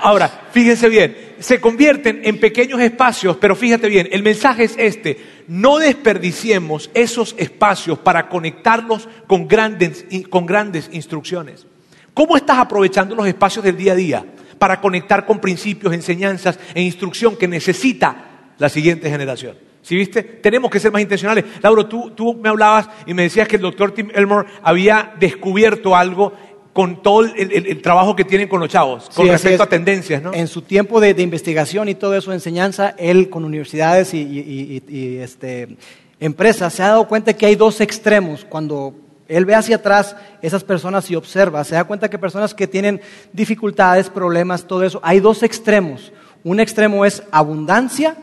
ahora, 0.02 0.48
fíjense 0.52 0.90
bien, 0.90 1.16
se 1.40 1.62
convierten 1.62 2.22
en 2.24 2.40
pequeños 2.40 2.80
espacios, 2.82 3.38
pero 3.38 3.56
fíjate 3.56 3.88
bien, 3.88 4.10
el 4.12 4.24
mensaje 4.24 4.64
es 4.64 4.76
este, 4.78 5.18
no 5.48 5.78
desperdiciemos 5.78 6.90
esos 6.94 7.36
espacios 7.38 8.00
para 8.00 8.28
conectarlos 8.28 9.08
con 9.28 9.48
grandes, 9.48 10.06
con 10.30 10.46
grandes 10.46 10.90
instrucciones. 10.92 11.68
¿Cómo 12.16 12.38
estás 12.38 12.58
aprovechando 12.60 13.14
los 13.14 13.28
espacios 13.28 13.64
del 13.66 13.76
día 13.76 13.92
a 13.92 13.96
día 13.96 14.26
para 14.58 14.80
conectar 14.80 15.26
con 15.26 15.40
principios, 15.40 15.94
enseñanzas 15.94 16.58
e 16.74 16.82
instrucción 16.82 17.36
que 17.36 17.46
necesita 17.46 18.54
la 18.58 18.70
siguiente 18.70 19.10
generación? 19.10 19.58
¿Sí 19.82 19.98
viste? 19.98 20.24
Tenemos 20.24 20.72
que 20.72 20.80
ser 20.80 20.94
más 20.94 21.02
intencionales. 21.02 21.44
Lauro, 21.62 21.86
tú, 21.88 22.12
tú 22.12 22.34
me 22.34 22.48
hablabas 22.48 22.90
y 23.06 23.14
me 23.14 23.24
decías 23.24 23.50
que 23.50 23.58
el 23.58 23.62
doctor 23.62 23.92
Tim 23.92 24.12
Elmore 24.16 24.48
había 24.64 25.14
descubierto 25.20 25.94
algo 25.94 26.32
con 26.72 27.02
todo 27.04 27.26
el, 27.26 27.82
trabajo 27.82 28.16
que 28.16 28.24
tienen 28.24 28.48
con 28.48 28.62
los 28.62 28.70
chavos, 28.70 29.10
con 29.14 29.28
respecto 29.28 29.64
a 29.64 29.68
tendencias, 29.68 30.22
¿no? 30.22 30.34
En 30.34 30.48
su 30.48 30.62
tiempo 30.62 31.02
de, 31.02 31.22
investigación 31.22 31.90
y 31.90 31.96
todo 31.96 32.16
eso, 32.16 32.32
enseñanza, 32.32 32.96
él 32.98 33.30
con 33.30 33.44
universidades 33.44 34.14
y, 34.14 34.82
este, 35.22 35.78
empresas 36.22 36.74
se 36.74 36.82
ha 36.82 36.88
dado 36.90 37.08
cuenta 37.10 37.34
que 37.34 37.46
hay 37.46 37.56
dos 37.56 37.82
extremos 37.82 38.46
cuando 38.46 39.05
él 39.28 39.46
ve 39.46 39.56
hacia 39.56 39.78
atrás 39.78 40.16
esas 40.42 40.64
personas 40.64 41.10
y 41.10 41.16
observa, 41.16 41.64
se 41.64 41.76
da 41.76 41.84
cuenta 41.84 42.10
que 42.10 42.20
personas 42.20 42.54
que 42.54 42.68
tienen 42.68 43.02
dificultades, 43.34 44.10
problemas, 44.10 44.66
todo 44.66 44.84
eso, 44.84 45.00
hay 45.04 45.20
dos 45.20 45.44
extremos. 45.44 46.12
Un 46.44 46.60
extremo 46.60 47.06
es 47.06 47.24
abundancia 47.32 48.16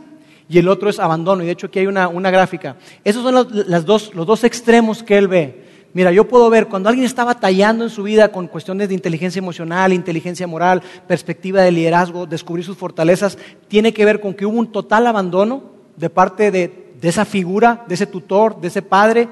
y 0.49 0.59
el 0.59 0.69
otro 0.69 0.89
es 0.91 1.01
abandono. 1.01 1.43
Y 1.43 1.47
de 1.47 1.53
hecho 1.53 1.67
aquí 1.67 1.81
hay 1.81 1.87
una, 1.87 2.31
gráfica. 2.31 2.77
Esos 3.03 3.25
son 3.25 3.35
los, 3.35 3.85
dos, 3.85 4.15
los 4.15 4.27
dos 4.27 4.45
extremos 4.45 5.03
que 5.03 5.19
él 5.19 5.27
ve. 5.27 5.63
Mira, 5.95 6.13
yo 6.13 6.27
puedo 6.27 6.49
ver 6.49 6.69
cuando 6.69 6.89
alguien 6.89 7.05
está 7.05 7.25
batallando 7.25 7.85
en 7.85 7.91
su 7.91 8.05
vida 8.05 8.29
con 8.29 8.47
cuestiones 8.47 8.89
de 8.89 8.95
inteligencia 8.95 9.41
emocional, 9.41 9.93
inteligencia 9.93 10.47
moral, 10.47 10.83
perspectiva 11.07 11.63
de 11.63 11.73
liderazgo, 11.73 12.27
descubrir 12.27 12.65
sus 12.65 12.79
fortalezas, 12.79 13.37
tiene 13.69 13.93
que 13.93 14.05
ver 14.05 14.21
con 14.21 14.33
que 14.33 14.47
hubo 14.47 14.59
un 14.59 14.73
total 14.73 15.07
abandono 15.07 15.65
de 15.97 16.09
parte 16.09 16.51
de, 16.51 16.95
de 16.99 17.09
esa 17.09 17.27
figura, 17.27 17.85
de 17.89 17.95
ese 17.95 18.07
tutor, 18.07 18.59
de 18.61 18.69
ese 18.69 18.81
padre, 18.81 19.29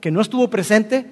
que 0.00 0.10
no 0.10 0.20
estuvo 0.20 0.48
presente 0.48 1.06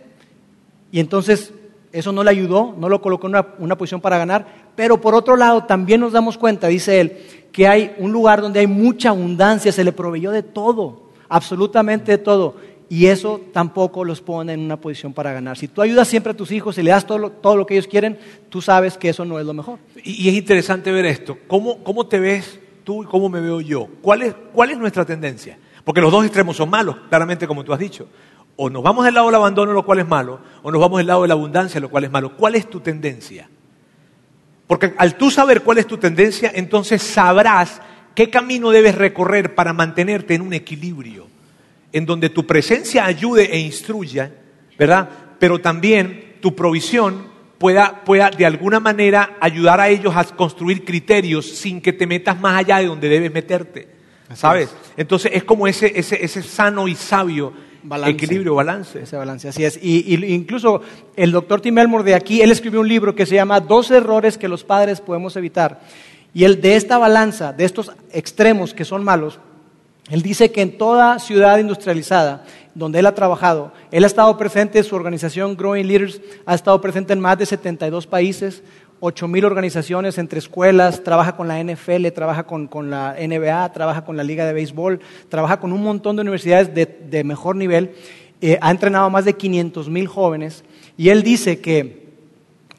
y 0.90 1.00
entonces 1.00 1.52
eso 1.92 2.12
no 2.12 2.22
le 2.22 2.30
ayudó, 2.30 2.74
no 2.78 2.88
lo 2.88 3.00
colocó 3.00 3.26
en 3.28 3.36
una, 3.58 3.78
posición 3.78 4.00
para 4.00 4.18
ganar. 4.18 4.46
Pero 4.76 5.00
por 5.00 5.14
otro 5.14 5.36
lado, 5.36 5.64
también 5.64 6.00
nos 6.00 6.12
damos 6.12 6.38
cuenta, 6.38 6.68
dice 6.68 7.00
él, 7.00 7.18
que 7.52 7.66
hay 7.66 7.94
un 7.98 8.12
lugar 8.12 8.40
donde 8.40 8.60
hay 8.60 8.66
mucha 8.66 9.10
abundancia, 9.10 9.72
se 9.72 9.84
le 9.84 9.92
proveyó 9.92 10.30
de 10.30 10.42
todo, 10.42 11.10
absolutamente 11.28 12.12
de 12.12 12.18
todo. 12.18 12.56
Y 12.90 13.06
eso 13.06 13.40
tampoco 13.52 14.02
los 14.02 14.22
pone 14.22 14.54
en 14.54 14.60
una 14.60 14.80
posición 14.80 15.12
para 15.12 15.32
ganar. 15.32 15.58
Si 15.58 15.68
tú 15.68 15.82
ayudas 15.82 16.08
siempre 16.08 16.32
a 16.32 16.36
tus 16.36 16.50
hijos 16.52 16.78
y 16.78 16.82
le 16.82 16.90
das 16.90 17.06
todo 17.06 17.18
lo, 17.18 17.30
todo 17.30 17.56
lo 17.56 17.66
que 17.66 17.74
ellos 17.74 17.86
quieren, 17.86 18.18
tú 18.48 18.62
sabes 18.62 18.96
que 18.96 19.10
eso 19.10 19.26
no 19.26 19.38
es 19.38 19.44
lo 19.44 19.52
mejor. 19.52 19.78
Y, 20.02 20.28
es 20.28 20.34
interesante 20.34 20.90
ver 20.90 21.04
esto. 21.04 21.36
¿Cómo, 21.46 21.82
¿Cómo, 21.84 22.06
te 22.06 22.18
ves 22.18 22.58
tú 22.84 23.02
y 23.02 23.06
cómo 23.06 23.28
me 23.28 23.40
veo 23.40 23.60
yo? 23.60 23.88
¿Cuál 24.00 24.34
¿Cuál 24.54 24.70
es 24.70 24.78
nuestra 24.78 25.04
tendencia? 25.04 25.58
Porque 25.84 26.00
los 26.00 26.10
dos 26.10 26.24
extremos 26.24 26.56
son 26.56 26.70
malos, 26.70 26.96
claramente 27.10 27.46
como 27.46 27.62
tú 27.62 27.74
has 27.74 27.78
dicho. 27.78 28.06
O 28.60 28.68
nos 28.68 28.82
vamos 28.82 29.04
del 29.04 29.14
lado 29.14 29.26
del 29.26 29.36
abandono, 29.36 29.72
lo 29.72 29.84
cual 29.84 30.00
es 30.00 30.08
malo, 30.08 30.40
o 30.64 30.72
nos 30.72 30.80
vamos 30.80 30.98
del 30.98 31.06
lado 31.06 31.22
de 31.22 31.28
la 31.28 31.34
abundancia, 31.34 31.80
lo 31.80 31.88
cual 31.90 32.02
es 32.02 32.10
malo. 32.10 32.36
¿Cuál 32.36 32.56
es 32.56 32.68
tu 32.68 32.80
tendencia? 32.80 33.48
Porque 34.66 34.94
al 34.98 35.14
tú 35.14 35.30
saber 35.30 35.62
cuál 35.62 35.78
es 35.78 35.86
tu 35.86 35.96
tendencia, 35.96 36.50
entonces 36.52 37.00
sabrás 37.00 37.80
qué 38.16 38.30
camino 38.30 38.70
debes 38.70 38.96
recorrer 38.96 39.54
para 39.54 39.72
mantenerte 39.72 40.34
en 40.34 40.42
un 40.42 40.52
equilibrio, 40.54 41.28
en 41.92 42.04
donde 42.04 42.30
tu 42.30 42.46
presencia 42.48 43.04
ayude 43.04 43.44
e 43.44 43.60
instruya, 43.60 44.32
¿verdad? 44.76 45.08
Pero 45.38 45.60
también 45.60 46.38
tu 46.40 46.56
provisión 46.56 47.28
pueda, 47.58 48.04
pueda 48.04 48.30
de 48.30 48.44
alguna 48.44 48.80
manera 48.80 49.36
ayudar 49.38 49.80
a 49.80 49.88
ellos 49.88 50.16
a 50.16 50.24
construir 50.24 50.84
criterios 50.84 51.46
sin 51.48 51.80
que 51.80 51.92
te 51.92 52.08
metas 52.08 52.40
más 52.40 52.58
allá 52.58 52.78
de 52.78 52.86
donde 52.86 53.08
debes 53.08 53.32
meterte. 53.32 53.88
¿Sabes? 54.34 54.74
Entonces 54.96 55.30
es 55.32 55.44
como 55.44 55.68
ese, 55.68 55.92
ese, 55.94 56.24
ese 56.24 56.42
sano 56.42 56.88
y 56.88 56.96
sabio 56.96 57.67
Equilibrio, 58.06 58.54
balance. 58.54 59.02
Ese 59.02 59.16
balance, 59.16 59.48
así 59.48 59.64
es. 59.64 59.78
Y, 59.82 60.14
incluso 60.34 60.82
el 61.16 61.32
doctor 61.32 61.60
Tim 61.60 61.78
Elmore 61.78 62.04
de 62.04 62.14
aquí, 62.14 62.42
él 62.42 62.50
escribió 62.50 62.80
un 62.80 62.88
libro 62.88 63.14
que 63.14 63.26
se 63.26 63.36
llama 63.36 63.60
Dos 63.60 63.90
errores 63.90 64.36
que 64.36 64.48
los 64.48 64.64
padres 64.64 65.00
podemos 65.00 65.36
evitar. 65.36 65.80
Y 66.34 66.44
él 66.44 66.60
de 66.60 66.76
esta 66.76 66.98
balanza, 66.98 67.52
de 67.52 67.64
estos 67.64 67.92
extremos 68.12 68.74
que 68.74 68.84
son 68.84 69.04
malos, 69.04 69.38
él 70.10 70.22
dice 70.22 70.50
que 70.50 70.62
en 70.62 70.78
toda 70.78 71.18
ciudad 71.18 71.58
industrializada 71.58 72.44
donde 72.74 73.00
él 73.00 73.06
ha 73.06 73.14
trabajado, 73.14 73.72
él 73.90 74.04
ha 74.04 74.06
estado 74.06 74.36
presente, 74.38 74.82
su 74.82 74.94
organización 74.94 75.56
Growing 75.56 75.86
Leaders 75.86 76.20
ha 76.46 76.54
estado 76.54 76.80
presente 76.80 77.12
en 77.12 77.20
más 77.20 77.38
de 77.38 77.46
72 77.46 78.06
países, 78.06 78.62
ocho 79.00 79.28
mil 79.28 79.44
organizaciones 79.44 80.18
entre 80.18 80.38
escuelas, 80.38 81.02
trabaja 81.04 81.36
con 81.36 81.48
la 81.48 81.62
NFL, 81.62 82.08
trabaja 82.14 82.44
con, 82.44 82.90
la 82.90 83.16
NBA, 83.18 83.72
trabaja 83.72 84.04
con 84.04 84.16
la 84.16 84.24
Liga 84.24 84.46
de 84.46 84.52
Béisbol, 84.52 85.00
trabaja 85.28 85.60
con 85.60 85.72
un 85.72 85.82
montón 85.82 86.16
de 86.16 86.22
universidades 86.22 86.72
de, 86.74 87.24
mejor 87.24 87.56
nivel, 87.56 87.92
eh, 88.40 88.58
ha 88.60 88.70
entrenado 88.70 89.06
a 89.06 89.10
más 89.10 89.24
de 89.24 89.34
500 89.34 89.88
mil 89.88 90.06
jóvenes 90.06 90.64
y 90.96 91.08
él 91.08 91.22
dice 91.22 91.60
que, 91.60 92.08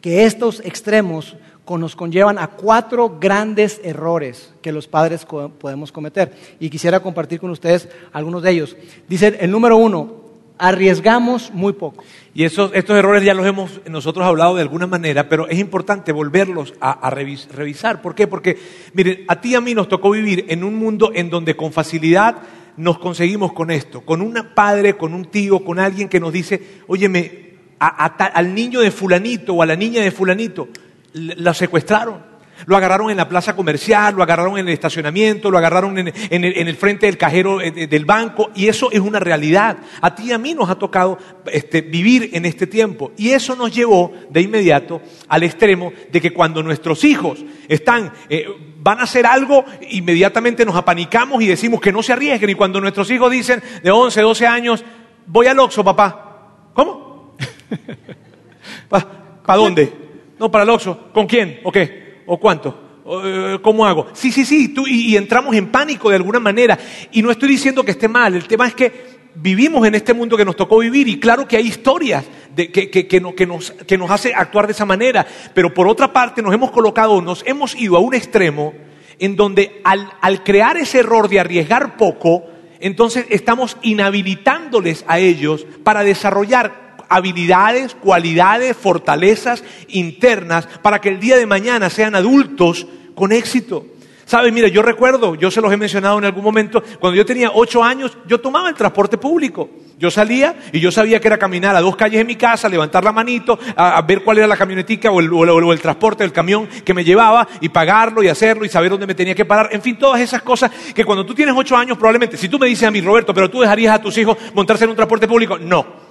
que 0.01 0.25
estos 0.25 0.61
extremos 0.61 1.35
nos 1.77 1.95
conllevan 1.95 2.39
a 2.39 2.47
cuatro 2.47 3.17
grandes 3.19 3.79
errores 3.83 4.51
que 4.61 4.71
los 4.71 4.87
padres 4.87 5.25
podemos 5.25 5.91
cometer. 5.91 6.33
Y 6.59 6.69
quisiera 6.69 7.01
compartir 7.01 7.39
con 7.39 7.51
ustedes 7.51 7.87
algunos 8.11 8.41
de 8.41 8.51
ellos. 8.51 8.75
Dice 9.07 9.37
el 9.39 9.51
número 9.51 9.77
uno, 9.77 10.28
arriesgamos 10.59 11.51
muy 11.53 11.73
poco. 11.73 12.03
Y 12.35 12.43
esos, 12.43 12.71
estos 12.75 12.95
errores 12.97 13.23
ya 13.23 13.33
los 13.33 13.45
hemos 13.47 13.81
nosotros 13.89 14.25
hablado 14.25 14.55
de 14.55 14.61
alguna 14.61 14.85
manera, 14.87 15.27
pero 15.29 15.47
es 15.47 15.57
importante 15.57 16.11
volverlos 16.11 16.73
a, 16.79 16.91
a 16.91 17.11
revis- 17.11 17.49
revisar. 17.49 18.01
¿Por 18.01 18.13
qué? 18.13 18.27
Porque, 18.27 18.57
miren, 18.93 19.23
a 19.27 19.41
ti 19.41 19.51
y 19.51 19.55
a 19.55 19.61
mí 19.61 19.73
nos 19.73 19.87
tocó 19.89 20.11
vivir 20.11 20.45
en 20.49 20.63
un 20.63 20.75
mundo 20.75 21.11
en 21.15 21.29
donde 21.29 21.55
con 21.55 21.71
facilidad 21.73 22.37
nos 22.77 22.99
conseguimos 22.99 23.51
con 23.53 23.71
esto, 23.71 24.01
con 24.01 24.21
un 24.21 24.37
padre, 24.53 24.95
con 24.95 25.13
un 25.13 25.25
tío, 25.25 25.63
con 25.65 25.79
alguien 25.79 26.07
que 26.07 26.19
nos 26.19 26.31
dice, 26.31 26.61
óyeme, 26.87 27.49
a- 27.79 28.05
al 28.05 28.53
niño 28.53 28.81
de 28.81 28.91
fulanito 28.91 29.53
o 29.53 29.61
a 29.63 29.65
la 29.65 29.75
niña 29.75 30.01
de 30.01 30.11
fulanito, 30.11 30.67
la 31.13 31.53
secuestraron. 31.53 32.29
Lo 32.65 32.75
agarraron 32.77 33.09
en 33.09 33.17
la 33.17 33.27
plaza 33.29 33.55
comercial, 33.55 34.15
lo 34.15 34.23
agarraron 34.23 34.57
en 34.57 34.67
el 34.67 34.73
estacionamiento, 34.73 35.49
lo 35.51 35.57
agarraron 35.57 35.97
en, 35.97 36.13
en 36.29 36.43
el, 36.43 36.57
en 36.57 36.67
el 36.67 36.75
frente 36.75 37.05
del 37.05 37.17
cajero 37.17 37.61
eh, 37.61 37.71
de- 37.71 37.87
del 37.87 38.05
banco 38.05 38.49
y 38.55 38.67
eso 38.67 38.91
es 38.91 38.99
una 38.99 39.19
realidad. 39.19 39.77
A 40.01 40.13
ti 40.15 40.23
y 40.27 40.31
a 40.31 40.37
mí 40.37 40.53
nos 40.53 40.69
ha 40.69 40.75
tocado 40.75 41.17
este, 41.51 41.81
vivir 41.81 42.29
en 42.33 42.45
este 42.45 42.67
tiempo 42.67 43.11
y 43.17 43.29
eso 43.29 43.55
nos 43.55 43.73
llevó 43.73 44.11
de 44.29 44.41
inmediato 44.41 45.01
al 45.27 45.43
extremo 45.43 45.91
de 46.11 46.21
que 46.21 46.31
cuando 46.31 46.61
nuestros 46.63 47.03
hijos 47.03 47.43
están, 47.67 48.11
eh, 48.29 48.45
van 48.81 48.99
a 48.99 49.03
hacer 49.03 49.25
algo, 49.25 49.65
inmediatamente 49.89 50.65
nos 50.65 50.75
apanicamos 50.75 51.41
y 51.41 51.47
decimos 51.47 51.81
que 51.81 51.91
no 51.91 52.01
se 52.03 52.13
arriesguen 52.13 52.49
y 52.49 52.55
cuando 52.55 52.79
nuestros 52.81 53.09
hijos 53.11 53.31
dicen 53.31 53.61
de 53.83 53.91
11, 53.91 54.21
12 54.21 54.47
años, 54.47 54.83
voy 55.27 55.47
al 55.47 55.59
Oxxo, 55.59 55.83
papá. 55.83 56.69
¿Cómo? 56.73 57.35
¿Para 58.89 59.57
dónde? 59.57 59.93
No, 60.39 60.49
para 60.51 60.63
el 60.63 60.69
Oxxo. 60.69 61.09
¿Con 61.13 61.27
quién? 61.27 61.59
¿O 61.63 61.71
qué? 61.71 62.08
¿O 62.31 62.37
cuánto? 62.39 63.01
¿O, 63.05 63.21
eh, 63.25 63.59
¿Cómo 63.63 63.87
hago? 63.87 64.07
Sí, 64.13 64.31
sí, 64.31 64.45
sí. 64.45 64.67
Tú, 64.69 64.85
y, 64.87 65.17
entramos 65.17 65.55
en 65.55 65.71
pánico 65.71 66.09
de 66.09 66.15
alguna 66.15 66.39
manera. 66.39 66.77
Y 67.11 67.23
no 67.23 67.31
estoy 67.31 67.49
diciendo 67.49 67.83
que 67.83 67.89
esté 67.91 68.07
mal. 68.07 68.35
El 68.35 68.47
tema 68.47 68.67
es 68.67 68.75
que 68.75 69.19
vivimos 69.33 69.87
en 69.87 69.95
este 69.95 70.13
mundo 70.13 70.37
que 70.37 70.45
nos 70.45 70.55
tocó 70.55 70.77
vivir 70.77 71.07
y 71.07 71.19
claro 71.19 71.47
que 71.47 71.57
hay 71.57 71.65
historias 71.67 72.23
de- 72.55 72.71
que, 72.71 72.91
que- 72.91 73.07
que 73.07 73.19
que 73.35 73.45
nos, 73.47 73.71
que 73.71 73.97
nos 73.97 74.11
hace 74.11 74.31
actuar 74.35 74.67
de 74.67 74.73
esa 74.73 74.85
manera. 74.85 75.25
Pero 75.55 75.73
por 75.73 75.87
otra 75.87 76.13
parte 76.13 76.43
nos 76.43 76.53
hemos 76.53 76.69
colocado, 76.69 77.19
nos 77.19 77.43
hemos 77.47 77.73
ido 77.75 77.97
a 77.97 77.99
un 77.99 78.13
extremo 78.13 78.73
en 79.17 79.35
donde 79.35 79.81
al, 79.83 80.07
al 80.21 80.43
crear 80.43 80.77
ese 80.77 80.99
error 80.99 81.29
de 81.29 81.39
arriesgar 81.39 81.97
poco, 81.97 82.43
entonces 82.79 83.25
estamos 83.29 83.75
inhabilitándoles 83.81 85.03
a 85.07 85.17
ellos 85.17 85.65
para 85.83 86.03
desarrollar 86.03 86.88
habilidades, 87.09 87.95
cualidades, 87.95 88.77
fortalezas 88.77 89.63
internas 89.89 90.67
para 90.81 90.99
que 91.01 91.09
el 91.09 91.19
día 91.19 91.37
de 91.37 91.45
mañana 91.45 91.89
sean 91.89 92.15
adultos 92.15 92.87
con 93.15 93.31
éxito. 93.31 93.85
¿Sabes? 94.25 94.53
Mira, 94.53 94.67
yo 94.67 94.83
recuerdo, 94.83 95.33
yo 95.33 95.49
se 95.49 95.59
los 95.59 95.73
he 95.73 95.77
mencionado 95.77 96.19
en 96.19 96.25
algún 96.25 96.43
momento, 96.43 96.83
cuando 96.99 97.17
yo 97.17 97.25
tenía 97.25 97.49
ocho 97.51 97.83
años, 97.83 98.15
yo 98.27 98.39
tomaba 98.39 98.69
el 98.69 98.75
transporte 98.75 99.17
público. 99.17 99.71
Yo 99.97 100.11
salía 100.11 100.55
y 100.71 100.79
yo 100.79 100.91
sabía 100.91 101.19
que 101.19 101.27
era 101.27 101.39
caminar 101.39 101.75
a 101.75 101.81
dos 101.81 101.95
calles 101.95 102.19
de 102.19 102.23
mi 102.25 102.35
casa, 102.35 102.69
levantar 102.69 103.03
la 103.03 103.11
manito, 103.11 103.57
a, 103.75 103.99
ver 104.03 104.23
cuál 104.23 104.37
era 104.37 104.45
la 104.45 104.55
camionetica 104.55 105.09
o 105.09 105.19
el, 105.19 105.33
o 105.33 105.43
el- 105.43 105.49
o 105.49 105.73
el 105.73 105.81
transporte, 105.81 106.23
el 106.23 106.31
camión 106.31 106.67
que 106.85 106.93
me 106.93 107.03
llevaba 107.03 107.47
y 107.59 107.69
pagarlo 107.69 108.21
y 108.21 108.27
hacerlo 108.27 108.63
y 108.65 108.69
saber 108.69 108.91
dónde 108.91 109.07
me 109.07 109.15
tenía 109.15 109.33
que 109.33 109.45
parar. 109.45 109.69
En 109.71 109.81
fin, 109.81 109.97
todas 109.97 110.21
esas 110.21 110.43
cosas 110.43 110.69
que 110.93 111.03
cuando 111.03 111.25
tú 111.25 111.33
tienes 111.33 111.55
ocho 111.57 111.75
años, 111.75 111.97
probablemente, 111.97 112.37
si 112.37 112.47
tú 112.47 112.59
me 112.59 112.67
dices 112.67 112.87
a 112.87 112.91
mí, 112.91 113.01
Roberto, 113.01 113.33
pero 113.33 113.49
tú 113.49 113.61
dejarías 113.61 113.95
a 113.95 114.01
tus 114.01 114.15
hijos 114.19 114.37
montarse 114.53 114.83
en 114.83 114.91
un 114.91 114.95
transporte 114.95 115.27
público, 115.27 115.57
no. 115.57 116.08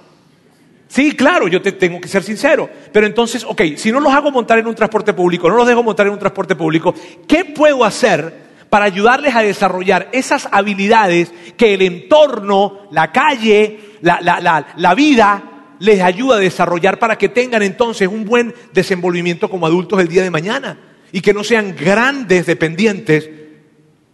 Sí, 0.89 1.15
claro, 1.15 1.47
yo 1.47 1.61
te 1.61 1.71
tengo 1.71 2.01
que 2.01 2.07
ser 2.07 2.23
sincero. 2.23 2.67
Pero 2.91 3.05
entonces, 3.05 3.43
ok, 3.43 3.61
si 3.77 3.91
no 3.91 3.99
los 3.99 4.11
hago 4.11 4.31
montar 4.31 4.57
en 4.57 4.65
un 4.67 4.73
transporte 4.73 5.13
público, 5.13 5.47
no 5.47 5.55
los 5.55 5.67
dejo 5.67 5.83
montar 5.83 6.07
en 6.07 6.13
un 6.13 6.19
transporte 6.19 6.55
público, 6.55 6.93
¿qué 7.27 7.45
puedo 7.45 7.85
hacer 7.85 8.49
para 8.71 8.85
ayudarles 8.85 9.35
a 9.35 9.41
desarrollar 9.43 10.09
esas 10.11 10.47
habilidades 10.51 11.31
que 11.55 11.75
el 11.75 11.83
entorno, 11.83 12.87
la 12.91 13.11
calle, 13.11 13.79
la, 14.01 14.19
la- 14.21 14.39
la- 14.39 14.67
la 14.75 14.95
vida 14.95 15.43
les 15.79 16.01
ayuda 16.01 16.37
a 16.37 16.39
desarrollar 16.39 16.97
para 16.99 17.17
que 17.17 17.29
tengan 17.29 17.61
entonces 17.61 18.07
un 18.07 18.25
buen 18.25 18.53
desenvolvimiento 18.73 19.47
como 19.49 19.65
adultos 19.67 19.99
el 20.01 20.07
día 20.07 20.23
de 20.23 20.31
mañana 20.31 20.77
y 21.11 21.21
que 21.21 21.33
no 21.33 21.43
sean 21.43 21.75
grandes 21.75 22.45
dependientes 22.47 23.29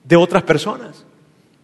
de 0.04 0.16
otras 0.18 0.44
personas? 0.44 1.06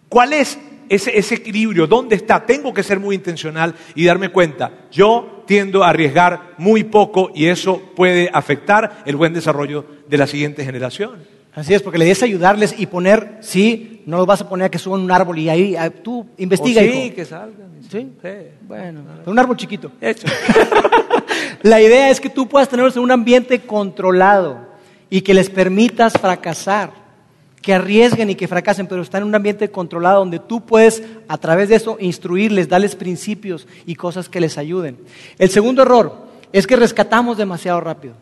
¿Cuál 0.09 0.33
es 0.33 0.57
ese, 0.95 1.17
ese 1.17 1.35
equilibrio? 1.35 1.87
¿Dónde 1.87 2.15
está? 2.15 2.45
Tengo 2.45 2.73
que 2.73 2.83
ser 2.83 2.99
muy 2.99 3.15
intencional 3.15 3.73
y 3.95 4.05
darme 4.05 4.29
cuenta. 4.29 4.71
Yo 4.91 5.43
tiendo 5.47 5.83
a 5.83 5.89
arriesgar 5.89 6.53
muy 6.57 6.83
poco 6.83 7.31
y 7.33 7.47
eso 7.47 7.81
puede 7.95 8.29
afectar 8.33 9.03
el 9.05 9.15
buen 9.15 9.33
desarrollo 9.33 9.85
de 10.07 10.17
la 10.17 10.27
siguiente 10.27 10.63
generación. 10.63 11.23
Así 11.53 11.73
es, 11.73 11.81
porque 11.81 11.97
la 11.97 12.05
idea 12.05 12.13
es 12.13 12.23
ayudarles 12.23 12.75
y 12.77 12.85
poner, 12.85 13.37
sí, 13.41 14.03
no 14.05 14.17
los 14.17 14.25
vas 14.25 14.41
a 14.41 14.47
poner 14.47 14.67
a 14.67 14.71
que 14.71 14.79
suban 14.79 15.01
un 15.01 15.11
árbol 15.11 15.37
y 15.39 15.49
ahí 15.49 15.75
ah, 15.75 15.89
tú 15.89 16.25
investiga. 16.37 16.81
O 16.81 16.85
sí, 16.85 16.89
hijo. 16.89 17.15
que 17.15 17.25
salgan. 17.25 17.71
¿Sí? 17.89 18.09
Sí. 18.21 18.29
Bueno, 18.61 19.01
un 19.25 19.37
árbol 19.37 19.57
chiquito. 19.57 19.91
Hecho. 19.99 20.27
La 21.63 21.81
idea 21.81 22.09
es 22.09 22.21
que 22.21 22.29
tú 22.29 22.47
puedas 22.47 22.69
tenerlos 22.69 22.95
en 22.95 23.03
un 23.03 23.11
ambiente 23.11 23.59
controlado 23.59 24.71
y 25.09 25.21
que 25.21 25.33
les 25.33 25.49
permitas 25.49 26.13
fracasar, 26.13 26.91
que 27.61 27.73
arriesguen 27.73 28.29
y 28.29 28.35
que 28.35 28.47
fracasen, 28.47 28.87
pero 28.87 29.01
están 29.01 29.21
en 29.21 29.27
un 29.27 29.35
ambiente 29.35 29.69
controlado 29.69 30.19
donde 30.19 30.39
tú 30.39 30.61
puedes 30.61 31.03
a 31.27 31.37
través 31.37 31.69
de 31.69 31.75
eso 31.75 31.97
instruirles, 31.99 32.67
darles 32.67 32.95
principios 32.95 33.67
y 33.85 33.95
cosas 33.95 34.29
que 34.29 34.41
les 34.41 34.57
ayuden. 34.57 34.97
El 35.37 35.49
segundo 35.49 35.83
error 35.83 36.15
es 36.51 36.65
que 36.65 36.75
rescatamos 36.75 37.37
demasiado 37.37 37.79
rápido. 37.79 38.15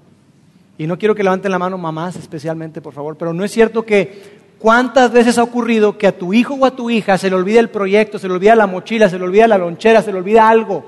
Y 0.77 0.87
no 0.87 0.97
quiero 0.97 1.15
que 1.15 1.23
levanten 1.23 1.51
la 1.51 1.59
mano 1.59 1.77
mamás 1.77 2.15
especialmente, 2.15 2.81
por 2.81 2.93
favor, 2.93 3.17
pero 3.17 3.33
no 3.33 3.43
es 3.43 3.51
cierto 3.51 3.85
que 3.85 4.39
cuántas 4.59 5.11
veces 5.11 5.37
ha 5.37 5.43
ocurrido 5.43 5.97
que 5.97 6.07
a 6.07 6.17
tu 6.17 6.33
hijo 6.33 6.53
o 6.55 6.65
a 6.65 6.75
tu 6.75 6.89
hija 6.89 7.17
se 7.17 7.29
le 7.29 7.35
olvida 7.35 7.59
el 7.59 7.69
proyecto, 7.69 8.19
se 8.19 8.27
le 8.27 8.33
olvida 8.33 8.55
la 8.55 8.67
mochila, 8.67 9.09
se 9.09 9.17
le 9.17 9.23
olvida 9.23 9.47
la 9.47 9.57
lonchera, 9.57 10.01
se 10.01 10.11
le 10.11 10.17
olvida 10.17 10.47
algo. 10.49 10.85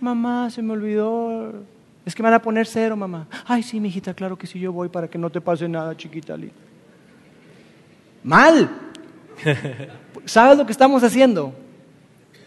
Mamá, 0.00 0.50
se 0.50 0.62
me 0.62 0.72
olvidó. 0.72 1.52
Es 2.06 2.14
que 2.14 2.22
me 2.22 2.28
van 2.28 2.34
a 2.34 2.42
poner 2.42 2.66
cero, 2.66 2.96
mamá. 2.96 3.26
Ay, 3.46 3.62
sí, 3.62 3.80
mijita, 3.80 4.14
claro 4.14 4.36
que 4.36 4.46
sí, 4.46 4.58
yo 4.58 4.72
voy 4.72 4.88
para 4.88 5.08
que 5.08 5.18
no 5.18 5.28
te 5.28 5.40
pase 5.40 5.68
nada, 5.68 5.96
chiquita. 5.96 6.36
li-". 6.36 6.50
Mal. 8.28 8.68
¿Sabes 10.26 10.58
lo 10.58 10.66
que 10.66 10.72
estamos 10.72 11.02
haciendo? 11.02 11.54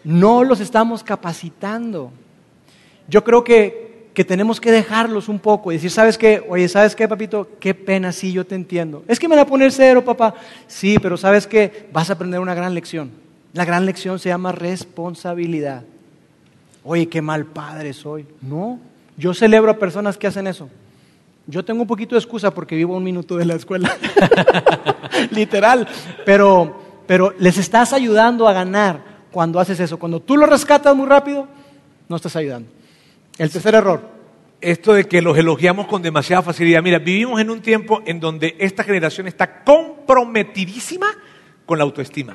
No 0.04 0.44
los 0.44 0.60
estamos 0.60 1.02
capacitando. 1.02 2.12
Yo 3.08 3.24
creo 3.24 3.42
que, 3.42 4.10
que 4.14 4.24
tenemos 4.24 4.60
que 4.60 4.70
dejarlos 4.70 5.28
un 5.28 5.40
poco 5.40 5.72
y 5.72 5.76
decir, 5.76 5.90
¿sabes 5.90 6.16
qué? 6.16 6.40
Oye, 6.48 6.68
¿sabes 6.68 6.94
qué, 6.94 7.08
papito? 7.08 7.48
Qué 7.58 7.74
pena, 7.74 8.12
sí, 8.12 8.30
yo 8.30 8.46
te 8.46 8.54
entiendo. 8.54 9.02
Es 9.08 9.18
que 9.18 9.26
me 9.26 9.34
van 9.34 9.44
a 9.44 9.48
poner 9.48 9.72
cero, 9.72 10.04
papá. 10.04 10.34
Sí, 10.68 10.98
pero 11.02 11.16
¿sabes 11.16 11.48
qué? 11.48 11.88
Vas 11.92 12.10
a 12.10 12.12
aprender 12.12 12.38
una 12.38 12.54
gran 12.54 12.74
lección. 12.74 13.10
La 13.52 13.64
gran 13.64 13.84
lección 13.84 14.20
se 14.20 14.28
llama 14.28 14.52
responsabilidad. 14.52 15.82
Oye, 16.84 17.08
qué 17.08 17.20
mal 17.20 17.44
padre 17.44 17.92
soy. 17.92 18.24
No, 18.40 18.78
yo 19.16 19.34
celebro 19.34 19.72
a 19.72 19.78
personas 19.78 20.16
que 20.16 20.28
hacen 20.28 20.46
eso. 20.46 20.68
Yo 21.52 21.62
tengo 21.62 21.82
un 21.82 21.86
poquito 21.86 22.14
de 22.14 22.18
excusa 22.18 22.54
porque 22.54 22.74
vivo 22.74 22.96
un 22.96 23.04
minuto 23.04 23.36
de 23.36 23.44
la 23.44 23.56
escuela. 23.56 23.94
Literal. 25.32 25.86
Pero, 26.24 27.02
pero 27.06 27.34
les 27.38 27.58
estás 27.58 27.92
ayudando 27.92 28.48
a 28.48 28.54
ganar 28.54 29.04
cuando 29.30 29.60
haces 29.60 29.78
eso. 29.78 29.98
Cuando 29.98 30.20
tú 30.20 30.38
lo 30.38 30.46
rescatas 30.46 30.96
muy 30.96 31.06
rápido, 31.06 31.46
no 32.08 32.16
estás 32.16 32.36
ayudando. 32.36 32.70
El 33.36 33.50
tercer 33.50 33.74
error. 33.74 34.00
Esto 34.62 34.94
de 34.94 35.04
que 35.04 35.20
los 35.20 35.36
elogiamos 35.36 35.88
con 35.88 36.00
demasiada 36.00 36.40
facilidad. 36.40 36.82
Mira, 36.82 36.98
vivimos 36.98 37.38
en 37.38 37.50
un 37.50 37.60
tiempo 37.60 38.00
en 38.06 38.18
donde 38.18 38.56
esta 38.58 38.82
generación 38.82 39.26
está 39.26 39.62
comprometidísima 39.62 41.08
con 41.66 41.76
la 41.76 41.84
autoestima. 41.84 42.34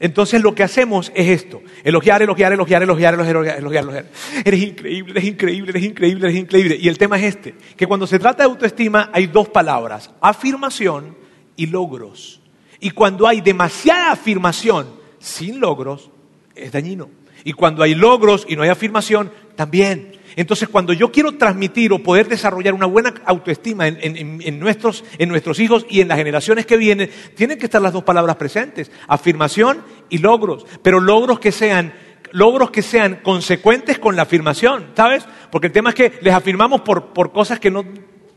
Entonces 0.00 0.42
lo 0.42 0.54
que 0.54 0.62
hacemos 0.62 1.12
es 1.14 1.28
esto, 1.28 1.62
elogiar, 1.84 2.22
elogiar, 2.22 2.52
elogiar, 2.52 2.82
elogiar, 2.82 3.14
elogiar, 3.14 3.36
elogiar, 3.36 3.58
elogiar. 3.58 3.84
elogiar. 3.84 4.06
Eres 4.44 4.62
increíble, 4.62 5.12
eres 5.12 5.24
increíble, 5.24 5.70
eres 5.70 5.84
increíble, 5.84 6.26
eres 6.26 6.40
increíble. 6.40 6.78
Y 6.80 6.88
el 6.88 6.98
tema 6.98 7.16
es 7.18 7.36
este, 7.36 7.54
que 7.76 7.86
cuando 7.86 8.06
se 8.06 8.18
trata 8.18 8.42
de 8.42 8.50
autoestima 8.50 9.10
hay 9.12 9.26
dos 9.26 9.48
palabras, 9.48 10.10
afirmación 10.20 11.16
y 11.56 11.66
logros. 11.66 12.40
Y 12.80 12.90
cuando 12.90 13.26
hay 13.26 13.40
demasiada 13.40 14.12
afirmación 14.12 14.88
sin 15.18 15.60
logros, 15.60 16.10
es 16.54 16.72
dañino. 16.72 17.08
Y 17.44 17.52
cuando 17.52 17.82
hay 17.82 17.94
logros 17.94 18.46
y 18.48 18.56
no 18.56 18.62
hay 18.62 18.70
afirmación, 18.70 19.30
también. 19.54 20.12
Entonces, 20.36 20.68
cuando 20.68 20.92
yo 20.92 21.12
quiero 21.12 21.32
transmitir 21.36 21.92
o 21.92 21.98
poder 22.00 22.28
desarrollar 22.28 22.74
una 22.74 22.86
buena 22.86 23.14
autoestima 23.24 23.86
en, 23.88 23.98
en- 24.02 24.40
en 24.42 24.58
nuestros, 24.58 25.04
en 25.18 25.28
nuestros 25.28 25.60
hijos 25.60 25.86
y 25.88 26.00
en 26.00 26.08
las 26.08 26.18
generaciones 26.18 26.66
que 26.66 26.76
vienen, 26.76 27.10
tienen 27.36 27.58
que 27.58 27.66
estar 27.66 27.80
las 27.80 27.92
dos 27.92 28.02
palabras 28.04 28.36
presentes, 28.36 28.90
afirmación 29.06 29.82
y 30.10 30.18
logros, 30.18 30.66
pero 30.82 31.00
logros 31.00 31.38
que 31.40 31.52
sean 31.52 31.92
logros 32.32 32.72
que 32.72 32.82
sean 32.82 33.20
consecuentes 33.22 34.00
con 34.00 34.16
la 34.16 34.22
afirmación, 34.22 34.86
¿sabes? 34.96 35.24
Porque 35.52 35.68
el 35.68 35.72
tema 35.72 35.90
es 35.90 35.94
que 35.94 36.12
les 36.20 36.34
afirmamos 36.34 36.80
por, 36.80 37.12
por 37.12 37.30
cosas 37.30 37.60
que 37.60 37.70
no, 37.70 37.84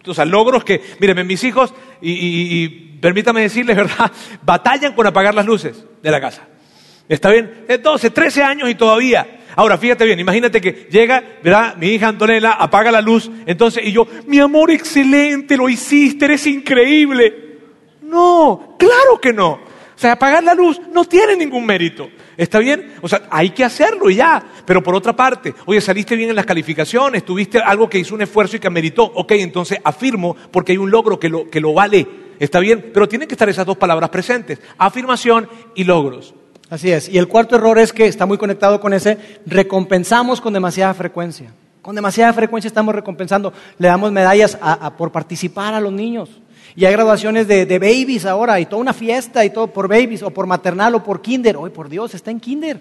o 0.05 0.13
sea, 0.13 0.23
logros 0.23 0.63
que, 0.63 0.79
mírenme, 0.99 1.23
mis 1.23 1.43
hijos, 1.43 1.73
y, 1.99 2.11
y- 2.11 2.63
y 2.63 2.69
permítame 3.01 3.41
decirles, 3.41 3.75
¿verdad? 3.75 4.11
Batallan 4.43 4.93
con 4.93 5.07
apagar 5.07 5.33
las 5.33 5.47
luces 5.47 5.83
de 6.03 6.11
la 6.11 6.21
casa. 6.21 6.43
¿Está 7.09 7.31
bien? 7.31 7.65
De 7.67 7.79
12, 7.79 8.11
13 8.11 8.43
años 8.43 8.69
y 8.69 8.75
todavía. 8.75 9.39
Ahora, 9.57 9.75
fíjate 9.79 10.05
bien, 10.05 10.19
imagínate 10.19 10.61
que 10.61 10.87
llega, 10.91 11.23
¿verdad? 11.43 11.75
Mi 11.77 11.87
hija 11.87 12.09
Antonella 12.09 12.51
apaga 12.51 12.91
la 12.91 13.01
luz, 13.01 13.31
entonces, 13.47 13.83
y 13.83 13.91
yo, 13.91 14.07
mi 14.27 14.37
amor, 14.37 14.69
excelente, 14.69 15.57
lo 15.57 15.67
hiciste, 15.67 16.25
eres 16.25 16.45
increíble. 16.45 17.57
No, 18.03 18.75
claro 18.77 19.19
que 19.19 19.33
no. 19.33 19.53
O 19.53 19.99
sea, 19.99 20.11
apagar 20.11 20.43
la 20.43 20.53
luz 20.53 20.79
no 20.93 21.05
tiene 21.05 21.35
ningún 21.35 21.65
mérito. 21.65 22.07
¿Está 22.37 22.59
bien? 22.59 22.93
O 23.01 23.07
sea, 23.07 23.23
hay 23.31 23.49
que 23.49 23.63
hacerlo 23.63 24.11
y 24.11 24.17
ya. 24.17 24.43
Pero 24.63 24.83
por 24.83 24.93
otra 24.93 25.15
parte, 25.15 25.55
oye, 25.65 25.81
saliste 25.81 26.15
bien 26.15 26.29
en 26.29 26.35
las 26.35 26.45
calificaciones, 26.45 27.25
tuviste 27.25 27.57
algo 27.57 27.89
que 27.89 27.97
hizo 27.97 28.13
un 28.13 28.21
esfuerzo 28.21 28.57
y 28.57 28.59
que 28.59 28.69
meritó. 28.69 29.05
Ok, 29.05 29.31
entonces 29.31 29.79
afirmo 29.83 30.37
porque 30.51 30.73
hay 30.73 30.77
un 30.77 30.91
logro 30.91 31.19
que 31.19 31.29
lo, 31.29 31.49
que 31.49 31.59
lo 31.59 31.73
vale. 31.73 32.07
¿Está 32.37 32.59
bien? 32.59 32.91
Pero 32.93 33.07
tienen 33.07 33.27
que 33.27 33.33
estar 33.33 33.49
esas 33.49 33.65
dos 33.65 33.77
palabras 33.77 34.11
presentes. 34.11 34.61
Afirmación 34.77 35.49
y 35.73 35.83
logros. 35.83 36.35
Así 36.69 36.91
es. 36.91 37.07
Y 37.07 37.17
el 37.17 37.27
cuarto 37.27 37.55
error 37.55 37.79
es 37.79 37.93
que 37.93 38.07
está 38.07 38.25
muy 38.25 38.37
conectado 38.37 38.79
con 38.79 38.93
ese, 38.93 39.17
recompensamos 39.45 40.41
con 40.41 40.53
demasiada 40.53 40.93
frecuencia. 40.93 41.51
Con 41.81 41.95
demasiada 41.95 42.33
frecuencia 42.33 42.67
estamos 42.67 42.93
recompensando. 42.93 43.53
Le 43.77 43.87
damos 43.87 44.11
medallas 44.11 44.57
por 44.97 45.11
participar 45.11 45.73
a 45.73 45.79
los 45.79 45.93
niños. 45.93 46.29
Y 46.75 46.85
hay 46.85 46.91
graduaciones 46.91 47.47
de, 47.47 47.79
babies 47.79 48.25
ahora, 48.25 48.59
y 48.59 48.65
toda 48.65 48.81
una 48.81 48.93
fiesta, 48.93 49.43
y 49.45 49.49
todo 49.49 49.67
por 49.67 49.87
babies, 49.87 50.21
o 50.21 50.29
por 50.29 50.45
maternal, 50.45 50.93
o 50.95 51.03
por 51.03 51.21
kinder. 51.21 51.55
Hoy, 51.55 51.69
por 51.69 51.87
Dios, 51.87 52.13
está 52.13 52.29
en 52.29 52.39
kinder. 52.39 52.79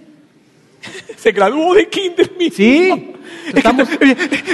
Se 1.17 1.31
graduó 1.31 1.75
de 1.75 1.89
kinder, 1.89 2.33
mi 2.39 2.51
Sí. 2.51 3.15
Estamos... 3.55 3.89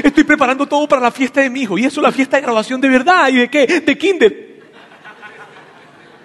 Estoy 0.05 0.25
preparando 0.25 0.67
todo 0.67 0.87
para 0.87 1.01
la 1.01 1.11
fiesta 1.11 1.41
de 1.41 1.49
mi 1.49 1.63
hijo. 1.63 1.79
Y 1.79 1.87
eso 1.87 2.01
es 2.01 2.05
la 2.05 2.13
fiesta 2.13 2.37
de 2.37 2.43
graduación 2.43 2.81
de 2.81 2.89
verdad. 2.89 3.29
¿Y 3.31 3.37
de 3.37 3.49
qué? 3.49 3.67
De 3.81 3.97
kinder. 3.97 4.53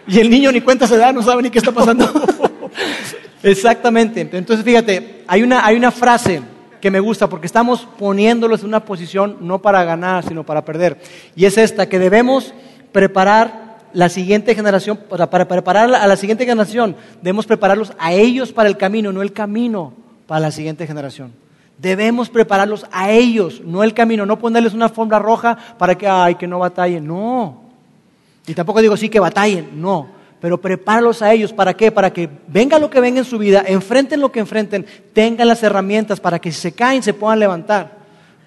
Y 0.08 0.20
el 0.20 0.30
niño 0.30 0.51
ni 0.51 0.62
cuenta 0.62 0.86
se 0.88 0.97
da, 0.97 1.12
no 1.12 1.22
sabe 1.22 1.43
ni 1.43 1.49
qué 1.49 1.60
está 1.60 1.72
pasando. 1.72 2.05
Exactamente. 3.43 4.22
Entonces, 4.22 4.65
fíjate, 4.65 5.24
hay 5.28 5.43
una, 5.43 5.65
hay 5.65 5.76
una 5.76 5.91
frase 5.91 6.41
que 6.82 6.91
me 6.91 6.99
gusta 6.99 7.28
porque 7.28 7.47
estamos 7.47 7.88
poniéndolos 7.97 8.61
en 8.61 8.68
una 8.68 8.86
posición 8.86 9.38
no 9.41 9.59
para 9.59 9.84
ganar, 9.84 10.24
sino 10.24 10.43
para 10.43 10.63
perder. 10.63 10.97
Y 11.36 11.45
es 11.45 11.57
esta, 11.57 11.88
que 11.88 11.99
debemos 11.99 12.53
preparar 12.91 13.68
la 13.93 14.09
siguiente 14.09 14.53
generación, 14.53 14.97
para, 15.09 15.47
preparar 15.47 15.93
a 15.93 16.07
la 16.07 16.15
siguiente 16.18 16.45
generación, 16.45 16.95
debemos 17.22 17.45
prepararlos 17.45 17.93
a 17.97 18.13
ellos 18.13 18.51
para 18.51 18.70
el 18.70 18.78
camino, 18.78 19.11
no 19.11 19.22
el 19.22 19.34
camino 19.34 19.93
para 20.28 20.41
la 20.41 20.51
siguiente 20.51 20.86
generación. 20.86 21.32
Debemos 21.78 22.30
prepararlos 22.30 22.86
a 22.91 23.11
ellos, 23.11 23.61
no 23.63 23.84
el 23.84 23.93
camino, 23.93 24.26
no 24.26 24.39
ponerles 24.39 24.74
una 24.74 24.86
alfombra 24.86 25.20
roja 25.20 25.57
para 25.78 25.95
que, 25.95 26.07
ay, 26.07 26.36
que 26.36 26.47
no 26.47 26.59
batallen, 26.59 27.05
no. 27.05 27.61
Y 28.47 28.53
tampoco 28.53 28.82
digo 28.82 28.97
sí 28.97 29.09
que 29.09 29.20
batallen, 29.20 29.70
no. 29.82 30.16
Pero 30.39 30.59
prepáralos 30.59 31.21
a 31.21 31.33
ellos, 31.33 31.51
¿para 31.51 31.73
qué? 31.75 31.91
Para 31.91 32.11
que 32.11 32.29
venga 32.47 32.77
lo 32.79 32.89
que 32.89 32.99
venga 32.99 33.19
en 33.19 33.25
su 33.25 33.38
vida, 33.38 33.63
enfrenten 33.65 34.21
lo 34.21 34.31
que 34.31 34.39
enfrenten, 34.39 34.85
tengan 35.13 35.47
las 35.47 35.63
herramientas 35.63 36.19
para 36.19 36.39
que 36.39 36.51
si 36.51 36.61
se 36.61 36.71
caen 36.73 37.01
se 37.01 37.13
puedan 37.13 37.39
levantar 37.39 37.97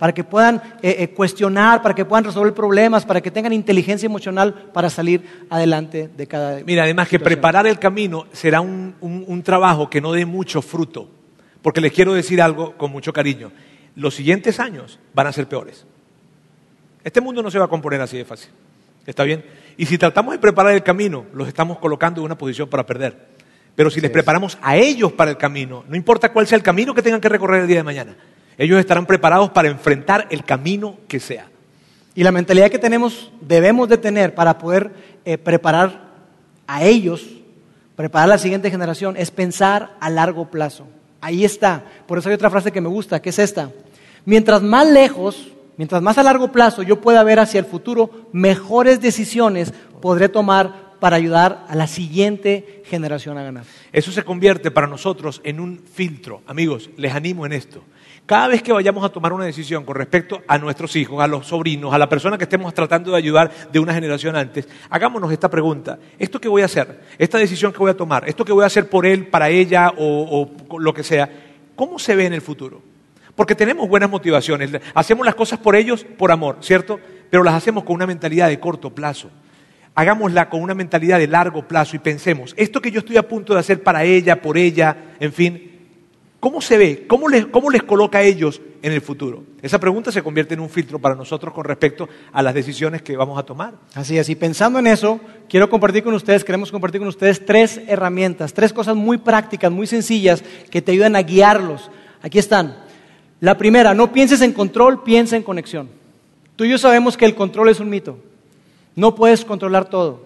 para 0.01 0.15
que 0.15 0.25
puedan 0.25 0.57
eh, 0.81 0.97
eh, 0.99 1.09
cuestionar, 1.11 1.83
para 1.83 1.95
que 1.95 2.07
puedan 2.07 2.25
resolver 2.25 2.55
problemas, 2.55 3.05
para 3.05 3.21
que 3.21 3.31
tengan 3.31 3.53
inteligencia 3.53 4.07
emocional 4.07 4.71
para 4.73 4.89
salir 4.89 5.45
adelante 5.51 6.09
de 6.17 6.27
cada. 6.27 6.59
Mira, 6.65 6.85
además 6.85 7.07
que 7.07 7.21
preparar 7.21 7.67
el 7.67 7.79
camino 7.79 8.27
será 8.33 8.63
un, 8.63 9.43
trabajo 9.45 9.91
que 9.91 10.01
no 10.01 10.13
dé 10.13 10.25
mucho 10.25 10.63
fruto, 10.63 11.07
porque 11.61 11.83
les 11.83 11.93
quiero 11.93 12.15
decir 12.15 12.41
algo 12.41 12.79
con 12.79 12.91
mucho 12.91 13.13
cariño. 13.13 13.53
Los 13.95 14.15
siguientes 14.15 14.59
años 14.59 14.99
van 15.13 15.27
a 15.27 15.33
ser 15.33 15.47
peores. 15.47 15.85
Este 17.05 17.21
mundo 17.21 17.43
no 17.43 17.51
se 17.51 17.59
va 17.59 17.67
a 17.67 17.69
componer 17.69 18.01
así 18.01 18.17
de 18.17 18.25
fácil. 18.25 18.51
¿Está 19.05 19.25
bien? 19.25 19.45
Y 19.81 19.87
si 19.87 19.97
tratamos 19.97 20.33
de 20.33 20.39
preparar 20.39 20.75
el 20.75 20.83
camino, 20.83 21.25
los 21.33 21.49
estamos 21.49 21.79
colocando 21.79 22.21
en 22.21 22.27
una 22.27 22.37
posición 22.37 22.69
para 22.69 22.85
perder. 22.85 23.17
Pero 23.75 23.89
si 23.89 23.99
les 23.99 24.11
preparamos 24.11 24.59
a 24.61 24.77
ellos 24.77 25.11
para 25.11 25.31
el 25.31 25.39
camino, 25.39 25.85
no 25.89 25.97
importa 25.97 26.35
cuál 26.35 26.47
sea 26.47 26.57
el 26.57 26.63
camino 26.63 26.95
que 26.95 27.01
tengan 27.01 27.19
que 27.19 27.31
recorrer 27.31 27.63
el 27.63 27.67
día 27.67 27.79
de 27.79 27.83
mañana, 27.83 28.15
ellos 28.59 28.79
estarán 28.79 29.07
preparados 29.07 29.49
para 29.53 29.69
enfrentar 29.69 30.27
el 30.29 30.45
camino 30.45 30.99
que 31.09 31.19
sea. 31.19 31.47
Y 32.15 32.23
la 32.23 32.31
mentalidad 32.31 32.71
que 32.71 32.79
tenemos, 32.79 33.33
debemos 33.41 33.89
de 33.89 33.97
tener 33.97 34.35
para 34.35 34.59
poder 34.59 34.91
eh, 35.25 35.39
preparar 35.39 36.11
a 36.67 36.85
ellos, 36.85 37.25
preparar 37.97 38.29
a 38.29 38.33
la 38.35 38.39
siguiente 38.39 38.71
generación, 38.71 39.17
es 39.17 39.31
pensar 39.31 39.97
a 39.99 40.11
largo 40.11 40.51
plazo. 40.51 40.89
Ahí 41.23 41.43
está. 41.43 41.85
Por 42.07 42.19
eso 42.19 42.29
hay 42.29 42.35
otra 42.35 42.51
frase 42.51 42.71
que 42.71 42.83
me 42.83 42.91
gusta, 42.91 43.23
que 43.23 43.31
es 43.31 43.39
esta. 43.39 43.71
Mientras 44.27 44.61
más 44.61 44.87
lejos, 44.87 45.53
mientras 45.81 46.03
más 46.03 46.19
a 46.19 46.23
largo 46.23 46.53
plazo 46.53 46.83
yo 46.83 47.01
pueda 47.01 47.25
ver 47.25 47.39
hacia 47.39 47.59
el 47.59 47.65
futuro, 47.65 48.29
mejores 48.33 49.01
decisiones 49.01 49.73
podré 50.03 50.29
tomar 50.29 50.91
para 51.01 51.17
ayudar 51.17 51.65
a 51.69 51.75
la 51.75 51.87
siguiente 51.87 52.83
generación 52.85 53.39
a 53.39 53.45
ganar. 53.45 53.65
Eso 53.91 54.13
se 54.13 54.23
convierte 54.23 54.71
para 54.71 54.87
nosotros 54.87 55.41
en 55.43 55.59
un 55.59 55.79
filtro. 55.79 56.43
Amigos, 56.47 56.91
les 56.99 57.15
animo 57.15 57.47
en 57.47 57.55
esto. 57.55 57.83
Cada 58.27 58.49
vez 58.49 58.63
que 58.63 58.75
vayamos 58.75 59.03
a 59.03 59.09
tomar 59.09 59.33
una 59.33 59.47
decisión 59.47 59.87
con 59.87 59.97
respecto 59.97 60.43
a 60.47 60.59
nuestros 60.59 60.95
hijos, 60.97 61.19
a 61.19 61.27
los 61.27 61.47
sobrinos, 61.47 61.95
a 61.95 61.99
la 61.99 62.11
persona 62.11 62.37
que 62.37 62.45
estemos 62.45 62.75
tratando 62.75 63.13
de 63.13 63.17
ayudar 63.17 63.51
de 63.73 63.79
una 63.79 63.95
generación 63.95 64.37
antes, 64.37 64.69
hagámonos 64.91 65.33
esta 65.33 65.49
pregunta. 65.49 65.99
¿Esto 66.19 66.39
que 66.39 66.49
voy 66.49 66.61
a 66.61 66.67
hacer? 66.67 67.01
¿Esta 67.17 67.39
decisión 67.39 67.73
que 67.73 67.79
voy 67.79 67.93
a 67.93 67.97
tomar? 67.97 68.29
¿Esto 68.29 68.45
que 68.45 68.53
voy 68.53 68.65
a 68.65 68.67
hacer 68.67 68.91
por 68.91 69.07
él, 69.07 69.29
para 69.29 69.49
ella 69.49 69.95
o, 69.97 70.51
lo 70.79 70.93
que 70.93 71.05
sea? 71.05 71.31
¿Cómo 71.75 71.99
se 71.99 72.15
ve 72.15 72.27
en 72.27 72.35
el 72.35 72.43
futuro? 72.43 72.90
Porque 73.41 73.55
tenemos 73.55 73.89
buenas 73.89 74.11
motivaciones. 74.11 74.71
Hacemos 74.93 75.25
las 75.25 75.35
cosas 75.35 75.59
por 75.59 75.75
ellos, 75.75 76.05
por 76.19 76.31
amor, 76.31 76.59
¿cierto? 76.61 77.01
Pero 77.31 77.43
las 77.43 77.55
hacemos 77.55 77.85
con 77.85 77.95
una 77.95 78.07
mentalidad 78.07 78.49
de 78.49 78.61
corto 78.61 78.95
plazo. 78.95 79.31
Hagámosla 79.95 80.51
con 80.51 80.61
una 80.61 80.75
mentalidad 80.75 81.19
de 81.19 81.27
largo 81.27 81.67
plazo 81.67 81.97
y 81.97 82.01
pensemos, 82.01 82.53
esto 82.59 82.83
que 82.83 82.91
yo 82.91 82.99
estoy 82.99 83.17
a 83.17 83.27
punto 83.27 83.55
de 83.55 83.61
hacer 83.61 83.83
para 83.83 84.05
ella, 84.05 84.43
por 84.43 84.59
ella, 84.59 85.15
en 85.19 85.33
fin, 85.33 85.71
¿Cómo 86.39 86.61
se 86.61 86.77
ve? 86.77 87.07
¿Cómo 87.07 87.29
les, 87.29 87.47
coloca 87.83 88.19
a 88.19 88.23
ellos 88.23 88.61
en 88.83 88.93
el 88.93 89.01
futuro? 89.01 89.45
Esa 89.63 89.79
pregunta 89.79 90.13
se 90.13 90.23
convierte 90.23 90.53
en 90.53 90.61
un 90.61 90.69
filtro 90.69 90.99
para 90.99 91.15
nosotros 91.15 91.55
con 91.55 91.65
respecto 91.65 92.09
a 92.33 92.43
las 92.43 92.53
decisiones 92.53 93.01
que 93.01 93.17
vamos 93.17 93.39
a 93.39 93.43
tomar. 93.43 93.75
Así 93.95 94.19
es, 94.19 94.29
y 94.29 94.37
pensando 94.37 94.79
en 94.79 94.87
eso, 94.87 95.19
quiero 95.49 95.69
compartir 95.71 96.03
con 96.03 96.13
ustedes, 96.15 96.45
queremos 96.45 96.71
compartir 96.71 96.99
con 96.99 97.09
ustedes 97.09 97.45
tres 97.45 97.81
herramientas, 97.87 98.53
tres 98.53 98.73
cosas 98.73 98.97
muy 98.97 99.17
prácticas, 99.19 99.71
muy 99.73 99.87
sencillas, 99.87 100.43
que 100.71 100.81
te 100.83 100.93
ayudan 100.93 101.17
a 101.17 101.23
guiarlos. 101.23 101.91
Aquí 102.23 102.39
están. 102.39 102.90
La 103.41 103.57
primera, 103.57 103.95
no 103.95 104.13
pienses 104.13 104.41
en 104.43 104.53
control, 104.53 105.03
piensa 105.03 105.37
en 105.37 105.43
conexión. 105.43 105.89
Tú 106.57 106.65
y 106.65 106.71
yo 106.71 106.79
sabemos 106.79 107.17
que 107.17 107.25
el 107.25 107.35
control 107.35 107.71
es 107.71 107.81
un 107.81 107.89
mito. 107.89 108.19
No 108.95 109.15
puedes 109.15 109.45
controlar 109.45 109.89
todo. 109.89 110.23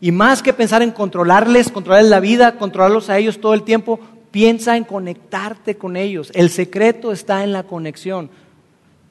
Y 0.00 0.12
más 0.12 0.42
que 0.42 0.52
pensar 0.52 0.80
en 0.82 0.92
controlarles, 0.92 1.70
controlarles 1.70 2.10
la 2.10 2.20
vida, 2.20 2.56
controlarlos 2.56 3.10
a 3.10 3.18
ellos 3.18 3.40
todo 3.40 3.52
el 3.54 3.64
tiempo, 3.64 4.00
Piensa 4.30 4.76
en 4.76 4.84
conectarte 4.84 5.76
con 5.76 5.96
ellos. 5.96 6.30
El 6.34 6.50
secreto 6.50 7.12
está 7.12 7.44
en 7.44 7.52
la 7.52 7.62
conexión. 7.62 8.28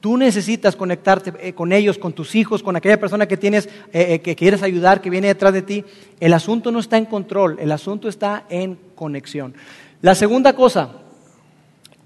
Tú 0.00 0.16
necesitas 0.16 0.76
conectarte 0.76 1.32
eh, 1.40 1.54
con 1.54 1.72
ellos, 1.72 1.98
con 1.98 2.12
tus 2.12 2.36
hijos, 2.36 2.62
con 2.62 2.76
aquella 2.76 3.00
persona 3.00 3.26
que 3.26 3.36
tienes, 3.36 3.66
eh, 3.92 4.14
eh, 4.14 4.20
que 4.20 4.36
quieres 4.36 4.62
ayudar, 4.62 5.00
que 5.00 5.10
viene 5.10 5.26
detrás 5.26 5.52
de 5.52 5.62
ti. 5.62 5.84
El 6.20 6.34
asunto 6.34 6.70
no 6.70 6.78
está 6.78 6.98
en 6.98 7.06
control, 7.06 7.58
el 7.58 7.72
asunto 7.72 8.08
está 8.08 8.44
en 8.48 8.78
conexión. 8.94 9.54
La 10.02 10.14
segunda 10.14 10.52
cosa 10.54 10.92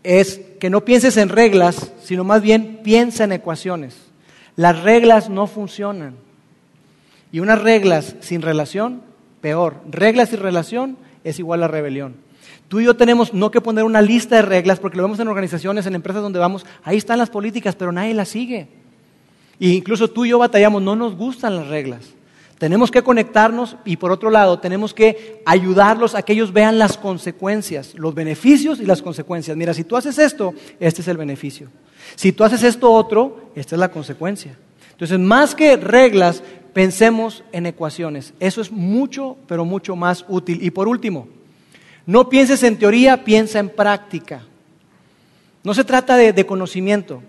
es 0.02 0.40
que 0.58 0.70
no 0.70 0.84
pienses 0.84 1.16
en 1.16 1.28
reglas, 1.28 1.92
sino 2.02 2.24
más 2.24 2.42
bien 2.42 2.80
piensa 2.82 3.24
en 3.24 3.32
ecuaciones. 3.32 3.96
Las 4.56 4.82
reglas 4.82 5.30
no 5.30 5.46
funcionan. 5.46 6.14
Y 7.30 7.40
unas 7.40 7.62
reglas 7.62 8.16
sin 8.20 8.42
relación, 8.42 9.02
peor. 9.40 9.76
Reglas 9.90 10.30
sin 10.30 10.40
relación 10.40 10.98
es 11.24 11.38
igual 11.38 11.62
a 11.62 11.68
rebelión. 11.68 12.16
Tú 12.68 12.80
y 12.80 12.84
yo 12.84 12.96
tenemos 12.96 13.34
no 13.34 13.50
que 13.50 13.60
poner 13.60 13.84
una 13.84 14.02
lista 14.02 14.36
de 14.36 14.42
reglas, 14.42 14.80
porque 14.80 14.96
lo 14.96 15.02
vemos 15.02 15.20
en 15.20 15.28
organizaciones, 15.28 15.86
en 15.86 15.94
empresas 15.94 16.22
donde 16.22 16.38
vamos, 16.38 16.66
ahí 16.84 16.96
están 16.96 17.18
las 17.18 17.30
políticas, 17.30 17.76
pero 17.76 17.92
nadie 17.92 18.14
las 18.14 18.28
sigue. 18.28 18.68
E 19.60 19.68
incluso 19.68 20.08
tú 20.08 20.24
y 20.24 20.30
yo 20.30 20.38
batallamos, 20.38 20.82
no 20.82 20.96
nos 20.96 21.14
gustan 21.16 21.56
las 21.56 21.68
reglas. 21.68 22.00
Tenemos 22.62 22.92
que 22.92 23.02
conectarnos 23.02 23.74
y 23.84 23.96
por 23.96 24.12
otro 24.12 24.30
lado 24.30 24.60
tenemos 24.60 24.94
que 24.94 25.42
ayudarlos 25.44 26.14
a 26.14 26.22
que 26.22 26.32
ellos 26.32 26.52
vean 26.52 26.78
las 26.78 26.96
consecuencias, 26.96 27.92
los 27.96 28.14
beneficios 28.14 28.78
y 28.78 28.86
las 28.86 29.02
consecuencias. 29.02 29.56
Mira, 29.56 29.74
si 29.74 29.82
tú 29.82 29.96
haces 29.96 30.16
esto, 30.16 30.54
este 30.78 31.02
es 31.02 31.08
el 31.08 31.16
beneficio. 31.16 31.70
Si 32.14 32.30
tú 32.30 32.44
haces 32.44 32.62
esto 32.62 32.92
otro, 32.92 33.50
esta 33.56 33.74
es 33.74 33.80
la 33.80 33.90
consecuencia. 33.90 34.56
Entonces, 34.92 35.18
más 35.18 35.56
que 35.56 35.76
reglas, 35.76 36.44
pensemos 36.72 37.42
en 37.50 37.66
ecuaciones. 37.66 38.32
Eso 38.38 38.60
es 38.60 38.70
mucho, 38.70 39.38
pero 39.48 39.64
mucho 39.64 39.96
más 39.96 40.24
útil. 40.28 40.62
Y 40.62 40.70
por 40.70 40.86
último, 40.86 41.26
no 42.06 42.28
pienses 42.28 42.62
en 42.62 42.78
teoría, 42.78 43.24
piensa 43.24 43.58
en 43.58 43.70
práctica. 43.70 44.42
No 45.64 45.74
se 45.74 45.82
trata 45.82 46.16
de, 46.16 46.46
conocimiento. 46.46 47.24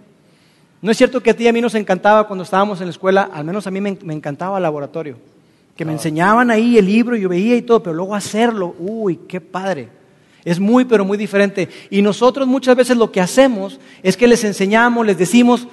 No 0.84 0.92
es 0.92 0.98
cierto 0.98 1.24
que 1.24 1.32
a 1.32 1.34
ti 1.34 1.46
y 1.46 1.48
a 1.48 1.54
mí 1.54 1.62
nos 1.62 1.74
encantaba 1.74 2.28
cuando 2.28 2.44
estábamos 2.44 2.80
en 2.80 2.88
la 2.88 2.92
escuela, 2.92 3.30
al 3.34 3.44
menos 3.44 3.66
a 3.66 3.72
mí 3.72 3.82
me, 3.82 3.98
encantaba 4.14 4.58
el 4.58 4.64
laboratorio. 4.64 5.18
Que 5.76 5.84
me 5.84 5.92
ah. 5.92 5.96
enseñaban 5.96 6.52
ahí 6.52 6.78
el 6.78 6.86
libro, 6.86 7.16
y 7.16 7.22
yo 7.22 7.30
veía 7.30 7.56
y 7.56 7.64
todo, 7.64 7.82
pero 7.82 7.96
luego 7.96 8.14
hacerlo, 8.14 8.76
uy, 8.78 9.22
qué 9.28 9.42
padre. 9.42 9.90
Es 10.46 10.60
muy, 10.60 10.86
pero 10.86 11.06
muy 11.06 11.18
diferente. 11.18 11.68
Y 11.90 12.04
nosotros 12.04 12.48
muchas 12.48 12.76
veces 12.76 12.98
lo 12.98 13.12
que 13.12 13.22
hacemos 13.22 13.80
es 14.04 14.16
que 14.16 14.28
les 14.28 14.44
enseñamos, 14.44 15.08
les 15.08 15.18
decimos, 15.18 15.68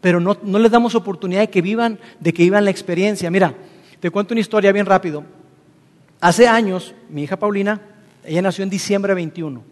pero 0.00 0.20
no, 0.20 0.36
no 0.42 0.60
les 0.60 0.70
damos 0.70 0.94
oportunidad 0.94 1.40
de 1.40 1.50
que 1.50 1.62
vivan, 1.62 1.98
de 2.20 2.32
que 2.32 2.44
vivan 2.44 2.64
la 2.64 2.70
experiencia. 2.70 3.28
Mira, 3.30 3.54
te 3.98 4.10
cuento 4.10 4.34
una 4.34 4.40
historia 4.42 4.70
bien 4.70 4.86
rápido. 4.86 5.24
Hace 6.20 6.46
años, 6.46 6.94
mi 7.08 7.24
hija 7.24 7.36
Paulina 7.36 7.80
ella 8.24 8.42
nació 8.42 8.64
en 8.64 8.70
diciembre 8.70 9.14
21. 9.14 9.62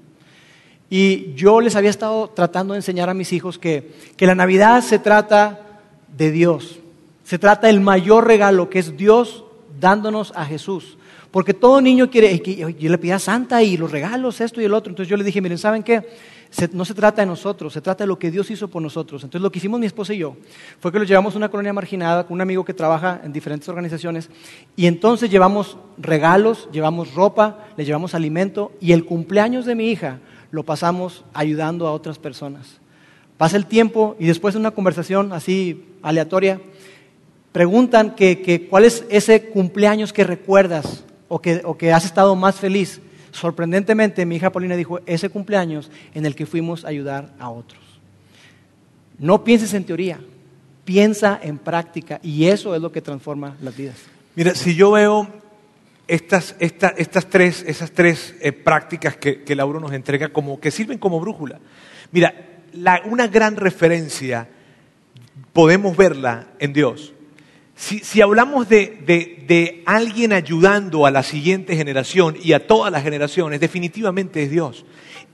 Y 0.91 1.35
yo 1.35 1.61
les 1.61 1.77
había 1.77 1.91
estado 1.91 2.29
tratando 2.29 2.73
de 2.73 2.79
enseñar 2.79 3.09
a 3.09 3.15
mis 3.15 3.33
hijos 3.33 3.59
que, 3.59 3.93
que 4.17 4.27
la 4.27 4.35
Navidad 4.35 4.83
se 4.83 4.99
trata 4.99 5.61
de 6.17 6.31
Dios. 6.31 6.79
Se 7.25 7.39
trata 7.39 7.67
del 7.67 7.81
mayor 7.81 8.27
regalo 8.27 8.71
que 8.71 8.79
es 8.79 8.97
Dios 8.97 9.45
dándonos 9.79 10.33
a 10.35 10.45
Jesús. 10.45 10.97
Porque 11.31 11.53
todo 11.53 11.81
niño 11.81 12.11
quiere, 12.11 12.41
yo 12.79 12.91
le 12.91 12.99
pedía 12.99 13.17
a 13.17 13.19
Santa 13.19 13.63
y 13.63 13.77
los 13.77 13.91
regalos, 13.91 14.41
esto 14.41 14.63
y 14.63 14.65
el 14.65 14.73
otro. 14.73 14.91
Entonces 14.91 15.11
yo 15.11 15.17
le 15.17 15.25
dije, 15.25 15.43
miren, 15.43 15.59
¿saben 15.59 15.83
qué? 15.83 16.07
no 16.73 16.85
se 16.85 16.95
trata 16.95 17.23
de 17.23 17.27
nosotros, 17.27 17.73
se 17.73 17.81
trata 17.81 18.05
de 18.05 18.09
lo 18.09 18.19
que 18.19 18.31
Dios 18.31 18.51
hizo 18.51 18.69
por 18.69 18.83
nosotros. 18.83 19.23
Entonces 19.23 19.43
lo 19.43 19.53
que 19.53 19.59
hicimos 19.59 19.79
mi 19.79 19.87
esposa 19.87 20.15
y 20.15 20.19
yo 20.19 20.37
fue 20.81 20.91
que 20.91 20.99
los 20.99 21.07
llevamos 21.07 21.35
a 21.35 21.37
una 21.37 21.51
colonia 21.51 21.73
marginada 21.73 22.27
con 22.27 22.35
un 22.35 22.41
amigo 22.41 22.65
que 22.65 22.75
trabaja 22.75 23.21
en 23.23 23.33
diferentes 23.33 23.69
organizaciones 23.69 24.31
y 24.75 24.87
entonces 24.87 25.31
llevamos 25.31 25.77
regalos, 25.99 26.69
llevamos 26.73 27.15
ropa, 27.15 27.67
le 27.77 27.85
llevamos 27.85 28.15
alimento 28.15 28.73
y 28.81 28.93
el 28.93 29.05
cumpleaños 29.05 29.67
de 29.67 29.75
mi 29.75 29.91
hija 29.91 30.21
lo 30.51 30.65
pasamos 30.65 31.25
ayudando 31.35 31.87
a 31.87 31.93
otras 31.93 32.19
personas. 32.19 32.79
Pasa 33.37 33.57
el 33.57 33.67
tiempo 33.67 34.17
y 34.19 34.27
después 34.27 34.55
de 34.55 34.61
una 34.61 34.73
conversación 34.73 35.33
así 35.33 35.85
aleatoria, 36.03 36.61
preguntan 37.53 38.15
que, 38.15 38.67
cuál 38.69 38.85
es 38.85 39.05
ese 39.11 39.51
cumpleaños 39.51 40.13
que 40.13 40.25
recuerdas 40.25 41.05
o 41.29 41.41
que, 41.41 41.63
o 41.65 41.77
que 41.77 41.93
has 41.93 42.05
estado 42.05 42.35
más 42.35 42.57
feliz. 42.57 43.01
Sorprendentemente, 43.31 44.27
mi 44.27 44.37
hija 44.37 44.51
Paulina 44.51 44.77
dijo, 44.77 45.01
ese 45.07 45.29
cumpleaños 45.29 45.91
en 46.15 46.27
el 46.27 46.35
que 46.35 46.47
fuimos 46.47 46.85
a 46.85 46.89
ayudar 46.89 47.33
a 47.39 47.51
otros. 47.51 47.83
No 49.19 49.45
pienses 49.45 49.75
en 49.75 49.85
teoría, 49.85 50.21
piensa 50.85 51.39
en 51.43 51.59
práctica 51.59 52.21
y 52.23 52.47
eso 52.47 52.75
es 52.75 52.81
lo 52.81 52.91
que 52.91 53.03
transforma 53.03 53.57
las 53.61 53.77
vidas. 53.77 53.97
Mira, 54.35 54.55
si 54.55 54.75
yo 54.75 54.93
veo 54.93 55.29
estas, 56.09 56.57
tres, 57.29 57.65
esas 57.67 57.91
tres 57.93 58.35
eh, 58.41 58.53
prácticas 58.53 59.17
que, 59.17 59.45
que 59.45 59.55
Lauro 59.55 59.79
nos 59.79 59.93
entrega 59.93 60.31
como 60.31 60.59
que 60.59 60.71
sirven 60.71 60.99
como 60.99 61.21
brújula. 61.21 61.61
Mira, 62.11 62.35
una 63.05 63.29
gran 63.29 63.57
referencia 63.57 64.49
podemos 65.53 65.97
verla 65.97 66.49
en 66.59 66.73
Dios. 66.73 67.13
Si, 67.75 68.21
hablamos 68.21 68.69
de, 68.69 69.83
alguien 69.87 70.33
ayudando 70.33 71.07
a 71.07 71.13
la 71.13 71.23
siguiente 71.23 71.77
generación 71.77 72.37
y 72.43 72.53
a 72.53 72.67
todas 72.67 72.91
las 72.91 73.05
generaciones, 73.05 73.61
definitivamente 73.61 74.43
es 74.43 74.51
Dios. 74.51 74.85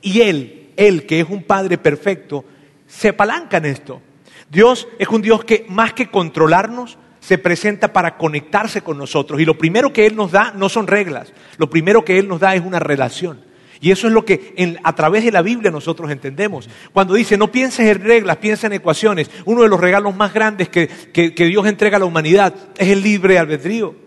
Y 0.03 0.21
Él, 0.21 0.69
Él 0.77 1.07
que 1.07 1.21
es 1.21 1.31
un 1.31 1.43
Padre 1.43 1.79
perfecto, 1.79 2.45
se 2.87 3.09
apalanca 3.09 3.57
en 3.57 3.65
esto. 3.65 4.03
Dios 4.51 4.87
es 4.99 5.09
un 5.09 5.23
Dios 5.23 5.43
que 5.45 5.65
más 5.71 5.95
que 5.95 6.11
controlarnos, 6.11 6.99
se 7.27 7.39
presenta 7.39 7.93
para 7.93 8.19
conectarse 8.19 8.83
con 8.83 8.99
nosotros. 8.99 9.41
Y 9.41 9.47
lo 9.47 9.57
primero 9.57 9.93
que 9.93 10.07
Él 10.07 10.15
nos 10.15 10.33
da 10.33 10.53
no 10.55 10.69
son 10.69 10.87
reglas, 10.87 11.33
lo 11.57 11.71
primero 11.71 12.05
que 12.05 12.19
Él 12.19 12.29
nos 12.29 12.41
da 12.41 12.55
es 12.55 12.63
una 12.63 12.79
relación. 12.79 13.41
Y 13.81 13.91
eso 13.91 14.07
es 14.07 14.13
lo 14.13 14.25
que 14.25 14.79
a 14.83 14.95
través 14.95 15.25
de 15.25 15.33
la 15.33 15.43
Biblia 15.43 15.71
nosotros 15.71 16.11
entendemos. 16.11 16.69
Cuando 16.93 17.15
dice, 17.15 17.37
no 17.37 17.51
pienses 17.51 17.87
en 17.87 18.03
reglas, 18.03 18.39
piensa 18.39 18.67
en 18.67 18.75
ecuaciones, 18.75 19.31
uno 19.45 19.63
de 19.63 19.69
los 19.69 19.81
regalos 19.81 20.15
más 20.15 20.33
grandes 20.33 20.69
que, 20.69 20.89
que 21.13 21.47
Dios 21.47 21.67
entrega 21.67 21.97
a 21.97 22.01
la 22.01 22.07
humanidad 22.07 22.55
es 22.77 22.89
el 22.89 23.03
libre 23.03 23.39
albedrío. 23.39 24.04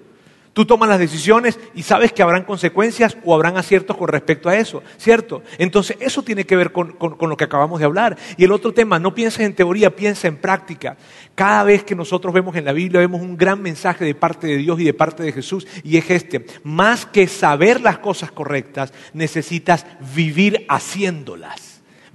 Tú 0.57 0.65
tomas 0.65 0.89
las 0.89 0.97
decisiones 0.97 1.59
y 1.75 1.83
sabes 1.83 2.11
que 2.11 2.23
habrán 2.23 2.43
consecuencias 2.43 3.15
o 3.23 3.35
habrán 3.35 3.57
aciertos 3.57 3.95
con 3.95 4.07
respecto 4.07 4.49
a 4.49 4.57
eso, 4.57 4.81
¿cierto? 4.97 5.43
Entonces, 5.59 5.97
eso 5.99 6.23
tiene 6.23 6.45
que 6.45 6.55
ver 6.55 6.71
con, 6.71 6.97
lo 6.99 7.37
que 7.37 7.43
acabamos 7.43 7.77
de 7.77 7.85
hablar. 7.85 8.17
Y 8.37 8.43
el 8.43 8.51
otro 8.51 8.73
tema, 8.73 8.97
no 8.97 9.13
pienses 9.13 9.41
en 9.41 9.53
teoría, 9.53 9.95
piensa 9.95 10.27
en 10.27 10.37
práctica. 10.37 10.97
Cada 11.35 11.61
vez 11.61 11.83
que 11.83 11.93
nosotros 11.93 12.33
vemos 12.33 12.55
en 12.55 12.65
la 12.65 12.71
Biblia, 12.71 13.01
vemos 13.01 13.21
un 13.21 13.37
gran 13.37 13.61
mensaje 13.61 14.03
de 14.03 14.15
parte 14.15 14.47
de 14.47 14.57
Dios 14.57 14.79
y 14.79 14.85
de 14.85 14.95
parte 14.95 15.21
de 15.21 15.31
Jesús, 15.31 15.67
y 15.83 15.97
es 15.97 16.09
este, 16.09 16.47
más 16.63 17.05
que 17.05 17.27
saber 17.27 17.79
las 17.79 17.99
cosas 17.99 18.31
correctas, 18.31 18.91
necesitas 19.13 19.85
vivir 20.15 20.65
haciéndolas 20.69 21.66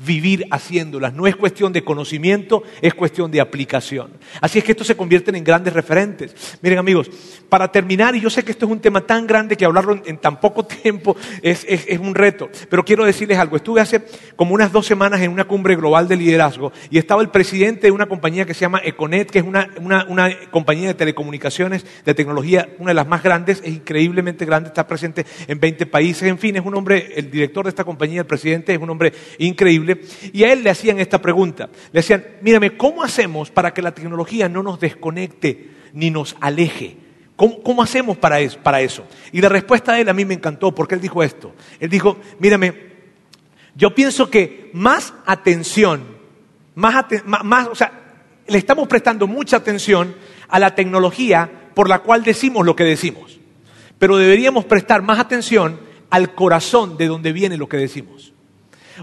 vivir 0.04 0.46
haciéndolas. 0.50 1.14
No 1.14 1.26
es 1.26 1.36
cuestión 1.36 1.72
de 1.72 1.84
conocimiento, 1.84 2.62
es 2.80 2.94
cuestión 2.94 3.30
de 3.30 3.40
aplicación. 3.40 4.12
Así 4.40 4.58
es 4.58 4.64
que 4.64 4.72
estos 4.72 4.86
se 4.86 4.96
convierten 4.96 5.34
en 5.36 5.44
grandes 5.44 5.72
referentes. 5.72 6.58
Miren 6.62 6.78
amigos, 6.78 7.10
para 7.48 7.70
terminar, 7.70 8.14
y 8.14 8.20
yo 8.20 8.30
sé 8.30 8.44
que 8.44 8.52
esto 8.52 8.66
es 8.66 8.72
un 8.72 8.80
tema 8.80 9.02
tan 9.02 9.26
grande 9.26 9.56
que 9.56 9.64
hablarlo 9.64 10.00
en, 10.04 10.18
tan 10.18 10.40
poco 10.40 10.64
tiempo 10.82 11.16
es, 11.42 11.66
un 12.00 12.14
reto, 12.14 12.48
pero 12.68 12.84
quiero 12.84 13.04
decirles 13.04 13.38
algo. 13.38 13.56
Estuve 13.56 13.80
hace 13.80 14.02
como 14.36 14.54
unas 14.54 14.72
dos 14.72 14.86
semanas 14.86 15.20
en 15.20 15.30
una 15.30 15.44
cumbre 15.44 15.76
global 15.76 16.08
de 16.08 16.16
liderazgo 16.16 16.72
y 16.90 16.98
estaba 16.98 17.22
el 17.22 17.28
presidente 17.28 17.86
de 17.86 17.90
una 17.90 18.06
compañía 18.06 18.44
que 18.44 18.54
se 18.54 18.60
llama 18.60 18.80
Econet, 18.84 19.30
que 19.30 19.38
es 19.38 19.44
una, 19.44 19.68
una 20.08 20.30
compañía 20.50 20.88
de 20.88 20.94
telecomunicaciones, 20.94 21.84
de 22.04 22.14
tecnología, 22.14 22.68
una 22.78 22.90
de 22.90 22.94
las 22.94 23.06
más 23.06 23.22
grandes, 23.22 23.60
es 23.64 23.72
increíblemente 23.72 24.44
grande, 24.44 24.68
está 24.68 24.86
presente 24.86 25.26
en 25.46 25.60
20 25.60 25.86
países, 25.86 26.24
en 26.24 26.38
fin, 26.38 26.56
es 26.56 26.64
un 26.64 26.74
hombre, 26.74 27.12
el 27.16 27.30
director 27.30 27.64
de 27.64 27.70
esta 27.70 27.84
compañía, 27.84 28.20
el 28.20 28.26
presidente, 28.26 28.72
es 28.72 28.80
un 28.80 28.90
hombre 28.90 29.12
increíble 29.38 29.91
y 30.32 30.44
a 30.44 30.52
él 30.52 30.62
le 30.62 30.70
hacían 30.70 30.98
esta 30.98 31.20
pregunta. 31.20 31.68
Le 31.92 32.00
decían, 32.00 32.24
mírame, 32.40 32.76
¿cómo 32.76 33.02
hacemos 33.02 33.50
para 33.50 33.72
que 33.74 33.82
la 33.82 33.92
tecnología 33.92 34.48
no 34.48 34.62
nos 34.62 34.80
desconecte 34.80 35.70
ni 35.92 36.10
nos 36.10 36.36
aleje? 36.40 36.96
¿Cómo, 37.36 37.82
hacemos 37.82 38.16
para 38.16 38.38
eso? 38.40 39.04
Y 39.32 39.40
la 39.40 39.48
respuesta 39.48 39.94
de 39.94 40.02
él 40.02 40.08
a 40.08 40.14
mí 40.14 40.24
me 40.24 40.34
encantó 40.34 40.74
porque 40.74 40.94
él 40.94 41.00
dijo 41.00 41.22
esto. 41.22 41.52
Él 41.80 41.90
dijo, 41.90 42.18
mírame, 42.38 42.74
yo 43.74 43.94
pienso 43.94 44.30
que 44.30 44.70
más 44.74 45.12
atención, 45.26 46.04
más, 46.74 47.04
más, 47.24 47.68
o 47.68 47.74
sea, 47.74 47.92
le 48.46 48.58
estamos 48.58 48.86
prestando 48.86 49.26
mucha 49.26 49.56
atención 49.56 50.14
a 50.48 50.58
la 50.58 50.74
tecnología 50.74 51.50
por 51.74 51.88
la 51.88 52.00
cual 52.00 52.22
decimos 52.22 52.64
lo 52.64 52.76
que 52.76 52.84
decimos. 52.84 53.40
Pero 53.98 54.16
deberíamos 54.16 54.64
prestar 54.64 55.02
más 55.02 55.18
atención 55.18 55.80
al 56.10 56.34
corazón 56.34 56.96
de 56.96 57.06
donde 57.06 57.32
viene 57.32 57.56
lo 57.56 57.68
que 57.68 57.78
decimos. 57.78 58.31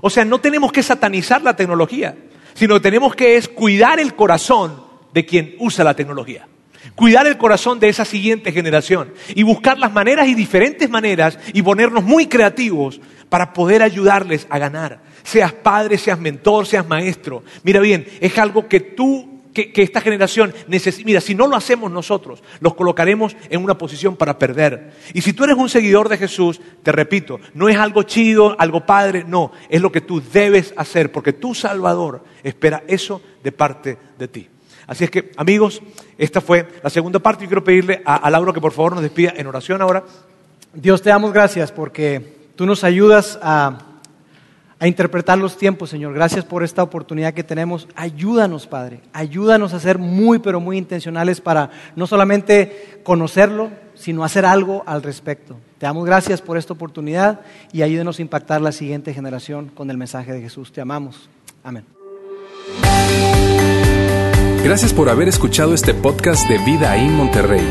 O 0.02 0.10
sea, 0.10 0.26
no 0.26 0.40
tenemos 0.40 0.72
que 0.72 0.84
satanizar 0.84 1.42
la 1.42 1.56
tecnología, 1.56 2.16
sino 2.54 2.76
que 2.76 2.82
tenemos 2.82 3.16
que 3.16 3.38
es 3.38 3.48
cuidar 3.48 4.00
el 4.00 4.16
corazón 4.16 4.84
de 5.14 5.26
quien 5.26 5.56
usa 5.60 5.84
la 5.84 5.96
tecnología. 5.96 6.48
Cuidar 6.96 7.28
el 7.28 7.38
corazón 7.38 7.80
de 7.80 7.90
esa 7.90 8.06
siguiente 8.06 8.52
generación 8.52 9.14
y 9.36 9.44
buscar 9.44 9.78
las 9.78 9.92
maneras 9.92 10.28
y 10.28 10.34
diferentes 10.34 10.90
maneras 10.90 11.38
y 11.54 11.62
ponernos 11.62 12.04
muy 12.04 12.28
creativos 12.28 13.00
para 13.30 13.54
poder 13.54 13.84
ayudarles 13.84 14.48
a 14.50 14.58
ganar. 14.58 15.02
Seas 15.24 15.54
padre, 15.54 15.98
seas 15.98 16.20
mentor, 16.20 16.66
seas 16.66 16.88
maestro. 16.88 17.44
Mira 17.64 17.80
bien, 17.80 18.08
es 18.20 18.38
algo 18.38 18.68
que 18.68 18.80
tú 18.80 19.29
que, 19.54 19.72
esta 19.76 20.02
generación 20.02 20.54
necesita. 20.68 21.06
Mira, 21.06 21.22
si 21.22 21.36
no 21.36 21.48
lo 21.48 21.56
hacemos 21.56 21.92
nosotros, 21.92 22.44
los 22.60 22.76
colocaremos 22.76 23.36
en 23.50 23.64
una 23.64 23.78
posición 23.78 24.16
para 24.16 24.38
perder. 24.38 24.92
Y 25.14 25.22
si 25.22 25.34
tú 25.34 25.44
eres 25.44 25.58
un 25.58 25.70
seguidor 25.70 26.10
de 26.10 26.18
Jesús, 26.18 26.62
te 26.84 26.92
repito, 26.92 27.40
no 27.54 27.70
es 27.70 27.78
algo 27.78 28.04
chido, 28.04 28.56
algo 28.60 28.86
padre, 28.86 29.24
no, 29.28 29.52
es 29.70 29.82
lo 29.82 29.92
que 29.92 30.02
tú 30.02 30.22
debes 30.22 30.74
hacer, 30.78 31.12
porque 31.12 31.34
tu 31.34 31.56
Salvador 31.56 32.24
espera 32.44 32.84
eso 32.88 33.22
de 33.44 33.52
parte 33.52 33.98
de 34.18 34.28
ti. 34.28 34.48
Así 34.88 35.04
es 35.04 35.12
que, 35.12 35.32
amigos, 35.38 35.82
esta 36.18 36.42
fue 36.42 36.68
la 36.84 36.90
segunda 36.90 37.20
parte. 37.20 37.44
Yo 37.44 37.50
quiero 37.50 37.64
pedirle 37.64 38.02
a, 38.06 38.16
a 38.16 38.30
Lauro 38.30 38.54
que 38.54 38.62
por 38.62 38.72
favor 38.72 38.94
nos 38.94 39.04
despida 39.04 39.34
en 39.36 39.46
oración 39.46 39.82
ahora. 39.82 40.04
Dios, 40.74 41.02
te 41.02 41.10
damos 41.10 41.32
gracias 41.32 41.72
porque 41.72 42.50
tú 42.56 42.66
nos 42.66 42.84
ayudas 42.84 43.40
a 43.42 43.89
a 44.80 44.88
interpretar 44.88 45.38
los 45.38 45.58
tiempos, 45.58 45.90
Señor. 45.90 46.14
Gracias 46.14 46.46
por 46.46 46.64
esta 46.64 46.82
oportunidad 46.82 47.34
que 47.34 47.44
tenemos. 47.44 47.88
Ayúdanos, 47.96 48.66
Padre. 48.66 49.02
Ayúdanos 49.12 49.74
a 49.74 49.80
ser 49.80 49.98
muy, 49.98 50.40
pero 50.40 50.62
muy 50.62 50.78
intencionales 50.78 51.42
para 51.42 51.70
no 51.98 52.08
solamente 52.08 53.02
conocerlo, 53.04 53.70
sino 53.94 54.24
hacer 54.24 54.46
algo 54.46 54.84
al 54.86 55.04
respecto. 55.04 55.58
Te 55.78 55.86
damos 55.86 56.06
gracias 56.06 56.42
por 56.42 56.58
esta 56.58 56.74
oportunidad 56.74 57.42
y 57.74 57.82
ayúdanos 57.82 58.20
a 58.20 58.22
impactar 58.22 58.62
la 58.62 58.72
siguiente 58.72 59.14
generación 59.14 59.68
con 59.68 59.90
el 59.92 59.98
mensaje 59.98 60.32
de 60.32 60.42
Jesús. 60.42 60.72
Te 60.72 60.80
amamos. 60.80 61.30
Amén. 61.62 61.84
Gracias 64.64 64.94
por 64.94 65.10
haber 65.10 65.28
escuchado 65.28 65.74
este 65.74 65.94
podcast 65.94 66.48
de 66.48 66.58
Vida 66.60 66.96
en 66.96 67.16
Monterrey. 67.16 67.66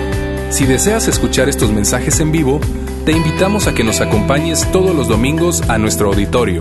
Si 0.51 0.67
deseas 0.67 1.09
escuchar 1.09 1.49
estos 1.49 1.71
mensajes 1.71 2.21
en 2.21 2.33
vivo, 2.33 2.61
te 3.05 3.13
invitamos 3.13 3.67
a 3.67 3.75
que 3.75 3.85
nos 3.85 4.01
acompañes 4.01 4.71
todos 4.73 4.95
los 4.95 5.09
domingos 5.09 5.63
a 5.69 5.79
nuestro 5.79 6.09
auditorio 6.09 6.61